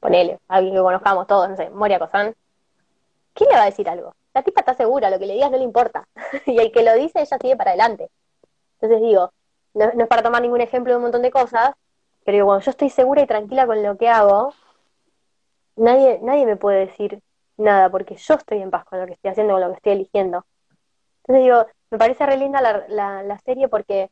ponele, 0.00 0.38
alguien 0.48 0.74
que 0.74 0.80
conozcamos 0.80 1.26
todos, 1.26 1.48
no 1.48 1.56
sé, 1.56 1.70
Moria 1.70 1.98
Cosán, 1.98 2.34
¿quién 3.34 3.50
le 3.50 3.56
va 3.56 3.62
a 3.62 3.66
decir 3.66 3.88
algo? 3.88 4.14
La 4.34 4.42
tipa 4.42 4.60
está 4.60 4.74
segura, 4.74 5.10
lo 5.10 5.18
que 5.18 5.26
le 5.26 5.34
digas 5.34 5.50
no 5.50 5.58
le 5.58 5.64
importa. 5.64 6.06
y 6.46 6.58
el 6.58 6.72
que 6.72 6.82
lo 6.82 6.94
dice, 6.94 7.20
ella 7.20 7.38
sigue 7.40 7.56
para 7.56 7.70
adelante. 7.70 8.10
Entonces 8.80 9.00
digo, 9.02 9.32
no, 9.74 9.84
es 9.84 10.08
para 10.08 10.22
tomar 10.22 10.42
ningún 10.42 10.60
ejemplo 10.60 10.92
de 10.92 10.96
un 10.96 11.02
montón 11.02 11.22
de 11.22 11.30
cosas, 11.30 11.72
pero 12.24 12.36
digo, 12.36 12.46
cuando 12.46 12.64
yo 12.64 12.70
estoy 12.70 12.90
segura 12.90 13.22
y 13.22 13.26
tranquila 13.26 13.66
con 13.66 13.82
lo 13.82 13.96
que 13.96 14.08
hago, 14.08 14.52
nadie, 15.76 16.18
nadie 16.22 16.46
me 16.46 16.56
puede 16.56 16.86
decir 16.86 17.20
nada, 17.56 17.90
porque 17.90 18.16
yo 18.16 18.34
estoy 18.34 18.62
en 18.62 18.70
paz 18.70 18.84
con 18.84 19.00
lo 19.00 19.06
que 19.06 19.14
estoy 19.14 19.30
haciendo, 19.30 19.54
con 19.54 19.62
lo 19.62 19.68
que 19.68 19.76
estoy 19.76 19.92
eligiendo. 19.92 20.44
Entonces 21.24 21.44
digo, 21.44 21.66
me 21.90 21.98
parece 21.98 22.26
re 22.26 22.36
linda 22.36 22.60
la, 22.60 22.84
la, 22.88 23.22
la 23.22 23.38
serie 23.38 23.68
porque 23.68 24.10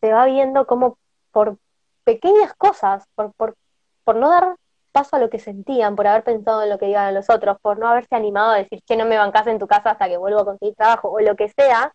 se 0.00 0.12
va 0.12 0.26
viendo 0.26 0.66
como 0.66 0.98
por 1.32 1.58
pequeñas 2.04 2.54
cosas, 2.54 3.04
por, 3.14 3.32
por, 3.34 3.54
por 4.04 4.16
no 4.16 4.30
dar 4.30 4.56
paso 4.92 5.16
a 5.16 5.18
lo 5.18 5.30
que 5.30 5.38
sentían, 5.38 5.94
por 5.96 6.06
haber 6.06 6.24
pensado 6.24 6.62
en 6.62 6.70
lo 6.70 6.78
que 6.78 6.86
digan 6.86 7.14
los 7.14 7.30
otros, 7.30 7.58
por 7.60 7.78
no 7.78 7.88
haberse 7.88 8.14
animado 8.14 8.52
a 8.52 8.56
decir, 8.56 8.80
che, 8.82 8.96
no 8.96 9.04
me 9.04 9.18
bancas 9.18 9.46
en 9.46 9.58
tu 9.58 9.66
casa 9.66 9.90
hasta 9.90 10.08
que 10.08 10.16
vuelvo 10.16 10.40
a 10.40 10.44
conseguir 10.44 10.74
trabajo, 10.74 11.10
o 11.10 11.20
lo 11.20 11.36
que 11.36 11.48
sea, 11.50 11.92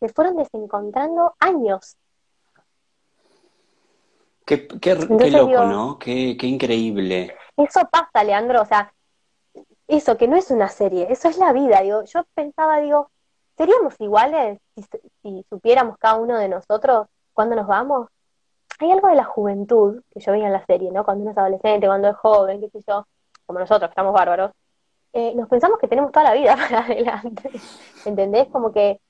se 0.00 0.08
fueron 0.08 0.36
desencontrando 0.36 1.34
años. 1.40 1.96
Qué, 4.44 4.66
qué, 4.68 4.94
loco, 4.94 5.46
digo- 5.48 5.64
¿no? 5.64 5.98
Qué, 5.98 6.36
qué 6.38 6.46
increíble. 6.46 7.34
Eso 7.56 7.80
pasa, 7.90 8.24
Leandro, 8.24 8.62
o 8.62 8.64
sea, 8.64 8.92
eso 9.88 10.16
que 10.16 10.28
no 10.28 10.36
es 10.36 10.50
una 10.50 10.68
serie, 10.68 11.06
eso 11.10 11.28
es 11.28 11.38
la 11.38 11.52
vida, 11.52 11.80
digo, 11.80 12.02
yo 12.04 12.24
pensaba, 12.34 12.78
digo, 12.80 13.10
¿seríamos 13.56 13.94
iguales 14.00 14.58
si, 14.74 14.82
si 15.22 15.46
supiéramos 15.48 15.96
cada 15.98 16.16
uno 16.16 16.36
de 16.38 16.48
nosotros 16.48 17.06
cuándo 17.32 17.54
nos 17.56 17.66
vamos? 17.66 18.08
Hay 18.80 18.90
algo 18.90 19.08
de 19.08 19.14
la 19.14 19.24
juventud 19.24 20.02
que 20.12 20.20
yo 20.20 20.32
veía 20.32 20.46
en 20.46 20.52
la 20.52 20.64
serie, 20.66 20.90
¿no? 20.90 21.04
Cuando 21.04 21.22
uno 21.22 21.30
es 21.30 21.38
adolescente, 21.38 21.86
cuando 21.86 22.08
es 22.08 22.16
joven, 22.16 22.60
qué 22.60 22.68
sé 22.70 22.80
yo, 22.86 23.06
como 23.46 23.60
nosotros, 23.60 23.88
que 23.88 23.92
estamos 23.92 24.12
bárbaros, 24.12 24.50
eh, 25.12 25.32
nos 25.36 25.48
pensamos 25.48 25.78
que 25.78 25.86
tenemos 25.86 26.10
toda 26.10 26.24
la 26.24 26.32
vida 26.34 26.56
para 26.68 26.80
adelante, 26.84 27.50
¿entendés? 28.04 28.48
Como 28.48 28.72
que 28.72 29.00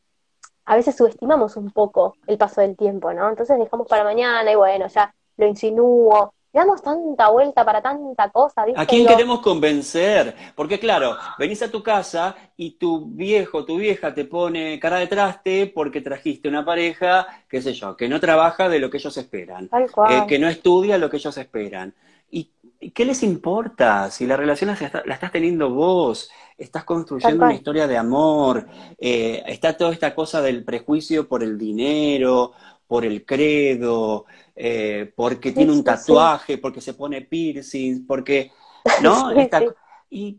a 0.66 0.76
veces 0.76 0.96
subestimamos 0.96 1.56
un 1.56 1.70
poco 1.70 2.14
el 2.26 2.36
paso 2.36 2.60
del 2.60 2.76
tiempo, 2.76 3.12
¿no? 3.12 3.28
Entonces 3.28 3.58
dejamos 3.58 3.86
para 3.88 4.04
mañana 4.04 4.50
y 4.50 4.54
bueno, 4.54 4.86
ya 4.88 5.14
lo 5.36 5.46
insinúo, 5.46 6.34
le 6.52 6.60
damos 6.60 6.82
tanta 6.82 7.30
vuelta 7.30 7.64
para 7.64 7.82
tanta 7.82 8.30
cosa, 8.30 8.64
¿viste? 8.64 8.80
¿A 8.80 8.86
quién 8.86 9.06
queremos 9.06 9.40
convencer? 9.40 10.34
Porque 10.56 10.78
claro, 10.80 11.16
venís 11.38 11.62
a 11.62 11.70
tu 11.70 11.82
casa 11.82 12.34
y 12.56 12.72
tu 12.72 13.06
viejo, 13.06 13.64
tu 13.64 13.76
vieja 13.78 14.12
te 14.14 14.24
pone 14.24 14.78
cara 14.80 14.98
de 14.98 15.06
traste 15.06 15.66
porque 15.72 16.00
trajiste 16.00 16.48
una 16.48 16.64
pareja, 16.64 17.44
qué 17.48 17.62
sé 17.62 17.72
yo, 17.72 17.96
que 17.96 18.08
no 18.08 18.18
trabaja 18.20 18.68
de 18.68 18.80
lo 18.80 18.90
que 18.90 18.96
ellos 18.98 19.16
esperan, 19.16 19.70
Tal 19.70 19.90
cual. 19.90 20.10
eh, 20.10 20.26
que 20.26 20.38
no 20.38 20.48
estudia 20.48 20.98
lo 20.98 21.08
que 21.10 21.16
ellos 21.18 21.36
esperan. 21.38 21.94
¿Y 22.30 22.50
qué 22.92 23.04
les 23.04 23.22
importa 23.22 24.10
si 24.10 24.26
la 24.26 24.36
relación 24.36 24.68
la, 24.68 24.74
está- 24.74 25.02
la 25.06 25.14
estás 25.14 25.32
teniendo 25.32 25.70
vos? 25.70 26.30
Estás 26.58 26.84
construyendo 26.84 27.44
una 27.44 27.54
historia 27.54 27.86
de 27.86 27.96
amor, 27.96 28.66
eh, 28.98 29.42
está 29.46 29.76
toda 29.76 29.92
esta 29.92 30.14
cosa 30.14 30.42
del 30.42 30.64
prejuicio 30.64 31.28
por 31.28 31.42
el 31.42 31.56
dinero, 31.58 32.52
por 32.86 33.04
el 33.04 33.24
credo, 33.24 34.26
eh, 34.56 35.12
porque 35.16 35.52
tiene 35.52 35.72
un 35.72 35.84
tatuaje, 35.84 36.58
porque 36.58 36.80
se 36.80 36.94
pone 36.94 37.22
piercings, 37.22 38.02
porque, 38.06 38.52
¿no? 39.02 39.30
Esta- 39.32 39.64
y 40.10 40.38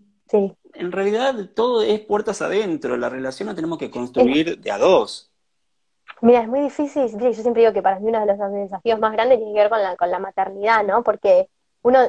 en 0.74 0.92
realidad 0.92 1.52
todo 1.56 1.82
es 1.84 2.02
puertas 2.02 2.42
adentro, 2.42 2.98
la 2.98 3.10
relación 3.10 3.48
la 3.48 3.56
tenemos 3.56 3.78
que 3.78 3.92
construir 3.92 4.60
de 4.60 4.72
a 4.72 4.78
dos. 4.78 5.32
Mira, 6.22 6.42
es 6.42 6.48
muy 6.48 6.62
difícil, 6.62 7.08
yo 7.20 7.34
siempre 7.34 7.62
digo 7.62 7.74
que 7.74 7.82
para 7.82 8.00
mí 8.00 8.08
uno 8.10 8.20
de 8.20 8.26
los 8.26 8.52
desafíos 8.54 9.00
más 9.00 9.12
grandes 9.14 9.38
tiene 9.38 9.54
que 9.54 9.60
ver 9.60 9.70
con 9.70 9.82
la, 9.82 9.96
con 9.96 10.10
la 10.10 10.20
maternidad, 10.20 10.84
¿no? 10.84 11.04
Porque 11.04 11.50
uno, 11.84 12.00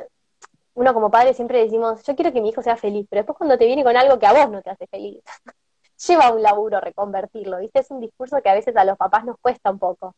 uno 0.75 0.95
como 0.95 1.11
padre 1.11 1.35
siempre 1.35 1.61
decimos, 1.62 2.03
yo 2.05 2.16
quiero 2.16 2.33
que 2.33 2.40
mi 2.42 2.51
hijo 2.51 2.62
sea 2.62 2.77
feliz, 2.77 3.07
pero 3.11 3.21
después 3.21 3.38
cuando 3.38 3.59
te 3.59 3.66
viene 3.66 3.85
con 3.85 3.97
algo 3.97 4.19
que 4.19 4.27
a 4.27 4.33
vos 4.33 4.51
no 4.51 4.62
te 4.62 4.71
hace 4.71 4.87
feliz, 4.88 5.23
lleva 6.09 6.33
un 6.33 6.42
laburo 6.42 6.81
reconvertirlo, 6.81 7.59
¿viste? 7.59 7.81
Es 7.81 7.90
un 7.90 8.01
discurso 8.01 8.40
que 8.42 8.51
a 8.51 8.55
veces 8.55 8.77
a 8.77 8.85
los 8.85 8.99
papás 8.99 9.25
nos 9.25 9.38
cuesta 9.40 9.71
un 9.71 9.79
poco. 9.79 10.14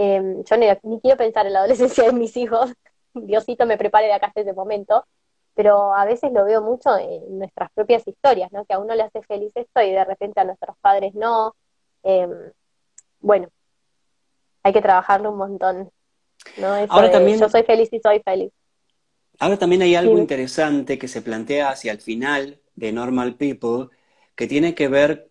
Eh, 0.00 0.42
yo 0.48 0.56
ni, 0.56 0.66
ni 0.84 1.00
quiero 1.00 1.16
pensar 1.16 1.44
en 1.46 1.52
la 1.54 1.58
adolescencia 1.60 2.04
de 2.04 2.12
mis 2.12 2.36
hijos, 2.36 2.72
Diosito 3.14 3.66
me 3.66 3.76
prepare 3.76 4.06
de 4.06 4.12
acá 4.12 4.28
hasta 4.28 4.42
ese 4.42 4.52
momento, 4.52 5.04
pero 5.54 5.92
a 5.92 6.04
veces 6.04 6.30
lo 6.32 6.44
veo 6.44 6.62
mucho 6.62 6.96
en 6.96 7.38
nuestras 7.38 7.68
propias 7.72 8.06
historias, 8.06 8.52
¿no? 8.52 8.64
Que 8.64 8.74
a 8.74 8.78
uno 8.78 8.94
le 8.94 9.02
hace 9.02 9.22
feliz 9.22 9.50
esto 9.56 9.82
y 9.82 9.90
de 9.90 10.04
repente 10.04 10.40
a 10.40 10.44
nuestros 10.44 10.76
padres 10.80 11.14
no. 11.14 11.56
Eh, 12.04 12.28
bueno, 13.18 13.48
hay 14.62 14.72
que 14.72 14.82
trabajarlo 14.82 15.32
un 15.32 15.38
montón, 15.38 15.90
¿no? 16.58 16.76
Eso 16.76 16.92
Ahora 16.92 17.08
de, 17.08 17.12
también- 17.14 17.40
yo 17.40 17.48
soy 17.48 17.64
feliz 17.64 17.88
y 17.92 17.98
soy 17.98 18.20
feliz. 18.20 18.52
Ahora 19.40 19.56
también 19.56 19.82
hay 19.82 19.94
algo 19.96 20.14
Sí. 20.14 20.20
interesante 20.20 20.98
que 20.98 21.08
se 21.08 21.22
plantea 21.22 21.70
hacia 21.70 21.92
el 21.92 22.00
final 22.00 22.60
de 22.74 22.92
Normal 22.92 23.34
People, 23.36 23.88
que 24.36 24.46
tiene 24.46 24.74
que 24.74 24.88
ver 24.88 25.28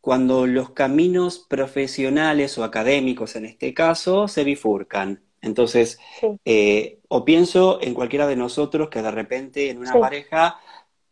cuando 0.00 0.46
los 0.46 0.70
caminos 0.70 1.38
profesionales 1.48 2.56
o 2.58 2.64
académicos, 2.64 3.36
en 3.36 3.44
este 3.46 3.74
caso, 3.74 4.28
se 4.28 4.44
bifurcan. 4.44 5.22
Entonces, 5.42 5.98
Sí. 6.20 6.38
eh, 6.44 7.00
o 7.08 7.24
pienso 7.24 7.80
en 7.82 7.94
cualquiera 7.94 8.26
de 8.26 8.36
nosotros 8.36 8.88
que 8.90 9.02
de 9.02 9.10
repente 9.10 9.70
en 9.70 9.78
una 9.78 9.92
Sí. 9.92 10.00
pareja 10.00 10.58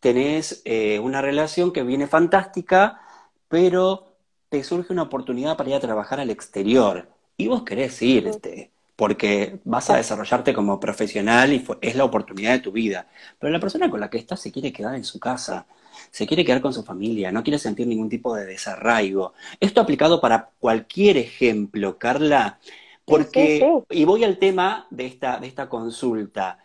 tenés 0.01 0.63
eh, 0.65 0.99
una 1.01 1.23
relación 1.23 1.73
que 1.73 1.83
viene 1.83 2.07
fantástica, 2.07 3.01
pero 3.49 4.17
te 4.49 4.63
surge 4.65 4.93
una 4.93 5.03
oportunidad 5.03 5.57
para 5.57 5.71
ir 5.71 5.77
a 5.77 5.81
trabajar 5.81 6.21
al 6.21 6.31
exterior 6.31 7.09
y 7.37 7.49
vos 7.49 7.63
querés 7.65 8.01
irte 8.03 8.71
porque 8.97 9.61
vas 9.65 9.91
a 9.91 9.97
desarrollarte 9.97 10.53
como 10.55 10.81
profesional 10.81 11.53
y 11.53 11.65
es 11.83 11.95
la 11.95 12.05
oportunidad 12.05 12.53
de 12.53 12.59
tu 12.61 12.73
vida. 12.73 13.07
Pero 13.39 13.53
la 13.53 13.61
persona 13.61 13.89
con 13.91 14.01
la 14.01 14.11
que 14.11 14.19
estás 14.19 14.41
se 14.41 14.51
quiere 14.51 14.73
quedar 14.73 14.95
en 14.97 15.05
su 15.05 15.21
casa, 15.21 15.67
se 16.11 16.27
quiere 16.27 16.45
quedar 16.45 16.61
con 16.61 16.73
su 16.73 16.83
familia, 16.83 17.33
no 17.33 17.43
quiere 17.43 17.59
sentir 17.59 17.87
ningún 17.87 18.09
tipo 18.09 18.35
de 18.35 18.47
desarraigo. 18.47 19.33
Esto 19.61 19.81
aplicado 19.81 20.21
para 20.21 20.51
cualquier 20.59 21.17
ejemplo, 21.17 21.99
Carla, 21.99 22.59
porque, 23.05 23.61
sí, 23.89 24.01
y 24.01 24.05
voy 24.05 24.25
al 24.25 24.39
tema 24.39 24.87
de 24.91 25.07
esta, 25.07 25.39
de 25.39 25.47
esta 25.47 25.69
consulta, 25.69 26.59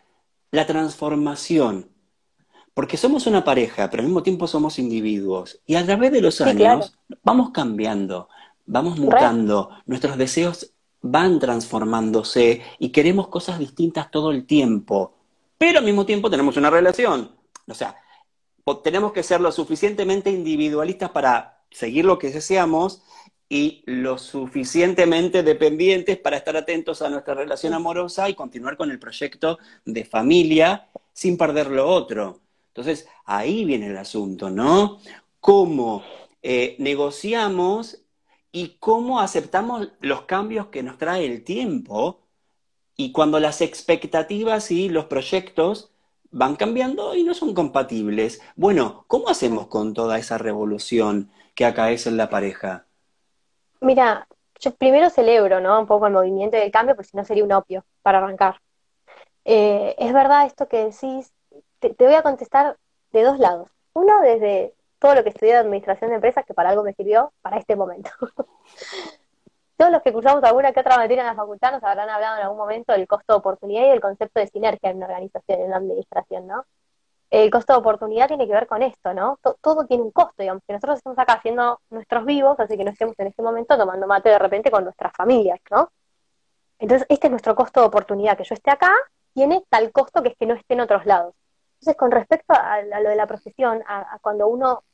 la 0.50 0.66
transformación. 0.66 1.88
Porque 2.74 2.96
somos 2.96 3.26
una 3.26 3.44
pareja, 3.44 3.88
pero 3.88 4.02
al 4.02 4.08
mismo 4.08 4.22
tiempo 4.22 4.46
somos 4.48 4.78
individuos. 4.80 5.60
Y 5.64 5.76
a 5.76 5.84
través 5.84 6.10
de 6.10 6.20
los 6.20 6.40
años 6.40 6.96
vamos 7.22 7.50
cambiando, 7.50 8.28
vamos 8.66 8.98
Re. 8.98 9.04
mutando, 9.04 9.70
nuestros 9.86 10.18
deseos 10.18 10.72
van 11.00 11.38
transformándose 11.38 12.62
y 12.78 12.88
queremos 12.88 13.28
cosas 13.28 13.58
distintas 13.58 14.10
todo 14.10 14.32
el 14.32 14.44
tiempo. 14.46 15.14
pero 15.58 15.78
al 15.78 15.84
mismo 15.84 16.04
tiempo 16.04 16.28
tenemos 16.30 16.56
una 16.56 16.68
relación. 16.68 17.30
O 17.66 17.74
sea, 17.74 17.96
tenemos 18.82 19.12
que 19.12 19.22
ser 19.22 19.40
lo 19.40 19.52
suficientemente 19.52 20.30
individualistas 20.30 21.10
para 21.10 21.62
seguir 21.70 22.04
lo 22.04 22.18
que 22.18 22.30
deseamos 22.30 23.02
y 23.48 23.82
lo 23.86 24.16
suficientemente 24.16 25.42
dependientes 25.42 26.16
para 26.18 26.38
estar 26.38 26.56
atentos 26.56 27.02
a 27.02 27.10
nuestra 27.10 27.34
relación 27.34 27.74
amorosa 27.74 28.28
y 28.28 28.34
continuar 28.34 28.76
con 28.76 28.90
el 28.90 28.98
proyecto 28.98 29.58
de 29.84 30.04
familia 30.04 30.88
sin 31.12 31.36
perder 31.36 31.70
lo 31.70 31.86
otro. 31.86 32.40
Entonces, 32.68 33.06
ahí 33.24 33.64
viene 33.64 33.88
el 33.88 33.96
asunto, 33.96 34.50
¿no? 34.50 34.98
Cómo 35.40 36.02
eh, 36.42 36.74
negociamos 36.78 38.00
y 38.50 38.76
cómo 38.80 39.20
aceptamos 39.20 39.88
los 40.00 40.22
cambios 40.22 40.68
que 40.68 40.82
nos 40.82 40.98
trae 40.98 41.26
el 41.26 41.44
tiempo 41.44 42.20
y 42.96 43.12
cuando 43.12 43.40
las 43.40 43.60
expectativas 43.60 44.70
y 44.70 44.88
los 44.88 45.06
proyectos 45.06 45.93
van 46.34 46.56
cambiando 46.56 47.14
y 47.14 47.22
no 47.22 47.32
son 47.32 47.54
compatibles. 47.54 48.42
Bueno, 48.56 49.04
¿cómo 49.06 49.28
hacemos 49.28 49.68
con 49.68 49.94
toda 49.94 50.18
esa 50.18 50.36
revolución 50.36 51.30
que 51.54 51.64
acaece 51.64 52.08
en 52.08 52.16
la 52.16 52.28
pareja? 52.28 52.86
Mira, 53.80 54.26
yo 54.58 54.74
primero 54.74 55.10
celebro, 55.10 55.60
¿no? 55.60 55.78
Un 55.78 55.86
poco 55.86 56.08
el 56.08 56.12
movimiento 56.12 56.56
del 56.56 56.72
cambio, 56.72 56.96
pues 56.96 57.08
si 57.08 57.16
no 57.16 57.24
sería 57.24 57.44
un 57.44 57.52
opio 57.52 57.84
para 58.02 58.18
arrancar. 58.18 58.60
Eh, 59.44 59.94
es 59.96 60.12
verdad 60.12 60.46
esto 60.46 60.66
que 60.66 60.78
decís, 60.78 61.32
te, 61.78 61.94
voy 62.00 62.14
a 62.14 62.22
contestar 62.22 62.78
de 63.12 63.22
dos 63.22 63.38
lados. 63.38 63.68
Uno, 63.92 64.20
desde 64.20 64.74
todo 64.98 65.14
lo 65.14 65.22
que 65.22 65.28
estudié 65.28 65.52
de 65.52 65.58
administración 65.58 66.10
de 66.10 66.16
empresas, 66.16 66.44
que 66.44 66.54
para 66.54 66.70
algo 66.70 66.82
me 66.82 66.94
sirvió 66.94 67.32
para 67.42 67.58
este 67.58 67.76
momento. 67.76 68.10
Todos 69.76 69.90
los 69.90 70.02
que 70.02 70.12
cursamos 70.12 70.42
alguna 70.44 70.72
que 70.72 70.80
otra 70.80 70.96
materia 70.96 71.22
en 71.22 71.28
la 71.28 71.34
facultad 71.34 71.72
nos 71.72 71.82
habrán 71.82 72.08
hablado 72.08 72.36
en 72.36 72.42
algún 72.42 72.58
momento 72.58 72.92
del 72.92 73.06
costo 73.08 73.32
de 73.32 73.38
oportunidad 73.38 73.86
y 73.86 73.90
del 73.90 74.00
concepto 74.00 74.40
de 74.40 74.46
sinergia 74.46 74.90
en 74.90 74.98
una 74.98 75.06
organización, 75.06 75.60
en 75.60 75.66
una 75.66 75.76
administración, 75.76 76.46
¿no? 76.46 76.64
El 77.30 77.50
costo 77.50 77.72
de 77.72 77.80
oportunidad 77.80 78.28
tiene 78.28 78.46
que 78.46 78.52
ver 78.52 78.68
con 78.68 78.82
esto, 78.82 79.12
¿no? 79.12 79.38
todo 79.60 79.86
tiene 79.86 80.04
un 80.04 80.12
costo, 80.12 80.34
digamos, 80.38 80.62
que 80.66 80.74
nosotros 80.74 80.98
estamos 80.98 81.18
acá 81.18 81.32
haciendo 81.34 81.80
nuestros 81.90 82.24
vivos, 82.24 82.60
así 82.60 82.76
que 82.76 82.84
no 82.84 82.92
estemos 82.92 83.14
en 83.18 83.26
este 83.26 83.42
momento 83.42 83.76
tomando 83.76 84.06
mate 84.06 84.28
de 84.28 84.38
repente 84.38 84.70
con 84.70 84.84
nuestras 84.84 85.12
familias, 85.12 85.58
¿no? 85.70 85.90
Entonces, 86.78 87.06
este 87.08 87.26
es 87.26 87.30
nuestro 87.30 87.56
costo 87.56 87.80
de 87.80 87.86
oportunidad, 87.86 88.36
que 88.36 88.44
yo 88.44 88.54
esté 88.54 88.70
acá 88.70 88.92
tiene 89.32 89.64
tal 89.68 89.90
costo 89.90 90.22
que 90.22 90.28
es 90.30 90.36
que 90.36 90.46
no 90.46 90.54
esté 90.54 90.74
en 90.74 90.80
otros 90.80 91.06
lados. 91.06 91.34
Entonces, 91.80 91.96
con 91.96 92.10
respecto 92.10 92.54
a, 92.54 92.82
lo 92.82 93.10
de 93.10 93.16
la 93.16 93.26
profesión, 93.26 93.82
a, 93.86 94.18
cuando 94.20 94.46
uno 94.48 94.84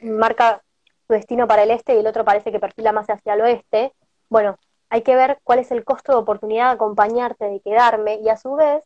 marca 0.00 0.62
su 1.06 1.14
destino 1.14 1.46
para 1.48 1.64
el 1.64 1.70
este 1.70 1.94
y 1.94 1.98
el 1.98 2.06
otro 2.06 2.24
parece 2.24 2.52
que 2.52 2.60
perfila 2.60 2.92
más 2.92 3.08
hacia 3.10 3.34
el 3.34 3.40
oeste, 3.40 3.92
bueno, 4.28 4.56
hay 4.90 5.02
que 5.02 5.16
ver 5.16 5.38
cuál 5.44 5.58
es 5.58 5.70
el 5.70 5.84
costo 5.84 6.12
de 6.12 6.18
oportunidad 6.18 6.66
de 6.66 6.74
acompañarte, 6.74 7.44
de 7.46 7.60
quedarme, 7.60 8.16
y 8.22 8.28
a 8.28 8.36
su 8.36 8.54
vez, 8.54 8.84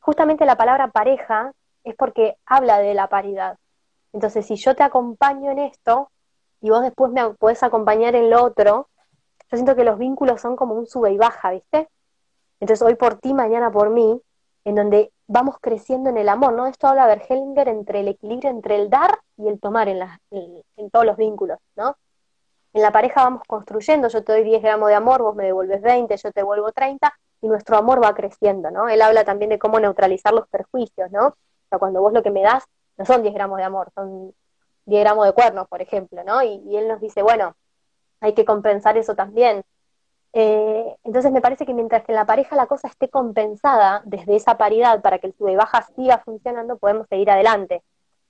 justamente 0.00 0.46
la 0.46 0.56
palabra 0.56 0.88
pareja 0.88 1.52
es 1.84 1.94
porque 1.94 2.36
habla 2.46 2.78
de 2.78 2.94
la 2.94 3.08
paridad. 3.08 3.58
Entonces, 4.12 4.46
si 4.46 4.56
yo 4.56 4.74
te 4.74 4.82
acompaño 4.82 5.50
en 5.50 5.60
esto 5.60 6.10
y 6.60 6.70
vos 6.70 6.82
después 6.82 7.12
me 7.12 7.28
podés 7.34 7.62
acompañar 7.62 8.14
en 8.14 8.30
lo 8.30 8.42
otro, 8.44 8.88
yo 9.50 9.56
siento 9.56 9.76
que 9.76 9.84
los 9.84 9.98
vínculos 9.98 10.40
son 10.40 10.56
como 10.56 10.74
un 10.74 10.86
sube 10.86 11.12
y 11.12 11.16
baja, 11.16 11.50
¿viste? 11.50 11.88
Entonces, 12.60 12.84
hoy 12.86 12.96
por 12.96 13.16
ti, 13.16 13.32
mañana 13.32 13.70
por 13.70 13.90
mí, 13.90 14.20
en 14.64 14.74
donde 14.74 15.12
vamos 15.26 15.56
creciendo 15.60 16.10
en 16.10 16.18
el 16.18 16.28
amor, 16.28 16.52
¿no? 16.52 16.66
Esto 16.66 16.88
habla 16.88 17.06
Bergelinger 17.06 17.68
entre 17.68 18.00
el 18.00 18.08
equilibrio 18.08 18.50
entre 18.50 18.76
el 18.76 18.90
dar 18.90 19.18
y 19.36 19.48
el 19.48 19.60
tomar 19.60 19.88
en, 19.88 20.02
en 20.30 20.90
todos 20.90 21.06
los 21.06 21.16
vínculos, 21.16 21.58
¿no? 21.76 21.96
En 22.72 22.82
la 22.82 22.92
pareja 22.92 23.24
vamos 23.24 23.42
construyendo, 23.46 24.08
yo 24.08 24.22
te 24.22 24.32
doy 24.32 24.44
10 24.44 24.62
gramos 24.62 24.88
de 24.88 24.94
amor, 24.94 25.22
vos 25.22 25.34
me 25.34 25.44
devuelves 25.44 25.80
20, 25.82 26.16
yo 26.16 26.32
te 26.32 26.40
devuelvo 26.40 26.72
30, 26.72 27.12
y 27.40 27.48
nuestro 27.48 27.76
amor 27.76 28.02
va 28.02 28.14
creciendo, 28.14 28.70
¿no? 28.70 28.88
Él 28.88 29.00
habla 29.02 29.24
también 29.24 29.50
de 29.50 29.58
cómo 29.58 29.80
neutralizar 29.80 30.32
los 30.32 30.48
perjuicios, 30.48 31.10
¿no? 31.10 31.28
O 31.28 31.68
sea, 31.68 31.78
cuando 31.78 32.00
vos 32.00 32.12
lo 32.12 32.22
que 32.22 32.30
me 32.30 32.42
das 32.42 32.64
no 32.96 33.04
son 33.04 33.22
10 33.22 33.34
gramos 33.34 33.58
de 33.58 33.64
amor, 33.64 33.90
son 33.94 34.34
10 34.86 35.02
gramos 35.02 35.26
de 35.26 35.32
cuernos, 35.32 35.68
por 35.68 35.82
ejemplo, 35.82 36.22
¿no? 36.24 36.42
Y, 36.42 36.76
él 36.76 36.88
nos 36.88 37.00
dice, 37.00 37.22
bueno, 37.22 37.54
hay 38.20 38.34
que 38.34 38.44
compensar 38.44 38.98
eso 38.98 39.14
también. 39.14 39.62
Eh, 40.32 40.96
entonces 41.04 41.32
me 41.32 41.40
parece 41.40 41.64
que 41.66 41.74
mientras 41.74 42.04
que 42.04 42.12
en 42.12 42.16
la 42.16 42.26
pareja 42.26 42.56
la 42.56 42.66
cosa 42.66 42.88
esté 42.88 43.08
compensada 43.08 44.02
desde 44.04 44.36
esa 44.36 44.58
paridad 44.58 45.00
para 45.00 45.18
que 45.18 45.28
el 45.28 45.34
sube 45.34 45.52
y 45.52 45.56
baja 45.56 45.82
siga 45.96 46.18
funcionando, 46.24 46.78
podemos 46.78 47.06
seguir 47.08 47.30
adelante. 47.30 47.82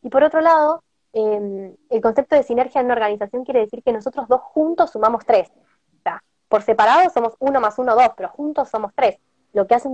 Y 0.02 0.10
por 0.10 0.24
otro 0.24 0.40
lado, 0.40 0.82
Em, 1.12 1.74
el 1.88 2.00
concepto 2.02 2.36
de 2.36 2.42
sinergia 2.42 2.80
en 2.80 2.86
una 2.86 2.94
organización 2.94 3.44
quiere 3.44 3.60
decir 3.60 3.82
que 3.82 3.92
nosotros 3.92 4.28
dos 4.28 4.40
juntos 4.42 4.90
sumamos 4.90 5.24
tres. 5.24 5.50
O 5.50 6.02
sea, 6.02 6.22
por 6.48 6.62
separado 6.62 7.08
somos 7.10 7.34
uno 7.38 7.60
más 7.60 7.78
uno, 7.78 7.94
dos, 7.94 8.10
pero 8.16 8.28
juntos 8.28 8.68
somos 8.68 8.92
tres. 8.94 9.18
Lo 9.52 9.66
que 9.66 9.74
hace 9.74 9.88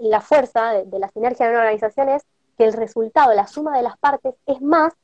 la 0.00 0.20
fuerza 0.20 0.72
de, 0.72 0.98
la 0.98 1.08
sinergia 1.08 1.46
en 1.46 1.52
una 1.52 1.60
organización 1.60 2.08
es 2.08 2.24
que 2.56 2.64
el 2.64 2.72
resultado, 2.72 3.32
la 3.34 3.46
suma 3.46 3.76
de 3.76 3.82
las 3.82 3.96
partes, 3.98 4.34
es 4.46 4.60
más 4.60 4.94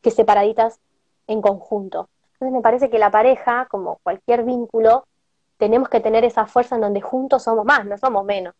que 0.00 0.10
separaditas 0.10 0.80
en 1.26 1.42
conjunto. 1.42 2.08
Entonces 2.32 2.52
me 2.52 2.62
parece 2.62 2.90
que 2.90 2.98
la 2.98 3.10
pareja, 3.10 3.66
como 3.66 3.98
cualquier 4.02 4.44
vínculo, 4.44 5.06
tenemos 5.58 5.88
que 5.88 6.00
tener 6.00 6.24
esa 6.24 6.46
fuerza 6.46 6.76
en 6.76 6.82
donde 6.82 7.00
juntos 7.00 7.42
somos 7.42 7.64
más, 7.64 7.84
no 7.84 7.98
somos 7.98 8.24
menos. 8.24 8.54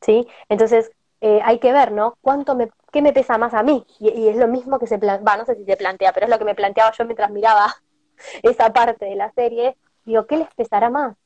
¿Sí? 0.00 0.26
Entonces, 0.48 0.90
eh, 1.24 1.40
hay 1.44 1.60
que 1.60 1.72
ver, 1.72 1.92
¿no? 1.92 2.18
¿Cuánto 2.20 2.56
me, 2.56 2.68
¿Qué 2.90 3.00
me 3.00 3.12
pesa 3.12 3.38
más 3.38 3.54
a 3.54 3.62
mí? 3.62 3.86
Y, 4.00 4.26
es 4.26 4.36
lo 4.36 4.48
mismo 4.48 4.80
que 4.80 4.88
se 4.88 4.98
plantea, 4.98 5.36
no 5.36 5.44
sé 5.44 5.54
si 5.54 5.64
se 5.64 5.76
plantea, 5.76 6.12
pero 6.12 6.26
es 6.26 6.30
lo 6.30 6.36
que 6.36 6.44
me 6.44 6.56
planteaba 6.56 6.90
yo 6.90 7.04
mientras 7.04 7.30
miraba 7.30 7.72
esa 8.42 8.72
parte 8.72 9.04
de 9.04 9.14
la 9.14 9.30
serie. 9.30 9.76
Digo, 10.04 10.26
¿qué 10.26 10.36
les 10.36 10.52
pesará 10.54 10.90
más? 10.90 11.16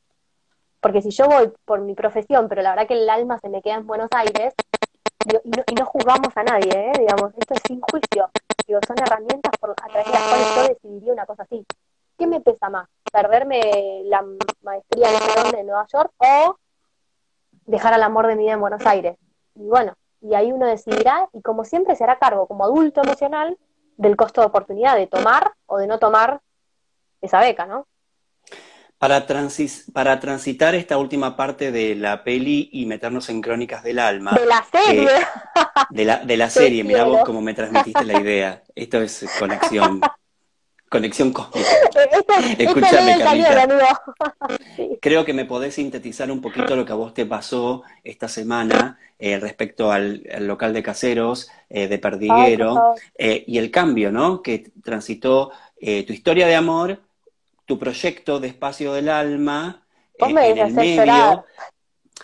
Porque 0.80 1.00
si 1.00 1.10
yo 1.10 1.26
voy 1.28 1.50
por 1.64 1.80
mi 1.80 1.94
profesión, 1.94 2.46
pero 2.46 2.60
la 2.60 2.70
verdad 2.70 2.86
que 2.86 2.92
el 2.92 3.08
alma 3.08 3.38
se 3.38 3.48
me 3.48 3.62
queda 3.62 3.76
en 3.76 3.86
Buenos 3.86 4.10
Aires, 4.14 4.52
y, 5.24 5.32
no, 5.48 5.64
y, 5.66 5.82
juzgamos 5.82 6.36
a 6.36 6.42
nadie, 6.42 6.70
¿eh? 6.72 6.92
digamos, 6.98 7.32
esto 7.38 7.54
es 7.54 7.62
sin 7.66 7.80
juicio. 7.80 8.30
Digo, 8.66 8.80
son 8.86 8.96
herramientas 9.00 9.52
por, 9.58 9.70
a 9.70 9.74
través 9.74 10.04
de 10.04 10.12
las 10.12 10.22
cuales 10.28 10.54
yo 10.56 10.68
decidiría 10.74 11.12
una 11.14 11.24
cosa 11.24 11.44
así. 11.44 11.64
¿Qué 12.18 12.26
me 12.26 12.42
pesa 12.42 12.68
más? 12.68 12.86
¿Perderme 13.10 14.02
la 14.04 14.22
maestría 14.62 15.08
de 15.52 15.64
Nueva 15.64 15.86
York 15.90 16.12
o 16.18 16.58
dejar 17.64 17.94
al 17.94 18.02
amor 18.02 18.26
de 18.26 18.36
mi 18.36 18.42
vida 18.42 18.52
en 18.52 18.60
Buenos 18.60 18.84
Aires? 18.84 19.16
Y 19.56 19.66
bueno, 19.68 19.94
y 20.20 20.34
ahí 20.34 20.52
uno 20.52 20.66
decidirá 20.66 21.28
y 21.32 21.42
como 21.42 21.64
siempre 21.64 21.96
se 21.96 22.04
hará 22.04 22.18
cargo 22.18 22.46
como 22.46 22.64
adulto 22.64 23.02
emocional 23.02 23.56
del 23.96 24.16
costo 24.16 24.40
de 24.40 24.48
oportunidad 24.48 24.96
de 24.96 25.06
tomar 25.06 25.52
o 25.66 25.78
de 25.78 25.86
no 25.86 25.98
tomar 25.98 26.40
esa 27.20 27.40
beca, 27.40 27.66
¿no? 27.66 27.86
Para, 28.98 29.26
para 29.92 30.20
transitar 30.20 30.74
esta 30.74 30.96
última 30.96 31.36
parte 31.36 31.70
de 31.70 31.94
la 31.94 32.24
peli 32.24 32.70
y 32.72 32.86
meternos 32.86 33.28
en 33.28 33.42
Crónicas 33.42 33.82
del 33.82 33.98
Alma. 33.98 34.32
De 34.32 34.46
la 34.46 34.64
serie. 34.64 35.04
Eh, 35.04 35.26
de, 35.90 36.04
la, 36.04 36.18
de 36.18 36.36
la 36.36 36.48
serie, 36.50 36.82
mirá 36.82 37.04
vos 37.04 37.22
cómo 37.24 37.42
me 37.42 37.52
transmitiste 37.52 38.04
la 38.04 38.20
idea. 38.20 38.62
Esto 38.74 39.02
es 39.02 39.26
conexión. 39.38 40.00
Conexión 40.88 41.32
cósmica. 41.32 41.68
Escúchame, 42.58 43.16
Creo 45.00 45.24
que 45.24 45.32
me 45.32 45.44
podés 45.44 45.74
sintetizar 45.74 46.30
un 46.30 46.40
poquito 46.40 46.76
lo 46.76 46.84
que 46.84 46.92
a 46.92 46.96
vos 46.96 47.14
te 47.14 47.26
pasó 47.26 47.82
esta 48.04 48.28
semana 48.28 48.98
eh, 49.18 49.38
respecto 49.38 49.90
al, 49.90 50.22
local 50.40 50.72
de 50.72 50.82
caseros 50.82 51.50
eh, 51.68 51.88
de 51.88 51.98
Perdiguero 51.98 52.94
eh, 53.16 53.44
y 53.46 53.58
el 53.58 53.70
cambio, 53.70 54.12
¿no? 54.12 54.42
Que 54.42 54.70
transitó 54.82 55.52
tu 55.78 56.12
historia 56.12 56.46
de 56.46 56.56
amor, 56.56 57.00
tu 57.66 57.78
proyecto 57.78 58.40
de 58.40 58.48
espacio 58.48 58.92
del 58.94 59.08
alma 59.08 59.82
en 60.18 60.58
el 60.58 60.72
medio. 60.72 61.44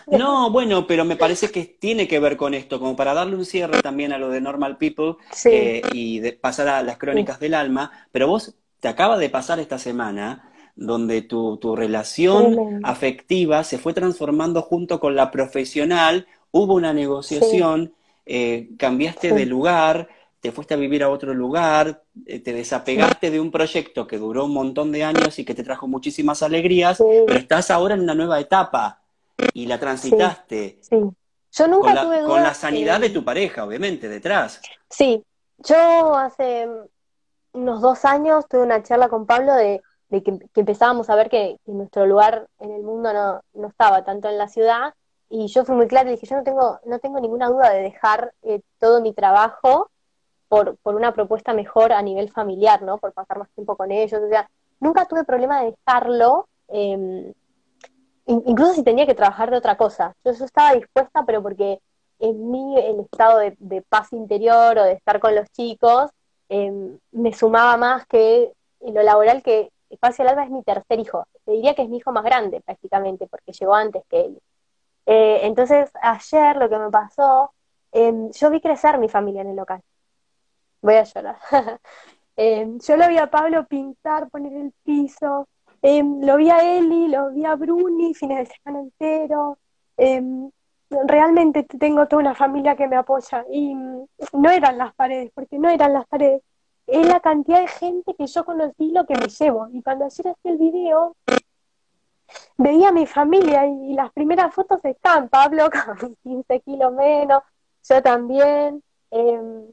No, 0.07 0.49
bueno, 0.51 0.87
pero 0.87 1.05
me 1.05 1.15
parece 1.15 1.49
que 1.51 1.65
tiene 1.65 2.07
que 2.07 2.19
ver 2.19 2.37
con 2.37 2.53
esto, 2.53 2.79
como 2.79 2.95
para 2.95 3.13
darle 3.13 3.35
un 3.35 3.45
cierre 3.45 3.81
también 3.81 4.13
a 4.13 4.17
lo 4.17 4.29
de 4.29 4.41
Normal 4.41 4.77
People 4.77 5.15
y 5.93 6.19
de 6.19 6.33
pasar 6.33 6.67
a 6.67 6.83
las 6.83 6.97
crónicas 6.97 7.39
del 7.39 7.53
alma, 7.53 7.91
pero 8.11 8.27
vos 8.27 8.55
te 8.79 8.87
acaba 8.87 9.17
de 9.17 9.29
pasar 9.29 9.59
esta 9.59 9.79
semana 9.79 10.51
donde 10.75 11.21
tu, 11.21 11.57
tu 11.57 11.75
relación 11.75 12.81
afectiva 12.83 13.63
se 13.63 13.77
fue 13.77 13.93
transformando 13.93 14.61
junto 14.61 14.99
con 14.99 15.15
la 15.15 15.31
profesional, 15.31 16.27
hubo 16.51 16.73
una 16.73 16.93
negociación, 16.93 17.93
eh, 18.25 18.69
cambiaste 18.77 19.33
de 19.33 19.45
lugar, 19.45 20.09
te 20.39 20.51
fuiste 20.51 20.73
a 20.73 20.77
vivir 20.77 21.03
a 21.03 21.09
otro 21.09 21.33
lugar, 21.33 22.03
eh, 22.25 22.39
te 22.39 22.53
desapegaste 22.53 23.31
de 23.31 23.39
un 23.39 23.51
proyecto 23.51 24.07
que 24.07 24.17
duró 24.17 24.45
un 24.45 24.53
montón 24.53 24.91
de 24.91 25.03
años 25.03 25.39
y 25.39 25.45
que 25.45 25.53
te 25.53 25.63
trajo 25.63 25.87
muchísimas 25.87 26.43
alegrías, 26.43 26.97
pero 26.97 27.39
estás 27.39 27.71
ahora 27.71 27.95
en 27.95 28.01
una 28.01 28.15
nueva 28.15 28.39
etapa 28.39 29.02
y 29.53 29.65
la 29.65 29.79
transitaste. 29.79 30.79
Sí. 30.81 31.01
Yo 31.51 31.67
nunca 31.67 31.87
con 31.87 31.95
la, 31.95 32.01
tuve 32.01 32.23
Con 32.23 32.43
la 32.43 32.53
sanidad 32.53 32.99
de 32.99 33.09
tu 33.09 33.23
pareja, 33.23 33.63
obviamente, 33.63 34.09
detrás. 34.09 34.61
Sí, 34.89 35.23
yo 35.59 36.15
hace 36.15 36.67
unos 37.51 37.81
dos 37.81 38.05
años 38.05 38.47
tuve 38.47 38.63
una 38.63 38.81
charla 38.81 39.09
con 39.09 39.25
Pablo 39.25 39.53
de, 39.53 39.81
que, 40.09 40.39
empezábamos 40.55 41.09
a 41.09 41.15
ver 41.15 41.29
que, 41.29 41.57
nuestro 41.65 42.05
lugar 42.05 42.47
en 42.59 42.71
el 42.71 42.81
mundo 42.81 43.13
no, 43.13 43.41
no 43.53 43.67
estaba 43.67 44.03
tanto 44.03 44.29
en 44.29 44.37
la 44.37 44.47
ciudad 44.47 44.93
y 45.35 45.47
yo 45.47 45.65
fui 45.65 45.75
muy 45.75 45.87
clara 45.87 46.09
y 46.09 46.13
dije, 46.13 46.27
yo 46.27 46.35
no 46.35 46.43
tengo, 46.43 46.79
no 46.85 46.99
tengo 46.99 47.19
ninguna 47.19 47.47
duda 47.47 47.71
de 47.71 47.81
dejar 47.81 48.33
eh, 48.43 48.61
todo 48.79 49.01
mi 49.01 49.13
trabajo 49.13 49.89
por, 50.47 50.77
por 50.77 50.93
una 50.93 51.11
propuesta 51.13 51.53
mejor 51.53 51.91
a 51.91 52.03
nivel 52.03 52.31
familiar, 52.31 52.83
¿no? 52.83 52.99
Por 52.99 53.13
pasar 53.13 53.39
más 53.39 53.49
tiempo 53.55 53.75
con 53.75 53.91
ellos. 53.91 54.21
O 54.21 54.29
sea, 54.29 54.47
nunca 54.79 55.05
tuve 55.05 55.23
problema 55.23 55.61
de 55.61 55.71
dejarlo, 55.71 56.47
eh, 56.67 57.33
incluso 58.25 58.73
si 58.73 58.83
tenía 58.83 59.05
que 59.05 59.15
trabajar 59.15 59.51
de 59.51 59.57
otra 59.57 59.77
cosa. 59.77 60.15
Yo, 60.23 60.31
estaba 60.31 60.73
dispuesta, 60.73 61.23
pero 61.25 61.41
porque 61.41 61.79
en 62.19 62.51
mí 62.51 62.77
el 62.79 63.01
estado 63.01 63.39
de, 63.39 63.81
paz 63.89 64.13
interior 64.13 64.77
o 64.77 64.83
de 64.83 64.93
estar 64.93 65.19
con 65.19 65.35
los 65.35 65.49
chicos 65.51 66.11
em, 66.49 66.97
me 67.11 67.33
sumaba 67.33 67.77
más 67.77 68.05
que 68.07 68.53
lo 68.81 69.01
laboral 69.03 69.41
que 69.43 69.71
Espacio 69.89 70.27
Alba 70.27 70.43
es 70.43 70.49
mi 70.49 70.63
tercer 70.63 70.99
hijo. 70.99 71.27
Te 71.45 71.51
diría 71.51 71.75
que 71.75 71.83
es 71.83 71.89
mi 71.89 71.97
hijo 71.97 72.11
más 72.11 72.23
grande 72.23 72.61
prácticamente, 72.61 73.27
porque 73.27 73.51
llegó 73.51 73.75
antes 73.75 74.03
que 74.09 74.21
él. 74.21 74.41
Eh, 75.05 75.41
entonces, 75.43 75.91
ayer 76.01 76.55
lo 76.55 76.69
que 76.69 76.77
me 76.77 76.89
pasó, 76.89 77.53
em, 77.91 78.31
yo 78.31 78.49
vi 78.49 78.61
crecer 78.61 78.97
mi 78.97 79.09
familia 79.09 79.41
en 79.41 79.49
el 79.49 79.55
local. 79.55 79.81
Voy 80.81 80.95
a 80.95 81.03
llorar. 81.03 81.37
Em, 82.35 82.79
yo 82.79 82.97
lo 82.97 83.07
vi 83.09 83.17
a 83.19 83.29
Pablo 83.29 83.67
pintar, 83.67 84.27
poner 84.31 84.53
el 84.53 84.73
piso, 84.83 85.47
em, 85.83 86.21
lo 86.25 86.37
vi 86.37 86.49
a 86.49 86.77
Eli, 86.77 87.09
lo 87.09 87.31
vi 87.31 87.45
a 87.45 87.55
Bruni, 87.55 88.13
fines 88.15 88.49
de 88.49 88.55
semana 88.55 88.79
entero. 88.81 89.59
realmente 91.07 91.63
tengo 91.63 92.07
toda 92.07 92.21
una 92.21 92.35
familia 92.35 92.75
que 92.75 92.87
me 92.87 92.95
apoya 92.95 93.45
y 93.51 93.75
mm, 93.75 94.05
no 94.33 94.49
eran 94.49 94.77
las 94.77 94.93
paredes, 94.95 95.31
porque 95.35 95.59
no 95.59 95.69
eran 95.69 95.93
las 95.93 96.07
paredes, 96.07 96.41
es 96.87 97.05
la 97.07 97.19
cantidad 97.19 97.61
de 97.61 97.67
gente 97.67 98.15
que 98.15 98.27
yo 98.27 98.45
conocí 98.45 98.91
lo 98.91 99.05
que 99.05 99.15
me 99.15 99.27
llevo. 99.27 99.67
Y 99.73 99.81
cuando 99.81 100.05
ayer 100.05 100.27
hacía 100.27 100.51
el 100.51 100.57
video, 100.57 101.15
veía 102.57 102.89
a 102.89 102.91
mi 102.91 103.05
familia 103.05 103.65
y 103.65 103.93
las 103.93 104.11
primeras 104.13 104.53
fotos 104.53 104.79
están, 104.85 105.29
Pablo 105.29 105.69
con 105.99 106.15
15 106.23 106.59
kilos 106.61 106.93
menos, 106.93 107.43
yo 107.89 108.01
también, 108.01 108.83
em, 109.11 109.65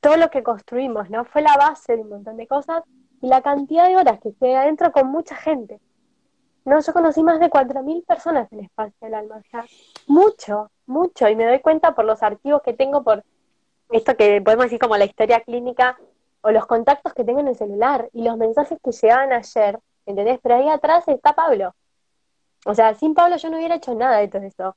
todo 0.00 0.16
lo 0.16 0.30
que 0.30 0.42
construimos, 0.42 1.10
¿no? 1.10 1.24
Fue 1.24 1.42
la 1.42 1.56
base 1.56 1.96
de 1.96 2.02
un 2.02 2.08
montón 2.10 2.36
de 2.36 2.46
cosas 2.46 2.82
y 3.20 3.28
la 3.28 3.42
cantidad 3.42 3.88
de 3.88 3.96
horas 3.96 4.20
que 4.20 4.30
estoy 4.30 4.52
adentro 4.52 4.92
con 4.92 5.08
mucha 5.08 5.36
gente. 5.36 5.80
No, 6.64 6.80
yo 6.80 6.92
conocí 6.92 7.22
más 7.22 7.40
de 7.40 7.50
4.000 7.50 8.04
personas 8.04 8.50
en 8.52 8.60
Espacio 8.60 8.94
del 9.00 9.14
Alma, 9.14 9.42
mucho, 10.06 10.70
mucho, 10.86 11.28
y 11.28 11.36
me 11.36 11.46
doy 11.46 11.60
cuenta 11.60 11.94
por 11.94 12.04
los 12.04 12.22
archivos 12.22 12.62
que 12.62 12.74
tengo, 12.74 13.02
por 13.02 13.24
esto 13.90 14.16
que 14.16 14.40
podemos 14.42 14.66
decir 14.66 14.78
como 14.78 14.96
la 14.96 15.04
historia 15.04 15.40
clínica, 15.40 15.98
o 16.42 16.50
los 16.50 16.66
contactos 16.66 17.12
que 17.14 17.24
tengo 17.24 17.40
en 17.40 17.48
el 17.48 17.56
celular, 17.56 18.08
y 18.12 18.22
los 18.22 18.36
mensajes 18.36 18.78
que 18.82 18.92
llegaban 18.92 19.32
ayer, 19.32 19.78
¿entendés? 20.06 20.38
Pero 20.42 20.56
ahí 20.56 20.68
atrás 20.68 21.08
está 21.08 21.34
Pablo. 21.34 21.74
O 22.66 22.74
sea, 22.74 22.94
sin 22.94 23.14
Pablo 23.14 23.36
yo 23.36 23.50
no 23.50 23.56
hubiera 23.56 23.76
hecho 23.76 23.94
nada 23.94 24.18
de 24.18 24.28
todo 24.28 24.42
eso. 24.42 24.76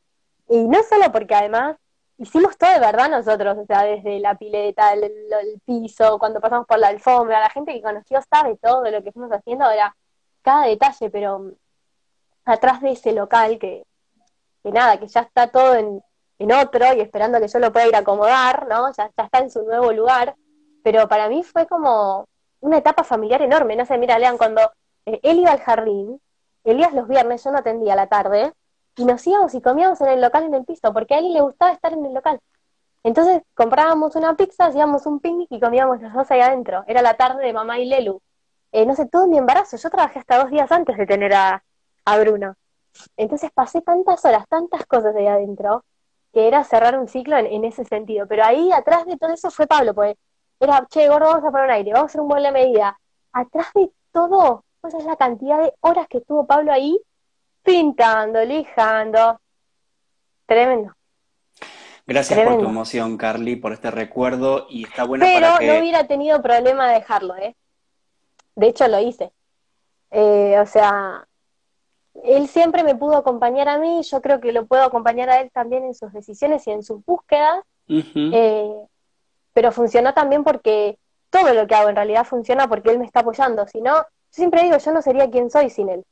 Y 0.49 0.67
no 0.67 0.81
solo 0.83 1.11
porque 1.11 1.35
además 1.35 1.77
hicimos 2.23 2.57
todo 2.57 2.71
de 2.71 2.79
verdad 2.79 3.09
nosotros, 3.09 3.57
o 3.57 3.65
sea, 3.65 3.83
desde 3.83 4.19
la 4.19 4.35
pileta, 4.35 4.93
el, 4.93 5.11
piso, 5.65 6.17
cuando 6.19 6.39
pasamos 6.39 6.65
por 6.65 6.79
la 6.79 6.87
alfombra, 6.87 7.39
la 7.39 7.49
gente 7.49 7.73
que 7.73 7.81
conoció 7.81 8.19
sabe 8.29 8.57
todo 8.57 8.89
lo 8.89 9.03
que 9.03 9.11
fuimos 9.11 9.31
haciendo, 9.31 9.65
ahora 9.65 9.95
cada 10.41 10.65
detalle, 10.67 11.09
pero 11.09 11.51
atrás 12.45 12.81
de 12.81 12.91
ese 12.91 13.13
local 13.13 13.59
que, 13.59 13.85
que 14.63 14.71
nada, 14.71 14.97
que 14.99 15.07
ya 15.07 15.21
está 15.21 15.47
todo 15.47 15.75
en, 15.75 16.01
en 16.39 16.51
otro 16.51 16.93
y 16.95 17.01
esperando 17.01 17.39
que 17.39 17.47
yo 17.47 17.59
lo 17.59 17.71
pueda 17.71 17.87
ir 17.87 17.95
a 17.95 17.99
acomodar, 17.99 18.67
¿no? 18.67 18.91
Ya, 18.93 19.09
ya 19.17 19.23
está 19.23 19.39
en 19.39 19.51
su 19.51 19.63
nuevo 19.63 19.91
lugar, 19.91 20.35
pero 20.83 21.07
para 21.07 21.29
mí 21.29 21.43
fue 21.43 21.67
como 21.67 22.25
una 22.61 22.77
etapa 22.77 23.03
familiar 23.03 23.41
enorme, 23.41 23.75
no 23.75 23.85
sé, 23.85 23.97
mira, 23.97 24.17
Lean, 24.19 24.37
cuando 24.37 24.61
eh, 25.05 25.19
él 25.23 25.39
iba 25.39 25.51
al 25.51 25.59
jardín, 25.59 26.21
Elías 26.63 26.93
los 26.93 27.07
viernes, 27.09 27.43
yo 27.43 27.51
no 27.51 27.57
atendía 27.57 27.93
a 27.93 27.97
la 27.97 28.07
tarde, 28.07 28.53
y 28.95 29.05
nos 29.05 29.25
íbamos 29.25 29.53
y 29.55 29.61
comíamos 29.61 29.99
en 30.01 30.09
el 30.09 30.21
local 30.21 30.43
en 30.45 30.53
el 30.53 30.65
piso, 30.65 30.93
porque 30.93 31.15
a 31.15 31.19
él 31.19 31.33
le 31.33 31.41
gustaba 31.41 31.71
estar 31.71 31.93
en 31.93 32.05
el 32.05 32.13
local. 32.13 32.39
Entonces 33.03 33.41
comprábamos 33.53 34.15
una 34.15 34.35
pizza, 34.35 34.65
hacíamos 34.65 35.05
un 35.05 35.19
picnic 35.19 35.47
y 35.51 35.59
comíamos 35.59 36.01
los 36.01 36.13
dos 36.13 36.31
ahí 36.31 36.41
adentro. 36.41 36.83
Era 36.87 37.01
la 37.01 37.15
tarde 37.15 37.43
de 37.45 37.53
mamá 37.53 37.79
y 37.79 37.85
Lelu. 37.85 38.21
Eh, 38.71 38.85
no 38.85 38.95
sé, 38.95 39.05
todo 39.07 39.27
mi 39.27 39.37
embarazo. 39.37 39.77
Yo 39.77 39.89
trabajé 39.89 40.19
hasta 40.19 40.37
dos 40.37 40.51
días 40.51 40.71
antes 40.71 40.97
de 40.97 41.05
tener 41.05 41.33
a, 41.33 41.63
a 42.05 42.19
Bruno. 42.19 42.55
Entonces 43.17 43.51
pasé 43.53 43.81
tantas 43.81 44.23
horas, 44.25 44.47
tantas 44.47 44.85
cosas 44.85 45.15
ahí 45.15 45.27
adentro, 45.27 45.83
que 46.33 46.47
era 46.47 46.63
cerrar 46.63 46.97
un 46.97 47.07
ciclo 47.07 47.37
en, 47.37 47.65
ese 47.65 47.85
sentido. 47.85 48.27
Pero 48.27 48.43
ahí 48.45 48.71
atrás 48.71 49.05
de 49.05 49.17
todo 49.17 49.33
eso 49.33 49.51
fue 49.51 49.67
Pablo, 49.67 49.93
pues 49.93 50.15
era, 50.59 50.85
che, 50.89 51.07
gordo, 51.09 51.27
vamos 51.27 51.45
a 51.45 51.51
poner 51.51 51.65
un 51.65 51.71
aire, 51.71 51.93
vamos 51.93 52.09
a 52.09 52.11
hacer 52.11 52.21
un 52.21 52.27
buen 52.29 52.53
medida. 52.53 52.99
Atrás 53.33 53.67
de 53.75 53.91
todo, 54.11 54.63
esa 54.83 54.97
es 54.97 55.05
la 55.05 55.17
cantidad 55.17 55.61
de 55.61 55.73
horas 55.81 56.07
que 56.07 56.19
estuvo 56.19 56.45
Pablo 56.47 56.71
ahí 56.71 56.99
pintando, 57.63 58.43
lijando. 58.43 59.39
Tremendo. 60.45 60.93
Gracias 62.05 62.39
por 62.39 62.59
tu 62.59 62.65
emoción, 62.65 63.17
Carly, 63.17 63.55
por 63.55 63.71
este 63.71 63.89
recuerdo 63.89 64.67
y 64.69 64.83
está 64.83 65.05
bueno 65.05 65.25
Pero 65.25 65.47
para 65.47 65.59
que... 65.59 65.67
no 65.67 65.79
hubiera 65.79 66.05
tenido 66.05 66.41
problema 66.41 66.89
de 66.89 66.95
dejarlo, 66.95 67.35
¿eh? 67.37 67.55
De 68.55 68.67
hecho, 68.67 68.87
lo 68.87 68.99
hice. 68.99 69.31
Eh, 70.11 70.59
o 70.59 70.65
sea, 70.65 71.25
él 72.23 72.47
siempre 72.47 72.83
me 72.83 72.95
pudo 72.95 73.17
acompañar 73.17 73.67
a 73.69 73.77
mí, 73.77 74.01
yo 74.03 74.21
creo 74.21 74.39
que 74.39 74.51
lo 74.51 74.65
puedo 74.65 74.83
acompañar 74.83 75.29
a 75.29 75.41
él 75.41 75.49
también 75.51 75.85
en 75.85 75.95
sus 75.95 76.13
decisiones 76.13 76.67
y 76.67 76.71
en 76.71 76.83
sus 76.83 77.03
búsquedas, 77.03 77.63
eh, 77.87 78.71
pero 79.53 79.71
funcionó 79.71 80.13
también 80.13 80.43
porque 80.43 80.99
todo 81.29 81.53
lo 81.53 81.65
que 81.65 81.75
hago 81.75 81.89
en 81.89 81.95
realidad 81.95 82.25
funciona 82.25 82.67
porque 82.67 82.91
él 82.91 82.99
me 82.99 83.05
está 83.05 83.21
apoyando, 83.21 83.67
si 83.67 83.81
no, 83.81 83.95
yo 83.95 84.03
siempre 84.29 84.63
digo, 84.63 84.77
yo 84.77 84.91
no 84.91 85.01
sería 85.01 85.29
quien 85.29 85.49
soy 85.49 85.69
sin 85.69 85.89
él, 85.89 86.05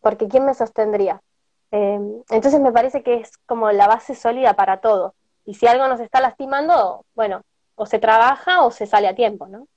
porque 0.00 0.28
¿quién 0.28 0.44
me 0.44 0.54
sostendría? 0.54 1.20
Eh, 1.72 1.98
entonces 2.30 2.60
me 2.60 2.72
parece 2.72 3.02
que 3.02 3.14
es 3.16 3.32
como 3.46 3.70
la 3.72 3.88
base 3.88 4.14
sólida 4.14 4.54
para 4.54 4.80
todo, 4.80 5.14
y 5.44 5.54
si 5.54 5.66
algo 5.66 5.86
nos 5.88 6.00
está 6.00 6.20
lastimando, 6.20 7.04
bueno, 7.14 7.42
o 7.74 7.86
se 7.86 7.98
trabaja 7.98 8.64
o 8.64 8.70
se 8.70 8.86
sale 8.86 9.08
a 9.08 9.14
tiempo, 9.14 9.46
¿no? 9.46 9.68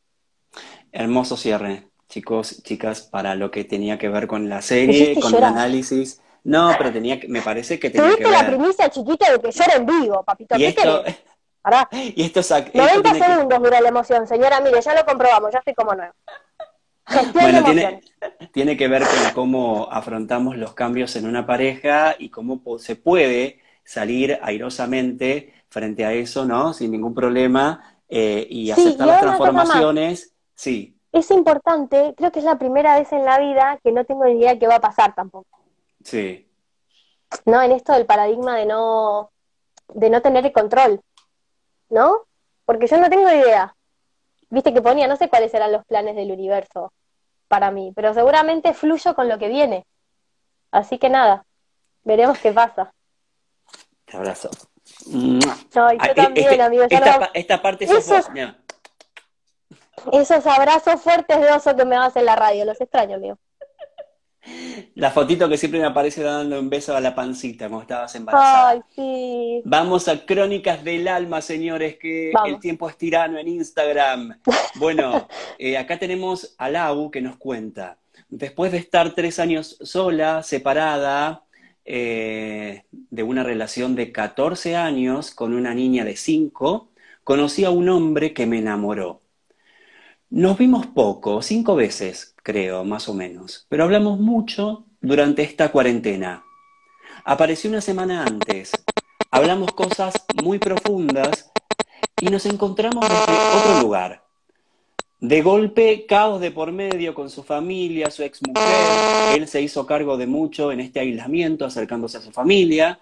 Hermoso 0.91 1.37
cierre 1.37 1.89
chicos, 2.09 2.61
chicas, 2.63 3.03
para 3.03 3.35
lo 3.35 3.51
que 3.51 3.63
tenía 3.63 3.97
que 3.97 4.09
ver 4.09 4.27
con 4.27 4.49
la 4.49 4.61
serie, 4.61 5.17
con 5.19 5.33
el 5.33 5.43
análisis. 5.43 6.21
No, 6.43 6.71
pero 6.77 6.91
tenía 6.91 7.19
que, 7.19 7.27
me 7.27 7.41
parece 7.41 7.79
que 7.79 7.89
tenía 7.89 8.15
que 8.15 8.23
ver. 8.23 8.31
la 8.31 8.47
primicia 8.47 8.89
chiquita 8.89 9.31
de 9.31 9.39
que 9.39 9.51
llora 9.51 9.75
en 9.75 9.85
vivo, 9.85 10.23
papito. 10.23 10.57
Y 10.57 10.65
esto, 10.65 11.03
y 11.91 12.23
esto, 12.23 12.41
90 12.73 13.13
segundos, 13.13 13.59
mira 13.59 13.81
la 13.81 13.89
emoción, 13.89 14.27
señora, 14.27 14.59
mire, 14.59 14.81
ya 14.81 14.95
lo 14.95 15.05
comprobamos, 15.05 15.51
ya 15.51 15.59
estoy 15.59 15.75
como 15.75 15.93
nuevo. 15.93 16.13
Bueno, 17.33 17.63
tiene, 17.63 18.01
tiene 18.51 18.77
que 18.77 18.87
ver 18.87 19.03
con 19.03 19.33
cómo 19.33 19.87
afrontamos 19.91 20.57
los 20.57 20.73
cambios 20.73 21.15
en 21.15 21.27
una 21.27 21.45
pareja 21.45 22.15
y 22.17 22.29
cómo 22.29 22.61
se 22.77 22.95
puede 22.95 23.59
salir 23.83 24.39
airosamente 24.41 25.53
frente 25.69 26.05
a 26.05 26.13
eso, 26.13 26.45
¿no? 26.45 26.73
Sin 26.73 26.91
ningún 26.91 27.13
problema 27.13 27.97
eh, 28.07 28.45
y 28.49 28.71
aceptar 28.71 29.07
las 29.07 29.21
transformaciones. 29.21 30.33
Sí, 30.55 30.99
es 31.11 31.31
importante, 31.31 32.13
creo 32.15 32.31
que 32.31 32.39
es 32.39 32.45
la 32.45 32.59
primera 32.59 32.99
vez 32.99 33.11
en 33.11 33.25
la 33.25 33.39
vida 33.39 33.79
que 33.83 33.91
no 33.91 34.05
tengo 34.05 34.25
ni 34.25 34.39
idea 34.39 34.59
qué 34.59 34.67
va 34.67 34.75
a 34.75 34.81
pasar 34.81 35.15
tampoco. 35.15 35.59
Sí. 36.03 36.47
No, 37.45 37.61
en 37.61 37.71
esto 37.71 37.93
del 37.93 38.05
paradigma 38.05 38.55
de 38.57 38.65
no, 38.65 39.31
de 39.93 40.09
no 40.09 40.21
tener 40.21 40.45
el 40.45 40.51
control, 40.51 41.01
¿no? 41.89 42.25
Porque 42.65 42.87
yo 42.87 42.97
no 42.99 43.09
tengo 43.09 43.29
idea. 43.29 43.75
Viste 44.49 44.73
que 44.73 44.81
ponía, 44.81 45.07
no 45.07 45.15
sé 45.15 45.29
cuáles 45.29 45.53
eran 45.53 45.71
los 45.71 45.85
planes 45.85 46.15
del 46.15 46.31
universo 46.31 46.91
para 47.49 47.71
mí, 47.71 47.91
pero 47.93 48.13
seguramente 48.13 48.73
fluyo 48.73 49.13
con 49.13 49.27
lo 49.27 49.37
que 49.37 49.49
viene. 49.49 49.85
Así 50.71 50.97
que 50.97 51.09
nada, 51.09 51.45
veremos 52.03 52.39
qué 52.39 52.53
pasa. 52.53 52.93
Te 54.05 54.15
abrazo. 54.15 54.49
yo 55.05 55.39
también, 56.15 56.47
este, 56.49 56.61
amigo. 56.61 56.85
Esta, 57.33 57.61
parte 57.61 57.85
es 57.85 57.91
vos, 57.91 58.29
esos 60.13 60.47
abrazos 60.47 61.01
fuertes 61.01 61.41
de 61.41 61.51
oso 61.51 61.75
que 61.75 61.83
me 61.83 61.95
das 61.95 62.15
en 62.15 62.25
la 62.25 62.35
radio, 62.35 62.63
los 62.63 62.79
extraño, 62.79 63.17
amigo. 63.17 63.37
La 64.95 65.11
fotito 65.11 65.47
que 65.49 65.57
siempre 65.57 65.79
me 65.79 65.85
aparece 65.85 66.21
dando 66.21 66.59
un 66.59 66.69
beso 66.69 66.95
a 66.95 67.01
la 67.01 67.15
pancita 67.15 67.67
cuando 67.67 67.81
estabas 67.83 68.15
embarazada. 68.15 68.69
Ay, 68.69 68.81
sí. 68.95 69.61
Vamos 69.65 70.07
a 70.07 70.25
Crónicas 70.25 70.83
del 70.83 71.07
Alma, 71.07 71.41
señores, 71.41 71.97
que 71.97 72.31
el 72.45 72.59
tiempo 72.59 72.89
es 72.89 72.97
tirano 72.97 73.37
en 73.37 73.47
Instagram. 73.47 74.39
Bueno, 74.75 75.27
eh, 75.57 75.77
acá 75.77 75.97
tenemos 75.97 76.55
a 76.57 76.69
Lau 76.69 77.11
que 77.11 77.21
nos 77.21 77.37
cuenta. 77.37 77.97
Después 78.29 78.71
de 78.71 78.77
estar 78.77 79.13
tres 79.15 79.39
años 79.39 79.77
sola, 79.81 80.43
separada, 80.43 81.43
eh, 81.85 82.83
de 82.91 83.23
una 83.23 83.43
relación 83.43 83.95
de 83.95 84.11
14 84.11 84.75
años 84.75 85.31
con 85.31 85.53
una 85.53 85.73
niña 85.73 86.05
de 86.05 86.15
5, 86.15 86.91
conocí 87.23 87.65
a 87.65 87.71
un 87.71 87.89
hombre 87.89 88.33
que 88.33 88.45
me 88.45 88.59
enamoró. 88.59 89.21
Nos 90.29 90.59
vimos 90.59 90.85
poco, 90.85 91.41
cinco 91.41 91.75
veces, 91.75 92.35
creo, 92.49 92.83
más 92.83 93.07
o 93.07 93.13
menos, 93.13 93.67
pero 93.69 93.83
hablamos 93.83 94.19
mucho 94.19 94.85
durante 95.01 95.43
esta 95.43 95.71
cuarentena. 95.71 96.43
Apareció 97.23 97.69
una 97.69 97.79
semana 97.79 98.23
antes, 98.23 98.71
hablamos 99.29 99.71
cosas 99.73 100.15
muy 100.43 100.57
profundas 100.57 101.51
y 102.19 102.25
nos 102.25 102.47
encontramos 102.47 103.07
desde 103.07 103.37
otro 103.55 103.81
lugar. 103.83 104.23
De 105.19 105.43
golpe, 105.43 106.07
caos 106.07 106.41
de 106.41 106.49
por 106.49 106.71
medio 106.71 107.13
con 107.13 107.29
su 107.29 107.43
familia, 107.43 108.09
su 108.09 108.23
exmujer, 108.23 109.37
él 109.37 109.47
se 109.47 109.61
hizo 109.61 109.85
cargo 109.85 110.17
de 110.17 110.25
mucho 110.25 110.71
en 110.71 110.79
este 110.79 111.01
aislamiento, 111.01 111.65
acercándose 111.65 112.17
a 112.17 112.21
su 112.21 112.31
familia. 112.31 112.99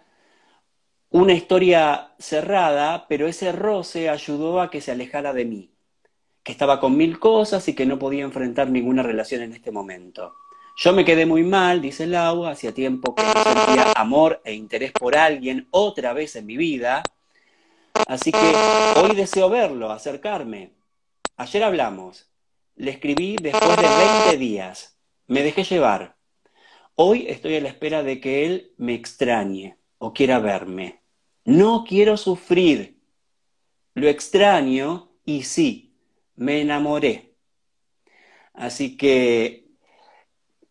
Una 1.10 1.32
historia 1.32 2.12
cerrada, 2.20 3.06
pero 3.08 3.30
ese 3.30 3.54
roce 3.54 4.10
ayudó 4.10 4.60
a 4.60 4.70
que 4.70 4.82
se 4.82 4.92
alejara 4.92 5.32
de 5.32 5.46
mí 5.46 5.77
que 6.48 6.54
estaba 6.54 6.80
con 6.80 6.96
mil 6.96 7.20
cosas 7.20 7.68
y 7.68 7.76
que 7.76 7.86
no 7.86 8.00
podía 8.00 8.24
enfrentar 8.24 8.70
ninguna 8.70 9.04
relación 9.04 9.42
en 9.42 9.52
este 9.52 9.70
momento. 9.70 10.36
Yo 10.78 10.94
me 10.94 11.04
quedé 11.04 11.26
muy 11.26 11.44
mal, 11.44 11.82
dice 11.82 12.08
Lau, 12.08 12.46
hacía 12.46 12.74
tiempo 12.74 13.14
que 13.14 13.22
no 13.22 13.34
sentía 13.44 13.92
amor 13.98 14.42
e 14.46 14.54
interés 14.54 14.94
por 14.94 15.18
alguien 15.18 15.68
otra 15.72 16.14
vez 16.14 16.38
en 16.38 16.46
mi 16.46 16.56
vida. 16.56 17.04
Así 18.08 18.32
que 18.32 18.56
hoy 18.96 19.14
deseo 19.14 19.50
verlo, 19.50 19.92
acercarme. 19.92 20.72
Ayer 21.36 21.66
hablamos. 21.66 22.30
Le 22.78 22.92
escribí 22.92 23.36
después 23.42 23.76
de 23.76 23.88
20 24.24 24.38
días. 24.38 24.98
Me 25.28 25.44
dejé 25.44 25.66
llevar. 25.66 26.16
Hoy 26.96 27.26
estoy 27.28 27.58
a 27.58 27.62
la 27.62 27.68
espera 27.68 28.04
de 28.04 28.22
que 28.22 28.46
él 28.46 28.72
me 28.78 28.94
extrañe 28.94 29.76
o 29.98 30.14
quiera 30.14 30.40
verme. 30.40 31.02
No 31.44 31.84
quiero 31.86 32.16
sufrir. 32.16 33.02
Lo 33.96 34.08
extraño 34.08 35.12
y 35.26 35.44
sí, 35.44 35.87
me 36.38 36.62
enamoré. 36.62 37.36
Así 38.54 38.98
que 38.98 39.68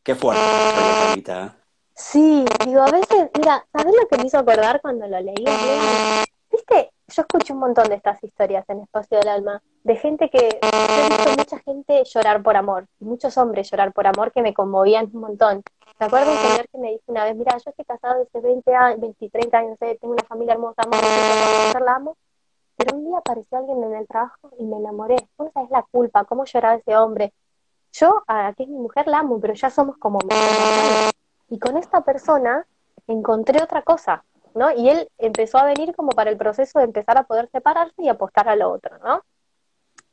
Qué 0.07 0.15
fuerte, 0.15 0.41
¿eh? 0.41 1.51
Sí, 1.93 2.45
digo, 2.65 2.81
a 2.81 2.93
veces, 2.93 3.29
mira, 3.37 3.67
¿sabes 3.73 3.93
lo 4.01 4.07
que 4.07 4.17
me 4.19 4.27
hizo 4.27 4.39
acordar 4.39 4.81
cuando 4.81 5.09
lo 5.09 5.19
leí? 5.21 5.45
Viste, 6.53 6.93
yo 7.09 7.23
escuché 7.23 7.53
un 7.53 7.59
montón 7.59 7.89
de 7.89 7.97
estas 7.97 8.23
historias 8.23 8.65
en 8.69 8.83
Espacio 8.83 9.19
del 9.19 9.27
Alma, 9.27 9.61
de 9.83 9.97
gente 9.97 10.31
que, 10.31 10.61
yo 10.63 10.69
he 10.71 11.09
visto 11.09 11.31
mucha 11.37 11.59
gente 11.59 12.05
llorar 12.05 12.41
por 12.45 12.57
amor, 12.57 12.87
muchos 13.01 13.37
hombres 13.37 13.69
llorar 13.69 13.93
por 13.93 14.07
amor 14.07 14.31
que 14.31 14.43
me 14.43 14.55
conmovían 14.55 15.11
un 15.13 15.23
montón. 15.23 15.65
Me 15.99 16.07
acuerdo 16.07 16.31
un 16.31 16.39
señor 16.39 16.69
que 16.69 16.79
me 16.79 16.91
dijo 16.91 17.03
una 17.09 17.25
vez, 17.25 17.35
mira, 17.35 17.59
yo 17.59 17.71
estoy 17.71 17.85
casado 17.85 18.23
desde 18.23 18.47
20 18.47 18.75
años, 18.77 19.01
20, 19.01 19.29
30 19.29 19.59
años, 19.59 19.79
tengo 19.81 20.13
una 20.13 20.25
familia 20.29 20.55
hermosa, 20.55 20.83
amo, 20.83 21.85
la 21.85 21.95
amo, 21.97 22.17
pero 22.77 22.97
un 22.97 23.05
día 23.05 23.19
apareció 23.19 23.59
alguien 23.59 23.83
en 23.83 23.95
el 23.95 24.07
trabajo 24.07 24.51
y 24.59 24.65
me 24.65 24.77
enamoré. 24.77 25.17
Esa 25.39 25.63
es 25.63 25.71
la 25.71 25.83
culpa, 25.91 26.25
cómo 26.25 26.45
lloraba 26.45 26.77
ese 26.77 26.97
hombre, 26.97 27.33
yo 27.99 28.23
a 28.27 28.53
que 28.55 28.65
es 28.65 28.69
mi 28.69 28.77
mujer 28.77 29.07
la 29.07 29.21
amo, 29.21 29.41
pero 29.41 29.55
ya 29.55 29.71
somos 29.71 29.97
como 29.97 30.19
Y 31.49 31.59
con 31.59 31.79
esta 31.79 32.03
persona 32.03 32.67
encontré 33.07 33.63
otra 33.63 33.83
cosa, 33.83 34.25
¿no? 34.55 34.71
Y 34.73 34.91
él 34.91 35.09
empezó 35.17 35.57
a 35.59 35.65
venir 35.65 35.95
como 35.95 36.11
para 36.11 36.31
el 36.31 36.37
proceso 36.37 36.79
de 36.79 36.85
empezar 36.85 37.17
a 37.17 37.23
poder 37.23 37.49
separarse 37.51 37.95
y 38.03 38.09
apostar 38.09 38.49
a 38.49 38.57
lo 38.57 38.71
otro, 38.71 38.99
¿no? 38.99 39.23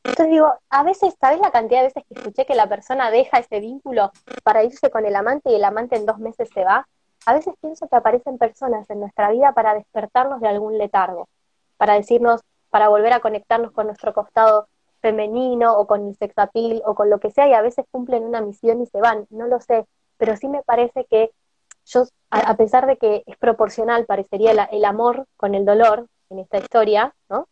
Entonces 0.05 0.29
digo, 0.29 0.53
a 0.69 0.83
veces, 0.83 1.15
¿sabes 1.19 1.39
la 1.39 1.51
cantidad 1.51 1.79
de 1.79 1.87
veces 1.87 2.03
que 2.07 2.13
escuché 2.13 2.45
que 2.45 2.55
la 2.55 2.67
persona 2.67 3.09
deja 3.09 3.39
ese 3.39 3.59
vínculo 3.59 4.11
para 4.43 4.63
irse 4.63 4.89
con 4.89 5.05
el 5.05 5.15
amante 5.15 5.49
y 5.51 5.55
el 5.55 5.63
amante 5.63 5.95
en 5.97 6.05
dos 6.05 6.19
meses 6.19 6.49
se 6.53 6.63
va? 6.63 6.87
A 7.25 7.33
veces 7.33 7.53
pienso 7.61 7.87
que 7.87 7.95
aparecen 7.95 8.37
personas 8.37 8.89
en 8.89 8.99
nuestra 8.99 9.29
vida 9.31 9.53
para 9.53 9.73
despertarnos 9.73 10.41
de 10.41 10.49
algún 10.49 10.77
letargo, 10.77 11.29
para 11.77 11.95
decirnos, 11.95 12.41
para 12.73 12.89
volver 12.89 13.13
a 13.13 13.19
conectarnos 13.19 13.71
con 13.71 13.85
nuestro 13.85 14.15
costado 14.15 14.67
femenino 14.99 15.77
o 15.77 15.85
con 15.85 16.07
el 16.07 16.15
sex 16.15 16.33
appeal 16.39 16.81
o 16.87 16.95
con 16.95 17.07
lo 17.11 17.19
que 17.19 17.29
sea 17.29 17.47
y 17.47 17.53
a 17.53 17.61
veces 17.61 17.85
cumplen 17.91 18.23
una 18.23 18.41
misión 18.41 18.81
y 18.81 18.87
se 18.87 18.99
van, 18.99 19.27
no 19.29 19.45
lo 19.45 19.61
sé, 19.61 19.85
pero 20.17 20.35
sí 20.37 20.47
me 20.47 20.63
parece 20.63 21.05
que 21.05 21.29
yo, 21.85 22.05
a, 22.31 22.57
pesar 22.57 22.87
de 22.87 22.97
que 22.97 23.21
es 23.27 23.37
proporcional, 23.37 24.07
parecería 24.07 24.53
el 24.71 24.85
amor 24.85 25.27
con 25.37 25.53
el 25.53 25.65
dolor 25.65 26.07
en 26.31 26.39
esta 26.39 26.57
historia, 26.57 27.13
¿no? 27.29 27.47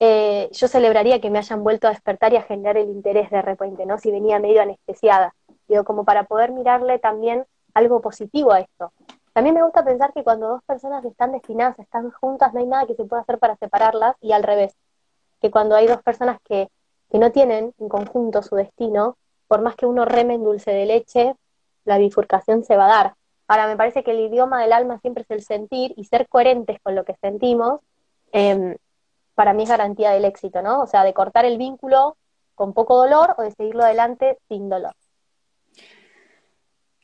Eh, 0.00 0.48
yo 0.50 0.66
celebraría 0.66 1.20
que 1.20 1.30
me 1.30 1.38
hayan 1.38 1.62
vuelto 1.62 1.86
a 1.86 1.90
despertar 1.90 2.32
y 2.32 2.36
a 2.36 2.42
generar 2.42 2.76
el 2.76 2.88
interés 2.88 3.30
de 3.30 3.42
repente, 3.42 3.86
¿no? 3.86 3.98
Si 3.98 4.10
venía 4.10 4.40
medio 4.40 4.62
anestesiada. 4.62 5.32
Digo, 5.68 5.84
como 5.84 6.04
para 6.04 6.24
poder 6.24 6.50
mirarle 6.50 6.98
también 6.98 7.44
algo 7.72 8.00
positivo 8.00 8.50
a 8.50 8.58
esto. 8.58 8.92
También 9.32 9.54
me 9.54 9.62
gusta 9.62 9.84
pensar 9.84 10.12
que 10.12 10.24
cuando 10.24 10.48
dos 10.48 10.62
personas 10.64 11.04
están 11.04 11.32
destinadas 11.32 11.78
a 11.78 11.82
estar 11.82 12.08
juntas, 12.12 12.52
no 12.52 12.60
hay 12.60 12.66
nada 12.66 12.86
que 12.86 12.94
se 12.94 13.04
pueda 13.04 13.22
hacer 13.22 13.38
para 13.38 13.56
separarlas, 13.56 14.16
y 14.20 14.32
al 14.32 14.42
revés 14.42 14.76
que 15.40 15.50
cuando 15.50 15.74
hay 15.74 15.86
dos 15.86 16.02
personas 16.02 16.38
que, 16.44 16.68
no 17.12 17.32
tienen 17.32 17.74
en 17.78 17.88
conjunto 17.88 18.40
su 18.40 18.54
destino, 18.54 19.16
por 19.48 19.62
más 19.62 19.74
que 19.74 19.84
uno 19.84 20.04
reme 20.04 20.34
en 20.34 20.44
dulce 20.44 20.70
de 20.70 20.86
leche, 20.86 21.34
la 21.84 21.98
bifurcación 21.98 22.62
se 22.62 22.76
va 22.76 22.84
a 22.84 22.88
dar. 22.88 23.14
Ahora, 23.48 23.66
me 23.66 23.76
parece 23.76 24.04
que 24.04 24.12
el 24.12 24.20
idioma 24.20 24.62
del 24.62 24.72
alma 24.72 25.00
siempre 25.00 25.24
es 25.24 25.30
el 25.30 25.42
sentir 25.42 25.92
y 25.96 26.04
ser 26.04 26.28
coherentes 26.28 26.78
con 26.82 26.94
lo 26.94 27.04
que 27.04 27.16
sentimos, 27.20 27.80
em, 28.30 28.76
para 29.34 29.54
mí 29.54 29.64
es 29.64 29.70
garantía 29.70 30.12
del 30.12 30.24
éxito, 30.24 30.62
¿no? 30.62 30.82
O 30.82 30.86
sea, 30.86 31.02
de 31.02 31.12
cortar 31.12 31.44
el 31.44 31.58
vínculo 31.58 32.16
con 32.54 32.74
poco 32.74 32.96
dolor 32.96 33.34
o 33.38 33.42
de 33.42 33.50
seguirlo 33.52 33.82
adelante 33.82 34.38
sin 34.48 34.68
dolor. 34.68 34.94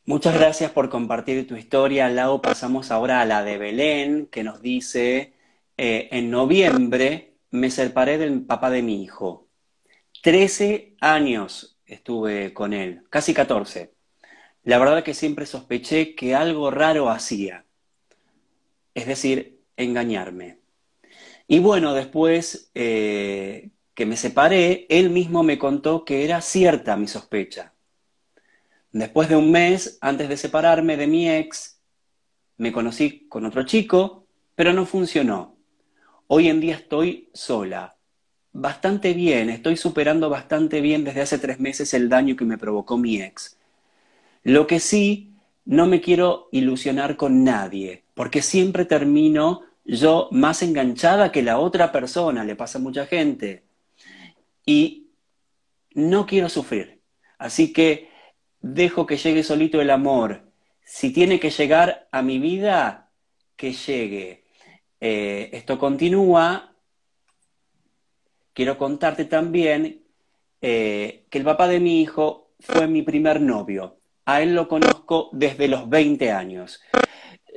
Muchas 0.09 0.35
gracias 0.35 0.71
por 0.71 0.89
compartir 0.89 1.49
tu 1.49 1.57
historia, 1.57 2.09
Lau. 2.09 2.41
Pasamos 2.41 2.93
ahora 2.93 3.21
a 3.21 3.25
la 3.25 3.43
de 3.43 3.59
Belén, 3.59 4.27
que 4.27 4.45
nos 4.45 4.63
dice, 4.63 5.33
eh, 5.77 6.09
en 6.13 6.31
noviembre 6.31 7.35
me 7.51 7.71
separé 7.73 8.17
del 8.17 8.43
papá 8.43 8.71
de 8.71 8.83
mi 8.83 9.03
hijo. 9.03 9.49
Trece 10.23 10.95
años 11.01 11.77
estuve 11.87 12.55
con 12.55 12.73
él, 12.73 13.03
casi 13.11 13.35
catorce. 13.35 13.95
La 14.63 14.79
verdad 14.79 15.03
que 15.03 15.13
siempre 15.13 15.45
sospeché 15.45 16.15
que 16.15 16.37
algo 16.37 16.71
raro 16.71 17.11
hacía, 17.11 17.65
es 18.95 19.07
decir, 19.09 19.61
engañarme. 19.77 20.61
Y 21.49 21.59
bueno, 21.59 21.95
después 21.95 22.71
eh, 22.75 23.71
que 23.95 24.07
me 24.07 24.17
separé, 24.17 24.87
él 24.89 25.11
mismo 25.11 25.43
me 25.43 25.59
contó 25.59 26.05
que 26.05 26.25
era 26.25 26.41
cierta 26.43 26.97
mi 26.97 27.09
sospecha. 27.09 27.73
Después 28.97 29.29
de 29.29 29.37
un 29.37 29.51
mes, 29.51 29.99
antes 30.01 30.27
de 30.27 30.39
separarme 30.39 30.97
de 30.97 31.07
mi 31.07 31.29
ex, 31.29 31.83
me 32.57 32.73
conocí 32.73 33.27
con 33.29 33.45
otro 33.45 33.65
chico, 33.65 34.27
pero 34.55 34.73
no 34.73 34.87
funcionó. 34.87 35.55
Hoy 36.29 36.49
en 36.49 36.63
día 36.63 36.77
estoy 36.77 37.29
sola, 37.35 37.95
bastante 38.55 39.13
bien, 39.13 39.51
estoy 39.51 39.77
superando 39.77 40.31
bastante 40.31 40.81
bien 40.81 41.05
desde 41.05 41.21
hace 41.21 41.37
tres 41.37 41.61
meses 41.61 41.93
el 41.93 42.09
daño 42.09 42.37
que 42.37 42.47
me 42.47 42.57
provocó 42.57 42.97
mi 42.97 43.21
ex. 43.21 43.59
Lo 44.45 44.67
que 44.67 44.81
sí, 44.81 45.35
no 45.67 45.85
me 45.85 46.01
quiero 46.01 46.49
ilusionar 46.51 47.19
con 47.19 47.45
nadie, 47.45 48.05
porque 48.15 48.41
siempre 48.41 48.87
termino 48.87 49.61
yo 49.85 50.31
más 50.33 50.63
enganchada 50.63 51.33
que 51.33 51.43
la 51.43 51.59
otra 51.59 51.93
persona, 51.93 52.45
le 52.45 52.57
pasa 52.57 52.79
a 52.79 52.83
mucha 52.83 53.05
gente. 53.05 53.63
Y 54.65 55.09
no 55.93 56.25
quiero 56.25 56.49
sufrir. 56.49 57.03
Así 57.37 57.75
que 57.75 58.16
dejo 58.75 59.07
que 59.07 59.17
llegue 59.17 59.43
solito 59.43 59.81
el 59.81 59.91
amor. 59.91 60.43
Si 60.85 61.13
tiene 61.13 61.39
que 61.39 61.51
llegar 61.51 62.09
a 62.11 62.23
mi 62.23 62.39
vida, 62.39 63.11
que 63.57 63.73
llegue. 63.73 64.45
Eh, 65.01 65.51
esto 65.53 65.79
continúa. 65.79 66.75
Quiero 68.53 68.79
contarte 68.79 69.27
también 69.27 70.03
eh, 70.61 71.27
que 71.31 71.39
el 71.39 71.45
papá 71.45 71.69
de 71.69 71.81
mi 71.81 72.03
hijo 72.03 72.53
fue 72.59 72.87
mi 72.87 73.03
primer 73.03 73.41
novio. 73.41 73.99
A 74.25 74.43
él 74.43 74.55
lo 74.55 74.67
conozco 74.67 75.29
desde 75.33 75.69
los 75.69 75.89
20 75.89 76.33
años. 76.33 76.81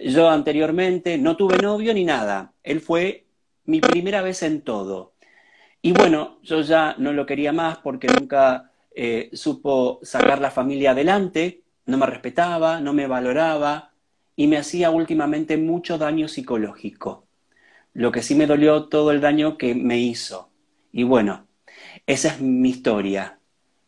Yo 0.03 0.29
anteriormente 0.29 1.17
no 1.17 1.35
tuve 1.35 1.57
novio 1.57 1.93
ni 1.93 2.05
nada. 2.05 2.53
Él 2.63 2.81
fue 2.81 3.25
mi 3.65 3.81
primera 3.81 4.21
vez 4.21 4.43
en 4.43 4.61
todo. 4.61 5.13
Y 5.81 5.93
bueno, 5.93 6.39
yo 6.43 6.61
ya 6.61 6.95
no 6.97 7.13
lo 7.13 7.25
quería 7.25 7.53
más 7.53 7.77
porque 7.77 8.07
nunca 8.07 8.68
eh, 8.95 9.29
supo 9.33 9.99
sacar 10.03 10.41
la 10.41 10.51
familia 10.51 10.91
adelante, 10.91 11.63
no 11.85 11.97
me 11.97 12.05
respetaba, 12.05 12.79
no 12.79 12.93
me 12.93 13.07
valoraba 13.07 13.91
y 14.35 14.47
me 14.47 14.57
hacía 14.57 14.89
últimamente 14.89 15.57
mucho 15.57 15.97
daño 15.97 16.27
psicológico. 16.27 17.25
Lo 17.93 18.11
que 18.11 18.21
sí 18.21 18.35
me 18.35 18.47
dolió 18.47 18.87
todo 18.87 19.11
el 19.11 19.21
daño 19.21 19.57
que 19.57 19.75
me 19.75 19.97
hizo. 19.97 20.49
Y 20.91 21.03
bueno, 21.03 21.47
esa 22.05 22.29
es 22.29 22.41
mi 22.41 22.69
historia. 22.69 23.39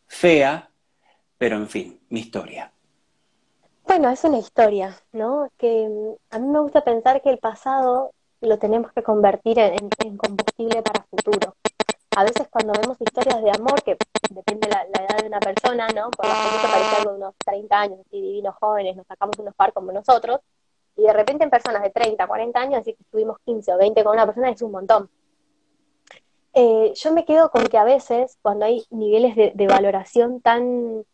Fea, 0.08 0.70
pero 1.38 1.56
en 1.58 1.68
fin, 1.70 1.99
mi 2.10 2.20
historia. 2.20 2.72
Bueno, 3.86 4.10
es 4.10 4.24
una 4.24 4.39
historia, 4.39 4.95
¿no? 5.12 5.49
Que 5.58 5.88
mm, 5.89 6.36
a 6.36 6.39
mí 6.39 6.47
me 6.47 6.60
gusta 6.60 6.84
pensar 6.84 7.22
que 7.22 7.30
el 7.30 7.39
pasado 7.39 8.12
lo 8.41 8.58
tenemos 8.58 8.91
que 8.93 9.04
convertir 9.04 9.60
en, 9.60 10.18
combustible 10.18 10.82
para 10.82 11.06
futuro. 11.10 11.56
A 12.16 12.24
veces 12.24 12.47
cuando 12.49 12.74
vemos 12.74 12.97
historias 12.99 13.41
de 13.41 13.51
amor, 13.51 13.82
que 13.84 13.97
depende 14.30 14.68
de 14.68 14.74
la, 14.74 14.84
edad 14.84 15.22
de 15.22 15.28
una 15.28 15.39
persona, 15.39 15.88
¿no? 15.88 16.12
Por 16.12 16.26
lo 16.26 16.34
parece 16.34 16.95
algo 16.97 17.12
de 17.12 17.18
unos 17.18 17.36
30 17.45 17.80
años, 17.80 17.99
así 18.01 18.22
divinos 18.22 18.55
jóvenes, 18.59 18.97
nos 18.97 19.07
sacamos 19.07 19.39
unos 19.39 19.55
par 19.55 19.72
como 19.72 19.93
nosotros, 19.93 20.41
y 20.97 21.03
de 21.03 21.14
repente 21.14 21.45
en 21.45 21.49
personas 21.49 21.84
de 21.84 21.89
30, 21.89 22.28
40 22.28 22.59
años, 22.59 22.82
así 22.82 22.93
que 22.93 23.03
estuvimos 23.03 23.38
15 23.45 23.74
o 23.74 23.78
20 23.78 24.03
con 24.03 24.14
una 24.14 24.26
persona, 24.26 24.49
es 24.49 24.62
un 24.62 24.72
montón. 24.72 25.09
Eh, 26.53 26.91
yo 26.95 27.14
me 27.14 27.24
quedo 27.24 27.49
con 27.49 27.66
que 27.68 27.78
a 27.78 27.86
veces, 27.86 28.38
cuando 28.41 28.66
hay 28.66 28.86
niveles 28.89 29.36
de, 29.36 29.68
valoración 29.68 30.41
tan, 30.41 31.05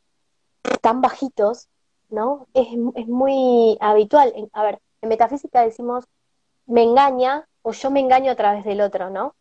tan 0.81 1.01
bajitos, 1.01 1.67
¿no? 2.09 2.47
Es, 2.55 2.67
es 2.95 3.07
muy 3.07 3.77
habitual. 3.79 4.33
a 4.51 4.63
ver, 4.63 4.79
en 5.01 5.09
metafísica 5.09 5.61
decimos, 5.61 6.05
me 6.65 6.81
engaña 6.81 7.47
o 7.61 7.71
yo 7.71 7.91
me 7.91 7.99
engaño 7.99 8.31
a 8.31 8.35
través 8.35 8.65
del 8.65 8.81
otro, 8.81 9.11
¿no? 9.11 9.35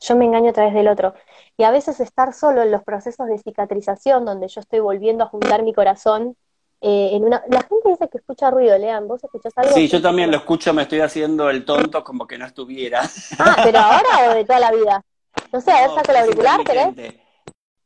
Yo 0.00 0.16
me 0.16 0.24
engaño 0.24 0.50
a 0.50 0.52
través 0.52 0.74
del 0.74 0.88
otro. 0.88 1.14
Y 1.56 1.64
a 1.64 1.70
veces 1.70 2.00
estar 2.00 2.32
solo 2.32 2.62
en 2.62 2.70
los 2.70 2.82
procesos 2.82 3.26
de 3.26 3.38
cicatrización, 3.38 4.24
donde 4.24 4.48
yo 4.48 4.60
estoy 4.60 4.80
volviendo 4.80 5.24
a 5.24 5.28
juntar 5.28 5.62
mi 5.62 5.72
corazón 5.72 6.36
eh, 6.80 7.10
en 7.12 7.24
una... 7.24 7.42
La 7.48 7.62
gente 7.62 7.88
dice 7.88 8.08
que 8.08 8.18
escucha 8.18 8.50
ruido, 8.50 8.78
Lean, 8.78 9.08
¿vos 9.08 9.22
escuchás 9.24 9.52
algo? 9.56 9.72
Sí, 9.72 9.88
yo 9.88 10.00
también 10.00 10.30
lo 10.30 10.36
escucho, 10.36 10.72
me 10.72 10.82
estoy 10.82 11.00
haciendo 11.00 11.50
el 11.50 11.64
tonto 11.64 12.04
como 12.04 12.26
que 12.26 12.38
no 12.38 12.46
estuviera. 12.46 13.02
Ah, 13.38 13.56
¿pero 13.64 13.78
ahora 13.78 14.30
o 14.30 14.34
de 14.34 14.44
toda 14.44 14.60
la 14.60 14.70
vida? 14.70 15.04
No 15.52 15.60
sé, 15.60 15.72
a 15.72 15.82
ver, 15.82 15.90
saco 15.90 16.10
el 16.12 16.16
auricular, 16.18 16.64
¿querés? 16.64 16.94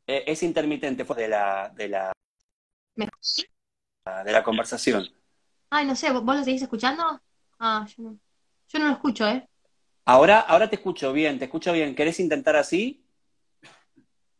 Eh, 0.05 0.23
es 0.27 0.43
intermitente, 0.43 1.05
fue 1.05 1.15
de 1.15 1.27
la, 1.29 1.71
de 1.73 1.87
la 1.87 2.11
de 4.25 4.31
la 4.31 4.43
conversación. 4.43 5.07
Ay, 5.69 5.85
no 5.85 5.95
sé, 5.95 6.11
¿vos 6.11 6.23
lo 6.23 6.43
seguís 6.43 6.61
escuchando? 6.61 7.21
Ah, 7.57 7.85
yo 7.87 8.03
no, 8.03 8.17
yo 8.67 8.79
no 8.79 8.87
lo 8.87 8.91
escucho, 8.91 9.27
¿eh? 9.27 9.47
Ahora, 10.05 10.39
ahora 10.39 10.69
te 10.69 10.75
escucho 10.75 11.13
bien, 11.13 11.39
te 11.39 11.45
escucho 11.45 11.71
bien. 11.71 11.95
¿Querés 11.95 12.19
intentar 12.19 12.55
así? 12.55 13.05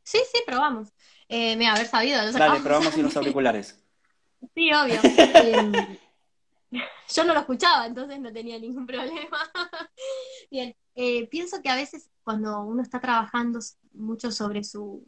Sí, 0.03 0.19
sí, 0.31 0.43
probamos. 0.45 0.89
Eh, 1.29 1.55
me 1.55 1.67
haber 1.67 1.87
sabido. 1.87 2.31
Dale, 2.31 2.59
probamos 2.59 2.93
sin 2.93 3.03
los 3.03 3.15
auriculares. 3.17 3.81
Sí, 4.53 4.71
obvio. 4.73 4.99
Eh, 6.73 6.79
yo 7.13 7.23
no 7.23 7.35
lo 7.35 7.41
escuchaba, 7.41 7.85
entonces 7.85 8.19
no 8.19 8.33
tenía 8.33 8.57
ningún 8.57 8.87
problema. 8.87 9.37
Bien, 10.49 10.75
eh, 10.95 11.27
pienso 11.27 11.61
que 11.61 11.69
a 11.69 11.75
veces 11.75 12.09
cuando 12.23 12.61
uno 12.61 12.81
está 12.81 12.99
trabajando 12.99 13.59
mucho 13.93 14.31
sobre 14.31 14.63
su, 14.63 15.05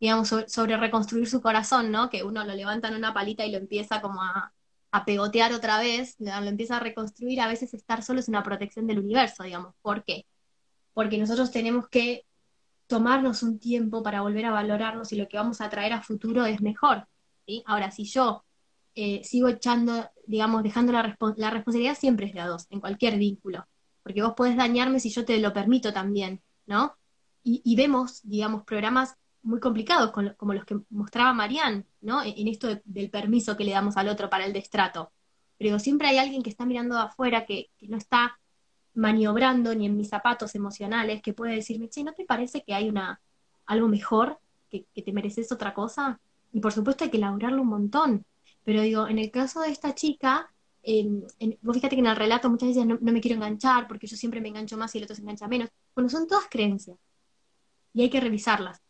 digamos, 0.00 0.28
sobre, 0.28 0.76
reconstruir 0.78 1.28
su 1.28 1.42
corazón, 1.42 1.90
¿no? 1.90 2.08
Que 2.08 2.22
uno 2.24 2.42
lo 2.44 2.54
levanta 2.54 2.88
en 2.88 2.94
una 2.94 3.12
palita 3.12 3.44
y 3.44 3.52
lo 3.52 3.58
empieza 3.58 4.00
como 4.00 4.22
a, 4.22 4.52
a 4.96 5.04
pegotear 5.04 5.52
otra 5.52 5.78
vez, 5.78 6.16
lo 6.18 6.32
empieza 6.32 6.76
a 6.76 6.80
reconstruir, 6.80 7.40
a 7.40 7.48
veces 7.48 7.74
estar 7.74 8.02
solo 8.02 8.20
es 8.20 8.28
una 8.28 8.42
protección 8.42 8.86
del 8.86 8.98
universo, 8.98 9.42
digamos. 9.42 9.74
¿Por 9.82 10.04
qué? 10.04 10.26
Porque 10.94 11.18
nosotros 11.18 11.50
tenemos 11.50 11.88
que 11.88 12.24
tomarnos 12.86 13.42
un 13.42 13.58
tiempo 13.58 14.02
para 14.02 14.22
volver 14.22 14.46
a 14.46 14.52
valorarnos 14.52 15.12
y 15.12 15.16
lo 15.16 15.28
que 15.28 15.36
vamos 15.36 15.60
a 15.60 15.68
traer 15.68 15.92
a 15.92 16.02
futuro 16.02 16.46
es 16.46 16.60
mejor. 16.60 17.06
Ahora, 17.66 17.90
si 17.90 18.04
yo 18.04 18.44
eh, 18.94 19.22
sigo 19.24 19.48
echando, 19.48 20.08
digamos, 20.26 20.62
dejando 20.62 20.92
la, 20.92 21.16
la 21.36 21.50
responsabilidad 21.50 21.96
siempre 21.98 22.26
es 22.26 22.34
de 22.34 22.40
dos, 22.42 22.66
en 22.70 22.80
cualquier 22.80 23.18
vínculo, 23.18 23.66
porque 24.02 24.22
vos 24.22 24.34
podés 24.34 24.56
dañarme 24.56 25.00
si 25.00 25.10
yo 25.10 25.24
te 25.24 25.38
lo 25.38 25.52
permito 25.52 25.92
también, 25.92 26.40
¿no? 26.66 26.96
Y, 27.48 27.76
vemos, 27.76 28.22
digamos, 28.24 28.64
programas 28.64 29.14
muy 29.42 29.60
complicados, 29.60 30.10
como 30.10 30.52
los 30.52 30.64
que 30.64 30.80
mostraba 30.90 31.32
Marianne, 31.32 31.84
¿no? 32.06 32.22
E, 32.22 32.34
en, 32.40 32.48
esto 32.48 32.68
del 32.84 33.10
permiso 33.10 33.56
que 33.56 33.64
le 33.64 33.72
damos 33.72 33.96
al 33.96 34.08
otro 34.08 34.30
para 34.30 34.46
el 34.46 34.52
destrato. 34.52 35.12
Pero 35.58 35.78
siempre 35.78 36.08
hay 36.08 36.18
alguien 36.18 36.42
que 36.42 36.50
está 36.50 36.64
mirando 36.64 36.96
afuera, 36.98 37.44
que, 37.44 37.70
no 37.82 37.96
está 37.98 38.38
maniobrando 38.94 39.74
ni 39.74 39.86
en 39.86 39.96
mis 39.96 40.08
zapatos 40.08 40.54
emocionales, 40.54 41.20
que 41.20 41.34
puede 41.34 41.54
decirme, 41.56 41.90
che, 41.90 42.04
¿no 42.04 42.12
te 42.14 42.24
parece 42.24 42.62
que 42.62 42.74
hay 42.74 42.88
una 42.88 43.20
algo 43.66 43.88
mejor, 43.88 44.38
que, 44.70 44.86
te 44.94 45.12
mereces 45.12 45.52
otra 45.52 45.74
cosa? 45.74 46.20
Y 46.52 46.60
por 46.60 46.72
supuesto 46.72 47.04
hay 47.04 47.10
que 47.10 47.18
laburarlo 47.18 47.62
un 47.62 47.68
montón. 47.68 48.24
Pero 48.64 48.80
digo, 48.82 49.08
en 49.08 49.18
el 49.18 49.30
caso 49.30 49.60
de 49.60 49.70
esta 49.70 49.94
chica, 49.94 50.50
vos 51.62 51.74
fíjate 51.74 51.96
que 51.96 52.00
en 52.00 52.06
el 52.06 52.16
relato 52.16 52.48
muchas 52.48 52.68
veces 52.68 52.86
no, 52.86 52.98
me 53.00 53.20
quiero 53.20 53.36
enganchar 53.36 53.88
porque 53.88 54.06
yo 54.06 54.16
siempre 54.16 54.40
me 54.40 54.48
engancho 54.48 54.76
más 54.76 54.94
y 54.94 54.98
el 54.98 55.04
otro 55.04 55.16
se 55.16 55.22
engancha 55.22 55.48
menos. 55.48 55.70
Bueno, 55.94 56.08
son 56.08 56.26
todas 56.26 56.46
creencias. 56.48 56.98
Y 57.92 58.02
hay 58.02 58.10
que 58.10 58.20
revisarlas. 58.20 58.85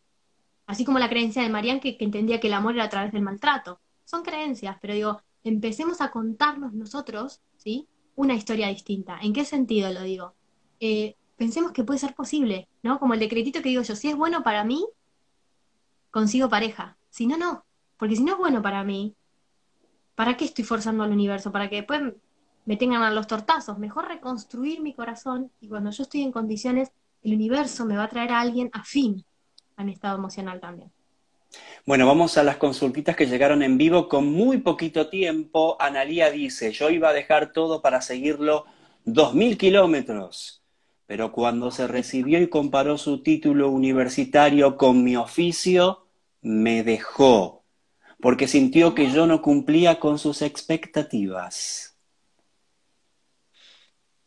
Así 0.67 0.85
como 0.85 0.99
la 0.99 1.09
creencia 1.09 1.41
de 1.41 1.49
Marian 1.49 1.79
que, 1.79 1.97
que 1.97 2.05
entendía 2.05 2.39
que 2.39 2.47
el 2.47 2.53
amor 2.53 2.75
era 2.75 2.83
a 2.83 2.89
través 2.89 3.11
del 3.11 3.23
maltrato. 3.23 3.79
Son 4.05 4.21
creencias, 4.21 4.77
pero 4.79 4.93
digo, 4.93 5.21
empecemos 5.43 6.01
a 6.01 6.11
contarnos 6.11 6.73
nosotros, 6.73 7.41
¿sí? 7.55 7.87
una 8.15 8.33
historia 8.35 8.67
distinta. 8.67 9.17
¿En 9.21 9.31
qué 9.31 9.45
sentido 9.45 9.91
lo 9.93 10.01
digo? 10.01 10.33
Eh, 10.79 11.15
pensemos 11.37 11.71
que 11.71 11.83
puede 11.83 11.99
ser 11.99 12.15
posible, 12.15 12.67
¿no? 12.83 12.99
Como 12.99 13.13
el 13.13 13.19
decretito 13.19 13.61
que 13.61 13.69
digo 13.69 13.83
yo, 13.83 13.95
si 13.95 14.09
es 14.09 14.15
bueno 14.15 14.43
para 14.43 14.63
mí, 14.63 14.85
consigo 16.11 16.49
pareja. 16.49 16.97
Si 17.09 17.27
no, 17.27 17.37
no. 17.37 17.63
Porque 17.95 18.15
si 18.15 18.23
no 18.23 18.33
es 18.33 18.37
bueno 18.37 18.61
para 18.61 18.83
mí, 18.83 19.15
¿para 20.15 20.35
qué 20.35 20.45
estoy 20.45 20.65
forzando 20.65 21.03
al 21.03 21.11
universo? 21.11 21.51
Para 21.51 21.69
que 21.69 21.77
después 21.77 22.01
me 22.65 22.75
tengan 22.75 23.03
a 23.03 23.11
los 23.11 23.27
tortazos. 23.27 23.77
Mejor 23.77 24.07
reconstruir 24.07 24.81
mi 24.81 24.93
corazón 24.93 25.51
y 25.61 25.69
cuando 25.69 25.91
yo 25.91 26.03
estoy 26.03 26.23
en 26.23 26.31
condiciones, 26.31 26.91
el 27.21 27.33
universo 27.33 27.85
me 27.85 27.95
va 27.95 28.03
a 28.03 28.09
traer 28.09 28.31
a 28.31 28.41
alguien 28.41 28.69
afín 28.73 29.23
a 29.77 29.83
mi 29.83 29.93
estado 29.93 30.17
emocional 30.17 30.59
también. 30.59 30.91
Bueno, 31.85 32.05
vamos 32.05 32.37
a 32.37 32.43
las 32.43 32.57
consultitas 32.57 33.15
que 33.15 33.27
llegaron 33.27 33.63
en 33.63 33.77
vivo 33.77 34.09
con 34.09 34.25
muy 34.27 34.57
poquito 34.57 35.07
tiempo. 35.09 35.77
Analía 35.79 36.29
dice, 36.29 36.71
yo 36.73 36.89
iba 36.89 37.09
a 37.09 37.13
dejar 37.13 37.53
todo 37.53 37.81
para 37.81 38.01
seguirlo 38.01 38.65
dos 39.05 39.33
mil 39.33 39.57
kilómetros, 39.57 40.61
pero 41.05 41.31
cuando 41.31 41.71
se 41.71 41.87
recibió 41.87 42.41
y 42.41 42.49
comparó 42.49 42.97
su 42.97 43.23
título 43.23 43.69
universitario 43.69 44.75
con 44.75 45.03
mi 45.03 45.15
oficio, 45.15 46.07
me 46.41 46.83
dejó, 46.83 47.63
porque 48.19 48.47
sintió 48.47 48.93
que 48.93 49.09
yo 49.09 49.25
no 49.25 49.41
cumplía 49.41 49.99
con 49.99 50.19
sus 50.19 50.41
expectativas. 50.41 51.97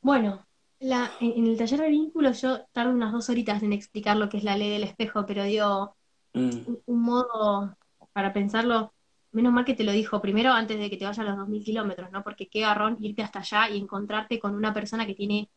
Bueno, 0.01 0.46
en, 0.81 1.47
el 1.47 1.57
taller 1.59 1.81
de 1.81 1.89
vínculos 1.89 2.43
yo 2.43 2.64
tardo 2.72 2.93
unas 2.93 3.12
dos 3.12 3.28
horitas 3.28 3.62
en 3.62 3.72
explicar 3.72 4.16
lo 4.16 4.28
que 4.28 4.39
es 4.39 4.45
la 4.45 4.57
ley 4.57 4.70
del 4.70 4.85
espejo, 4.85 5.26
pero 5.26 5.45
digo, 5.45 5.95
Mm. 6.33 6.76
un, 6.87 7.03
modo 7.03 7.76
para 8.12 8.33
pensarlo, 8.33 8.93
menos 9.33 9.53
mal 9.53 9.64
que 9.64 9.74
te 9.74 9.85
lo 9.85 9.93
dijo 9.93 10.20
primero 10.20 10.53
antes 10.53 10.78
de 10.78 10.89
que 10.89 10.97
te 10.97 11.05
vayas 11.05 11.18
a 11.18 11.24
los 11.24 11.37
2.000 11.37 11.64
kilómetros, 11.64 12.11
¿no? 12.12 12.22
Porque 12.22 12.49
qué 12.49 12.61
garrón 12.61 12.97
irte 13.01 13.22
hasta 13.22 13.41
allá 13.41 13.68
y 13.70 13.78
encontrarte 13.78 14.39
con 14.39 14.55
una 14.55 14.72
persona 14.72 15.07
que 15.07 15.14
tiene 15.14 15.51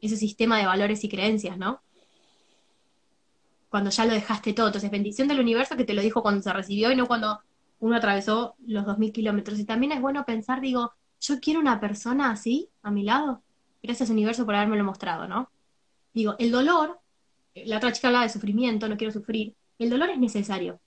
ese 0.00 0.16
sistema 0.16 0.58
de 0.58 0.66
valores 0.66 1.04
y 1.04 1.08
creencias, 1.08 1.56
¿no? 1.56 1.80
Cuando 3.68 3.90
ya 3.90 4.06
lo 4.06 4.12
dejaste 4.14 4.52
todo. 4.54 4.66
Entonces, 4.66 4.90
bendición 4.90 5.28
del 5.28 5.40
universo 5.40 5.76
que 5.76 5.84
te 5.84 5.94
lo 5.94 6.02
dijo 6.02 6.22
cuando 6.22 6.42
se 6.42 6.52
recibió 6.52 6.90
y 6.90 6.96
no 6.96 7.06
cuando 7.06 7.40
uno 7.80 7.96
atravesó 7.96 8.56
los 8.66 8.86
2.000 8.86 9.12
kilómetros. 9.12 9.58
Y 9.58 9.64
también 9.64 9.92
es 9.92 10.00
bueno 10.00 10.24
pensar, 10.24 10.60
digo, 10.60 10.92
yo 11.20 11.38
quiero 11.40 11.60
una 11.60 11.78
persona 11.80 12.30
así, 12.30 12.70
a 12.82 12.90
mi 12.90 13.02
lado. 13.04 13.42
Gracias 13.82 14.10
universo 14.10 14.44
por 14.44 14.54
haberme 14.54 14.76
lo 14.76 14.84
mostrado, 14.84 15.28
¿no? 15.28 15.50
Digo, 16.12 16.34
el 16.38 16.50
dolor, 16.50 17.00
la 17.54 17.76
otra 17.76 17.92
chica 17.92 18.08
hablaba 18.08 18.24
de 18.24 18.32
sufrimiento, 18.32 18.88
no 18.88 18.96
quiero 18.96 19.12
sufrir. 19.12 19.54
El 19.78 19.90
dolor 19.90 20.10
es 20.10 20.18
necesario. 20.18 20.80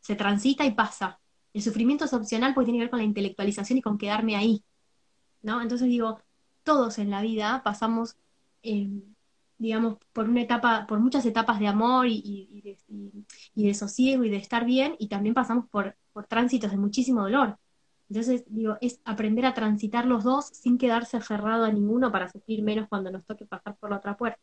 Se 0.00 0.14
transita 0.14 0.64
y 0.64 0.72
pasa. 0.72 1.20
El 1.52 1.62
sufrimiento 1.62 2.04
es 2.04 2.12
opcional 2.12 2.54
porque 2.54 2.66
tiene 2.66 2.78
que 2.78 2.84
ver 2.84 2.90
con 2.90 2.98
la 3.00 3.04
intelectualización 3.04 3.78
y 3.78 3.82
con 3.82 3.98
quedarme 3.98 4.36
ahí. 4.36 4.62
¿no? 5.46 5.62
Entonces 5.62 5.88
digo, 5.88 6.20
todos 6.64 6.98
en 6.98 7.10
la 7.10 7.22
vida 7.22 7.62
pasamos, 7.64 8.16
eh, 8.62 8.90
digamos, 9.58 9.98
por 10.12 10.28
una 10.28 10.42
etapa, 10.42 10.86
por 10.86 10.98
muchas 10.98 11.24
etapas 11.24 11.60
de 11.60 11.68
amor 11.68 12.06
y, 12.08 12.76
de, 13.54 13.74
sosiego 13.74 14.24
y 14.24 14.30
de 14.30 14.36
estar 14.36 14.64
bien, 14.64 14.96
y 14.98 15.08
también 15.08 15.34
pasamos 15.34 15.66
por, 15.70 15.96
por 16.12 16.26
tránsitos 16.26 16.72
de 16.72 16.76
muchísimo 16.78 17.22
dolor. 17.22 17.58
Entonces, 18.08 18.44
digo, 18.46 18.76
es 18.80 19.00
aprender 19.04 19.46
a 19.46 19.54
transitar 19.54 20.06
los 20.06 20.22
dos 20.24 20.46
sin 20.46 20.78
quedarse 20.78 21.16
aferrado 21.16 21.64
a 21.64 21.72
ninguno 21.72 22.12
para 22.12 22.28
sufrir 22.28 22.62
menos 22.62 22.88
cuando 22.88 23.10
nos 23.10 23.24
toque 23.24 23.46
pasar 23.46 23.76
por 23.76 23.90
la 23.90 23.96
otra 23.96 24.16
puerta. 24.16 24.40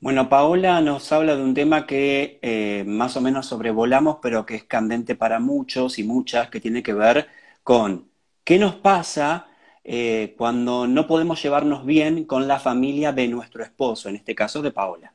Bueno, 0.00 0.28
Paola 0.28 0.80
nos 0.80 1.10
habla 1.10 1.34
de 1.34 1.42
un 1.42 1.54
tema 1.54 1.84
que 1.84 2.38
eh, 2.40 2.84
más 2.86 3.16
o 3.16 3.20
menos 3.20 3.46
sobrevolamos, 3.46 4.18
pero 4.22 4.46
que 4.46 4.54
es 4.54 4.64
candente 4.64 5.16
para 5.16 5.40
muchos 5.40 5.98
y 5.98 6.04
muchas, 6.04 6.48
que 6.50 6.60
tiene 6.60 6.82
que 6.82 6.94
ver 6.94 7.26
con 7.64 8.08
qué 8.44 8.58
nos 8.58 8.76
pasa 8.76 9.48
eh, 9.82 10.34
cuando 10.38 10.86
no 10.86 11.06
podemos 11.06 11.42
llevarnos 11.42 11.84
bien 11.84 12.24
con 12.24 12.46
la 12.46 12.60
familia 12.60 13.12
de 13.12 13.26
nuestro 13.26 13.64
esposo, 13.64 14.08
en 14.08 14.16
este 14.16 14.34
caso 14.36 14.62
de 14.62 14.70
Paola. 14.70 15.12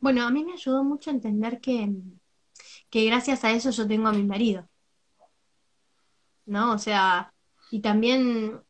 Bueno, 0.00 0.26
a 0.26 0.30
mí 0.30 0.44
me 0.44 0.54
ayudó 0.54 0.82
mucho 0.82 1.10
a 1.10 1.14
entender 1.14 1.60
que, 1.60 1.92
que 2.90 3.04
gracias 3.06 3.44
a 3.44 3.52
eso 3.52 3.70
yo 3.70 3.86
tengo 3.86 4.08
a 4.08 4.12
mi 4.12 4.24
marido. 4.24 4.68
¿No? 6.46 6.72
O 6.72 6.78
sea, 6.78 7.32
y 7.70 7.80
también, 7.80 8.60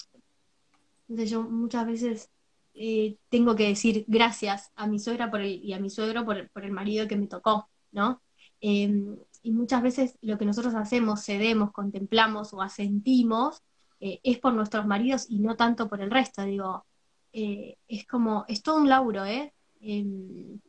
yo 1.08 1.42
muchas 1.42 1.86
veces 1.86 2.30
eh, 2.74 3.18
tengo 3.28 3.54
que 3.56 3.68
decir 3.68 4.04
gracias 4.08 4.72
a 4.76 4.86
mi 4.86 4.98
suegra 4.98 5.30
por 5.30 5.40
el, 5.40 5.64
y 5.64 5.72
a 5.72 5.80
mi 5.80 5.90
suegro 5.90 6.24
por, 6.24 6.50
el 6.54 6.72
marido 6.72 7.06
que 7.08 7.16
me 7.16 7.26
tocó, 7.26 7.68
¿no? 7.92 8.22
Em, 8.60 9.16
y 9.42 9.52
muchas 9.52 9.82
veces 9.82 10.18
lo 10.22 10.38
que 10.38 10.46
nosotros 10.46 10.74
hacemos, 10.74 11.24
cedemos, 11.24 11.72
contemplamos 11.72 12.54
o 12.54 12.62
asentimos, 12.62 13.62
eh, 14.00 14.20
es 14.22 14.38
por 14.38 14.54
nuestros 14.54 14.86
maridos 14.86 15.26
y 15.28 15.38
no 15.40 15.56
tanto 15.56 15.88
por 15.88 16.00
el 16.00 16.10
resto. 16.10 16.44
Digo, 16.44 16.86
eh, 17.32 17.76
es 17.88 18.06
como, 18.06 18.44
es 18.48 18.62
todo 18.62 18.78
un 18.78 18.88
laburo, 18.88 19.24
¿eh? 19.24 19.52
Em, 19.80 20.60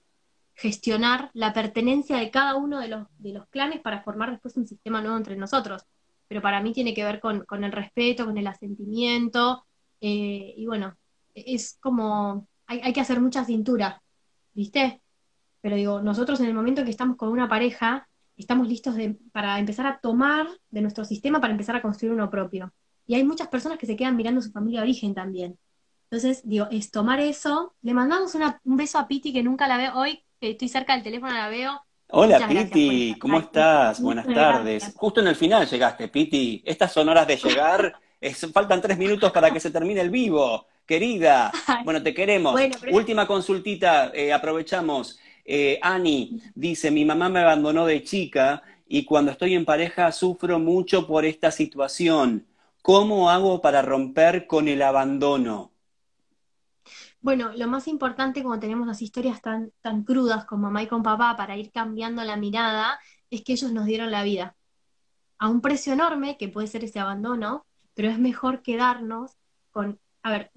gestionar 0.56 1.32
la 1.34 1.54
pertenencia 1.54 2.18
de 2.18 2.32
cada 2.32 2.56
uno 2.56 2.80
de 2.80 2.88
los, 2.90 3.08
de 3.18 3.34
los 3.34 3.48
clanes 3.48 3.82
para 3.82 4.04
formar 4.04 4.32
después 4.32 4.58
un 4.58 4.68
sistema 4.68 5.02
nuevo 5.02 5.18
entre 5.18 5.36
nosotros. 5.38 5.86
Pero 6.28 6.42
para 6.42 6.62
mí 6.62 6.74
tiene 6.74 6.94
que 6.94 7.04
ver 7.04 7.20
con, 7.20 7.46
con 7.46 7.64
el 7.64 7.72
respeto, 7.72 8.26
con 8.26 8.38
el 8.38 8.48
asentimiento, 8.48 9.66
y 10.00 10.66
bueno, 10.66 10.96
es 11.34 11.78
como, 11.82 12.48
hay, 12.68 12.94
que 12.94 13.02
hacer 13.02 13.20
mucha 13.20 13.46
cintura, 13.46 14.02
¿viste? 14.54 15.02
Pero 15.62 15.76
digo, 15.76 16.02
nosotros 16.02 16.40
en 16.40 16.48
el 16.48 16.54
momento 16.54 16.84
que 16.84 16.92
estamos 16.92 17.18
con 17.18 17.30
una 17.30 17.50
pareja, 17.50 18.08
estamos 18.38 18.68
listos 18.68 18.96
para 19.32 19.60
empezar 19.60 19.88
a 19.88 20.00
tomar 20.00 20.48
de 20.70 20.82
nuestro 20.82 21.06
sistema 21.06 21.42
para 21.42 21.54
empezar 21.54 21.76
a 21.76 21.82
construir 21.82 22.14
uno 22.14 22.30
propio. 22.30 22.74
Y 23.08 23.16
hay 23.16 23.24
muchas 23.24 23.48
personas 23.48 23.78
que 23.78 23.86
se 23.86 23.96
quedan 23.96 24.16
mirando 24.16 24.42
su 24.42 24.52
familia 24.52 24.82
de 24.82 24.86
origen 24.86 25.14
también. 25.14 25.58
Entonces, 26.10 26.48
digo, 26.48 26.68
es 26.72 26.92
tomar 26.92 27.20
eso. 27.20 27.76
Le 27.82 27.94
mandamos 27.94 28.36
un 28.64 28.78
beso 28.78 29.00
a 29.00 29.08
Piti, 29.08 29.34
que 29.34 29.44
nunca 29.44 29.68
la 29.68 29.78
veo 29.78 29.96
hoy, 29.96 30.24
estoy 30.40 30.70
cerca 30.70 30.94
del 30.94 31.04
teléfono, 31.04 31.34
la 31.34 31.50
veo. 31.50 31.82
Hola 32.18 32.48
Piti, 32.48 33.14
¿cómo 33.20 33.40
estás? 33.40 34.02
Buenas 34.02 34.26
tardes. 34.26 34.94
Justo 34.96 35.20
en 35.20 35.28
el 35.28 35.36
final 35.36 35.68
llegaste, 35.68 36.08
Piti. 36.08 36.64
Estas 36.66 36.94
son 36.94 37.10
horas 37.10 37.28
de 37.28 37.36
llegar, 37.36 37.94
faltan 38.54 38.80
tres 38.80 38.98
minutos 38.98 39.34
para 39.34 39.52
que 39.52 39.60
se 39.60 39.70
termine 39.70 40.00
el 40.00 40.10
vivo. 40.10 40.66
Querida, 40.86 41.52
bueno, 41.84 42.02
te 42.02 42.14
queremos. 42.14 42.58
Última 42.90 43.28
consultita, 43.28 44.12
eh, 44.14 44.32
aprovechamos. 44.32 45.20
Eh, 45.44 45.78
Ani 45.82 46.42
dice, 46.56 46.90
mi 46.90 47.04
mamá 47.04 47.28
me 47.28 47.42
abandonó 47.42 47.86
de 47.86 48.02
chica 48.02 48.64
y 48.88 49.04
cuando 49.04 49.32
estoy 49.32 49.54
en 49.54 49.66
pareja 49.66 50.10
sufro 50.14 50.58
mucho 50.58 51.06
por 51.06 51.26
esta 51.26 51.52
situación. 51.52 52.46
¿Cómo 52.82 53.30
hago 53.30 53.60
para 53.60 53.82
romper 53.82 54.48
con 54.48 54.70
el 54.70 54.84
abandono? 54.84 55.75
Bueno, 57.26 57.52
lo 57.56 57.68
más 57.68 57.88
importante 57.88 58.44
cuando 58.44 58.60
tenemos 58.60 58.86
las 58.86 59.02
historias 59.02 59.42
tan, 59.42 59.72
tan 59.82 60.04
crudas 60.04 60.46
con 60.46 60.62
mamá 60.62 60.84
y 60.84 60.88
con 60.88 61.02
papá 61.02 61.36
para 61.36 61.58
ir 61.58 61.72
cambiando 61.72 62.24
la 62.24 62.38
mirada 62.38 63.00
es 63.32 63.44
que 63.44 63.54
ellos 63.54 63.72
nos 63.72 63.88
dieron 63.88 64.12
la 64.12 64.22
vida. 64.22 64.56
A 65.40 65.50
un 65.50 65.60
precio 65.60 65.94
enorme, 65.94 66.38
que 66.38 66.50
puede 66.50 66.68
ser 66.68 66.84
ese 66.84 67.00
abandono, 67.00 67.66
pero 67.96 68.10
es 68.10 68.20
mejor 68.20 68.62
quedarnos 68.62 69.32
con, 69.72 70.00
a 70.22 70.30
ver, 70.30 70.52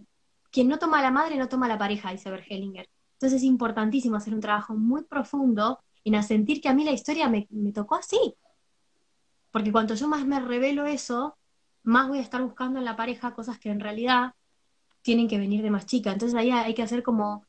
quien 0.50 0.68
no 0.68 0.78
toma 0.78 0.98
a 0.98 1.02
la 1.02 1.10
madre 1.10 1.38
no 1.38 1.48
toma 1.48 1.64
a 1.64 1.70
la 1.70 1.78
pareja, 1.78 2.12
dice 2.12 2.30
Bergelinger. 2.30 2.86
Entonces 3.14 3.38
es 3.38 3.44
importantísimo 3.44 4.16
hacer 4.16 4.34
un 4.34 4.40
trabajo 4.40 4.74
muy 4.74 5.04
profundo 5.04 5.78
en 6.04 6.22
sentir 6.22 6.60
que 6.60 6.68
a 6.68 6.74
mí 6.74 6.84
la 6.84 6.92
historia 6.92 7.30
me, 7.30 7.46
me 7.48 7.72
tocó 7.72 7.94
así. 7.94 8.36
Porque 9.50 9.72
cuanto 9.72 9.94
yo 9.94 10.06
más 10.06 10.26
me 10.26 10.38
revelo 10.38 10.84
eso, 10.84 11.38
más 11.82 12.08
voy 12.08 12.18
a 12.18 12.22
estar 12.22 12.42
buscando 12.42 12.78
en 12.78 12.84
la 12.84 12.94
pareja 12.94 13.32
cosas 13.32 13.58
que 13.58 13.70
en 13.70 13.80
realidad 13.80 14.34
tienen 15.08 15.26
que 15.26 15.38
venir 15.38 15.62
de 15.62 15.70
más 15.70 15.86
chica. 15.86 16.12
Entonces 16.12 16.38
ahí 16.38 16.50
hay 16.50 16.74
que 16.74 16.82
hacer 16.82 17.02
como, 17.02 17.46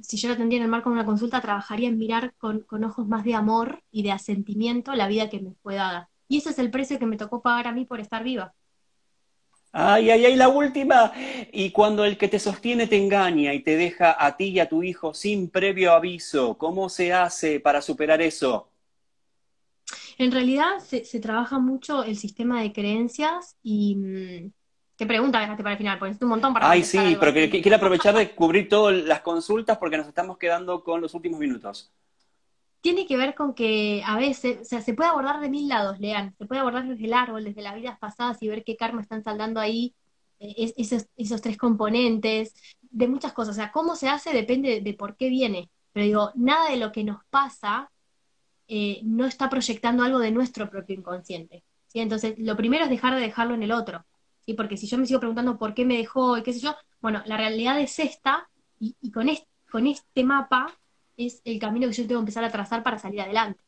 si 0.00 0.16
yo 0.16 0.28
lo 0.28 0.36
tendría 0.36 0.56
en 0.56 0.64
el 0.64 0.68
marco 0.68 0.90
de 0.90 0.94
una 0.94 1.06
consulta, 1.06 1.40
trabajaría 1.40 1.88
en 1.88 1.96
mirar 1.96 2.34
con, 2.38 2.62
con 2.62 2.82
ojos 2.82 3.06
más 3.06 3.22
de 3.22 3.34
amor 3.34 3.84
y 3.92 4.02
de 4.02 4.10
asentimiento 4.10 4.92
la 4.96 5.06
vida 5.06 5.30
que 5.30 5.38
me 5.38 5.54
fue 5.62 5.76
dada. 5.76 6.10
Y 6.26 6.38
ese 6.38 6.50
es 6.50 6.58
el 6.58 6.72
precio 6.72 6.98
que 6.98 7.06
me 7.06 7.16
tocó 7.16 7.40
pagar 7.40 7.68
a 7.68 7.72
mí 7.72 7.84
por 7.84 8.00
estar 8.00 8.24
viva. 8.24 8.52
Ay, 9.70 10.10
ay, 10.10 10.24
ay, 10.24 10.34
la 10.34 10.48
última. 10.48 11.12
Y 11.52 11.70
cuando 11.70 12.04
el 12.04 12.18
que 12.18 12.26
te 12.26 12.40
sostiene 12.40 12.88
te 12.88 12.96
engaña 12.96 13.54
y 13.54 13.60
te 13.60 13.76
deja 13.76 14.16
a 14.18 14.36
ti 14.36 14.46
y 14.46 14.58
a 14.58 14.68
tu 14.68 14.82
hijo 14.82 15.14
sin 15.14 15.50
previo 15.50 15.92
aviso, 15.92 16.58
¿cómo 16.58 16.88
se 16.88 17.12
hace 17.12 17.60
para 17.60 17.80
superar 17.80 18.20
eso? 18.20 18.72
En 20.18 20.32
realidad 20.32 20.80
se, 20.80 21.20
trabaja 21.20 21.60
mucho 21.60 22.02
el 22.02 22.16
sistema 22.16 22.60
de 22.60 22.72
creencias 22.72 23.56
y... 23.62 24.50
¿Qué 24.96 25.06
pregunta 25.06 25.40
dejaste 25.40 25.62
para 25.62 25.72
el 25.72 25.78
final? 25.78 25.98
Pones 25.98 26.20
un 26.20 26.28
montón 26.28 26.52
para 26.52 26.70
Ay, 26.70 26.84
sí, 26.84 27.16
pero 27.18 27.32
quiero 27.32 27.76
aprovechar 27.76 28.14
de 28.14 28.30
cubrir 28.34 28.68
todas 28.68 28.94
las 29.04 29.20
consultas 29.20 29.78
porque 29.78 29.96
nos 29.96 30.06
estamos 30.06 30.38
quedando 30.38 30.84
con 30.84 31.00
los 31.00 31.14
últimos 31.14 31.40
minutos 31.40 31.92
tiene 32.82 33.06
que 33.06 33.16
ver 33.16 33.34
con 33.34 33.54
que 33.54 34.02
a 34.04 34.16
veces, 34.16 34.58
o 34.60 34.64
sea, 34.64 34.82
se 34.82 34.92
puede 34.92 35.08
abordar 35.08 35.40
de 35.40 35.48
mil 35.48 35.68
lados, 35.68 36.00
lean, 36.00 36.34
se 36.36 36.46
puede 36.46 36.60
abordar 36.60 36.86
desde 36.86 37.04
el 37.04 37.14
árbol, 37.14 37.44
desde 37.44 37.62
las 37.62 37.76
vidas 37.76 37.96
pasadas 37.98 38.42
y 38.42 38.48
ver 38.48 38.64
qué 38.64 38.76
karma 38.76 39.00
están 39.00 39.22
saldando 39.22 39.60
ahí, 39.60 39.94
eh, 40.40 40.74
esos, 40.76 41.06
esos, 41.16 41.40
tres 41.40 41.56
componentes, 41.56 42.52
de 42.82 43.06
muchas 43.06 43.32
cosas. 43.32 43.52
O 43.52 43.56
sea, 43.56 43.70
cómo 43.70 43.94
se 43.94 44.08
hace 44.08 44.32
depende 44.32 44.80
de, 44.80 44.94
por 44.94 45.16
qué 45.16 45.28
viene. 45.28 45.70
Pero 45.92 46.06
digo, 46.06 46.32
nada 46.34 46.70
de 46.70 46.76
lo 46.76 46.90
que 46.90 47.04
nos 47.04 47.24
pasa 47.30 47.90
eh, 48.66 49.00
no 49.04 49.26
está 49.26 49.48
proyectando 49.48 50.02
algo 50.02 50.18
de 50.18 50.32
nuestro 50.32 50.68
propio 50.68 50.96
inconsciente. 50.96 51.62
¿sí? 51.86 52.00
Entonces, 52.00 52.34
lo 52.38 52.56
primero 52.56 52.84
es 52.84 52.90
dejar 52.90 53.14
de 53.14 53.20
dejarlo 53.20 53.54
en 53.54 53.62
el 53.62 53.70
otro. 53.70 54.04
¿Sí? 54.46 54.54
Porque 54.54 54.76
si 54.76 54.86
yo 54.86 54.98
me 54.98 55.06
sigo 55.06 55.20
preguntando 55.20 55.58
por 55.58 55.74
qué 55.74 55.84
me 55.84 55.96
dejó 55.96 56.36
y 56.38 56.42
qué 56.42 56.52
sé 56.52 56.60
yo, 56.60 56.74
bueno, 57.00 57.22
la 57.26 57.36
realidad 57.36 57.80
es 57.80 57.98
esta 57.98 58.48
y, 58.78 58.96
y 59.00 59.10
con, 59.10 59.28
con 59.70 59.86
este 59.86 60.24
mapa 60.24 60.76
es 61.16 61.42
el 61.44 61.58
camino 61.58 61.88
que 61.88 61.94
yo 61.94 62.06
tengo 62.06 62.20
que 62.20 62.24
empezar 62.24 62.44
a 62.44 62.50
trazar 62.50 62.82
para 62.82 62.98
salir 62.98 63.20
adelante. 63.20 63.60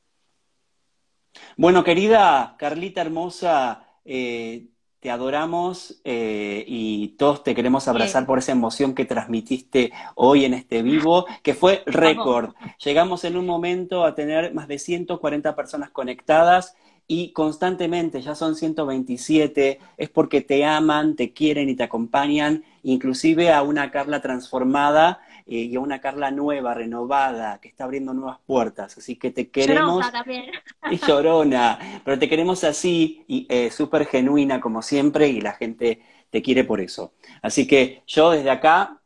Bueno, 1.57 1.83
querida 1.83 2.57
Carlita 2.59 3.01
hermosa, 3.01 3.85
eh, 4.05 4.69
te 5.01 5.11
adoramos 5.11 6.01
eh, 6.05 6.65
y 6.67 7.09
todos 7.19 7.43
te 7.43 7.55
queremos 7.55 7.89
abrazar 7.89 8.25
por 8.25 8.39
esa 8.39 8.53
emoción 8.53 8.95
que 8.95 9.05
transmitiste 9.05 9.93
hoy 10.15 10.47
en 10.47 10.55
este 10.55 10.83
vivo, 10.83 11.27
que 11.43 11.53
fue 11.53 11.83
récord. 11.85 12.55
Llegamos 12.83 13.25
en 13.25 13.37
un 13.37 13.45
momento 13.45 14.05
a 14.05 14.15
tener 14.15 14.55
más 14.55 14.67
de 14.67 14.79
140 14.79 15.55
personas 15.55 15.91
conectadas 15.91 16.75
y 17.07 17.33
constantemente, 17.33 18.23
ya 18.23 18.35
son 18.35 18.57
127, 18.57 19.79
es 19.97 20.09
porque 20.09 20.41
te 20.41 20.65
aman, 20.65 21.17
te 21.17 21.33
quieren 21.33 21.69
y 21.69 21.77
te 21.77 21.83
acompañan, 21.83 22.65
inclusive 22.83 23.53
a 23.53 23.63
una 23.63 23.91
Carla 23.91 24.23
transformada 24.23 25.21
eh, 25.47 25.57
y 25.57 25.77
a 25.77 25.81
una 25.81 26.01
Carla 26.01 26.31
nueva, 26.31 26.73
renovada, 26.73 27.61
que 27.61 27.69
está 27.69 27.85
abriendo 27.85 28.15
nuevas 28.15 28.39
puertas. 28.47 28.97
Así 28.97 29.17
que 29.17 29.31
te 29.31 29.51
queremos. 29.51 30.11
también. 30.11 30.47
Y 30.91 30.99
llorona, 30.99 32.03
pero 32.05 32.19
te 32.19 32.29
queremos 32.29 32.63
así 32.63 33.25
y 33.27 33.47
eh, 33.49 33.71
súper 33.71 34.07
genuina 34.07 34.61
como 34.61 34.83
siempre 34.83 35.29
y 35.29 35.41
la 35.41 35.53
gente 35.53 36.03
te 36.29 36.43
quiere 36.43 36.65
por 36.65 36.81
eso. 36.81 37.15
Así 37.41 37.67
que 37.67 38.03
yo 38.07 38.31
desde 38.31 38.51
acá 38.51 39.01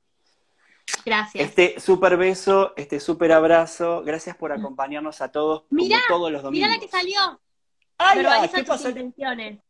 Gracias. 1.05 1.45
Este 1.45 1.79
súper 1.81 2.17
beso, 2.17 2.73
este 2.77 2.99
súper 2.99 3.33
abrazo. 3.33 4.03
Gracias 4.05 4.37
por 4.37 4.53
acompañarnos 4.53 5.21
a 5.21 5.31
todos 5.31 5.65
mira, 5.71 5.99
todos 6.09 6.33
los 6.33 6.43
domingos. 6.43 6.69
Mira 6.69 6.75
la 6.75 6.81
que 6.81 6.89
salió. 6.89 7.41
Ay, 7.99 8.19
Verbaliza 8.19 8.65
tus 8.65 8.85
intenciones. 8.85 9.61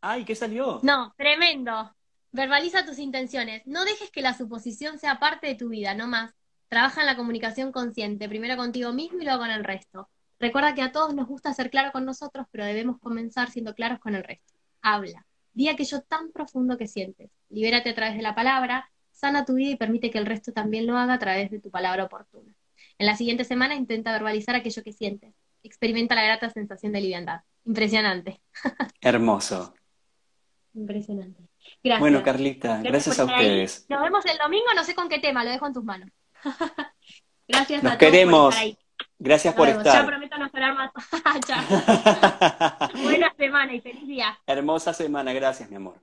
Ay, 0.00 0.24
¿qué 0.24 0.34
salió? 0.34 0.80
No, 0.82 1.14
tremendo. 1.16 1.94
Verbaliza 2.32 2.84
tus 2.84 2.98
intenciones. 2.98 3.62
No 3.66 3.84
dejes 3.84 4.10
que 4.10 4.22
la 4.22 4.34
suposición 4.34 4.98
sea 4.98 5.18
parte 5.18 5.46
de 5.46 5.54
tu 5.54 5.68
vida, 5.68 5.94
no 5.94 6.06
más. 6.06 6.32
Trabaja 6.68 7.00
en 7.00 7.06
la 7.06 7.16
comunicación 7.16 7.72
consciente, 7.72 8.28
primero 8.28 8.56
contigo 8.56 8.92
mismo 8.92 9.20
y 9.20 9.24
luego 9.24 9.40
con 9.40 9.50
el 9.50 9.64
resto. 9.64 10.08
Recuerda 10.38 10.74
que 10.74 10.82
a 10.82 10.92
todos 10.92 11.14
nos 11.14 11.26
gusta 11.26 11.52
ser 11.52 11.70
claros 11.70 11.92
con 11.92 12.04
nosotros, 12.04 12.46
pero 12.50 12.64
debemos 12.64 12.98
comenzar 12.98 13.50
siendo 13.50 13.74
claros 13.74 13.98
con 13.98 14.14
el 14.14 14.24
resto. 14.24 14.54
Habla. 14.80 15.26
Di 15.52 15.68
aquello 15.68 16.00
tan 16.02 16.30
profundo 16.32 16.78
que 16.78 16.86
sientes. 16.86 17.30
Libérate 17.48 17.90
a 17.90 17.94
través 17.94 18.16
de 18.16 18.22
la 18.22 18.34
palabra, 18.34 18.90
sana 19.10 19.44
tu 19.44 19.54
vida 19.54 19.70
y 19.70 19.76
permite 19.76 20.10
que 20.10 20.18
el 20.18 20.26
resto 20.26 20.52
también 20.52 20.86
lo 20.86 20.96
haga 20.96 21.14
a 21.14 21.18
través 21.18 21.50
de 21.50 21.60
tu 21.60 21.70
palabra 21.70 22.04
oportuna. 22.04 22.54
En 22.98 23.06
la 23.06 23.16
siguiente 23.16 23.44
semana 23.44 23.74
intenta 23.74 24.12
verbalizar 24.12 24.54
aquello 24.54 24.82
que 24.82 24.92
sientes. 24.92 25.34
Experimenta 25.62 26.14
la 26.14 26.24
grata 26.24 26.48
sensación 26.50 26.92
de 26.92 27.00
liviandad. 27.00 27.40
Impresionante. 27.64 28.40
Hermoso. 29.00 29.74
Impresionante. 30.74 31.42
Gracias. 31.82 32.00
Bueno, 32.00 32.22
Carlita, 32.22 32.80
gracias, 32.82 33.18
a 33.18 33.24
ustedes. 33.24 33.86
Nos 33.88 34.02
vemos 34.02 34.24
el 34.26 34.38
domingo, 34.38 34.66
no 34.74 34.84
sé 34.84 34.94
con 34.94 35.08
qué 35.08 35.18
tema, 35.18 35.44
lo 35.44 35.50
dejo 35.50 35.66
en 35.66 35.72
tus 35.72 35.84
manos. 35.84 36.10
gracias 37.48 37.82
Nos 37.82 37.92
a 37.92 37.98
todos 37.98 38.10
queremos. 38.12 38.56
Por 38.56 38.76
Gracias 39.18 39.54
por 39.54 39.68
estar. 39.68 40.02
Ya 40.02 40.06
prometo 40.06 40.38
no 40.38 40.46
esperar 40.46 40.74
más. 40.74 40.92
Buena 43.02 43.34
semana 43.36 43.74
y 43.74 43.80
feliz 43.80 44.06
día. 44.06 44.38
Hermosa 44.46 44.94
semana, 44.94 45.32
gracias, 45.32 45.68
mi 45.68 45.76
amor. 45.76 46.00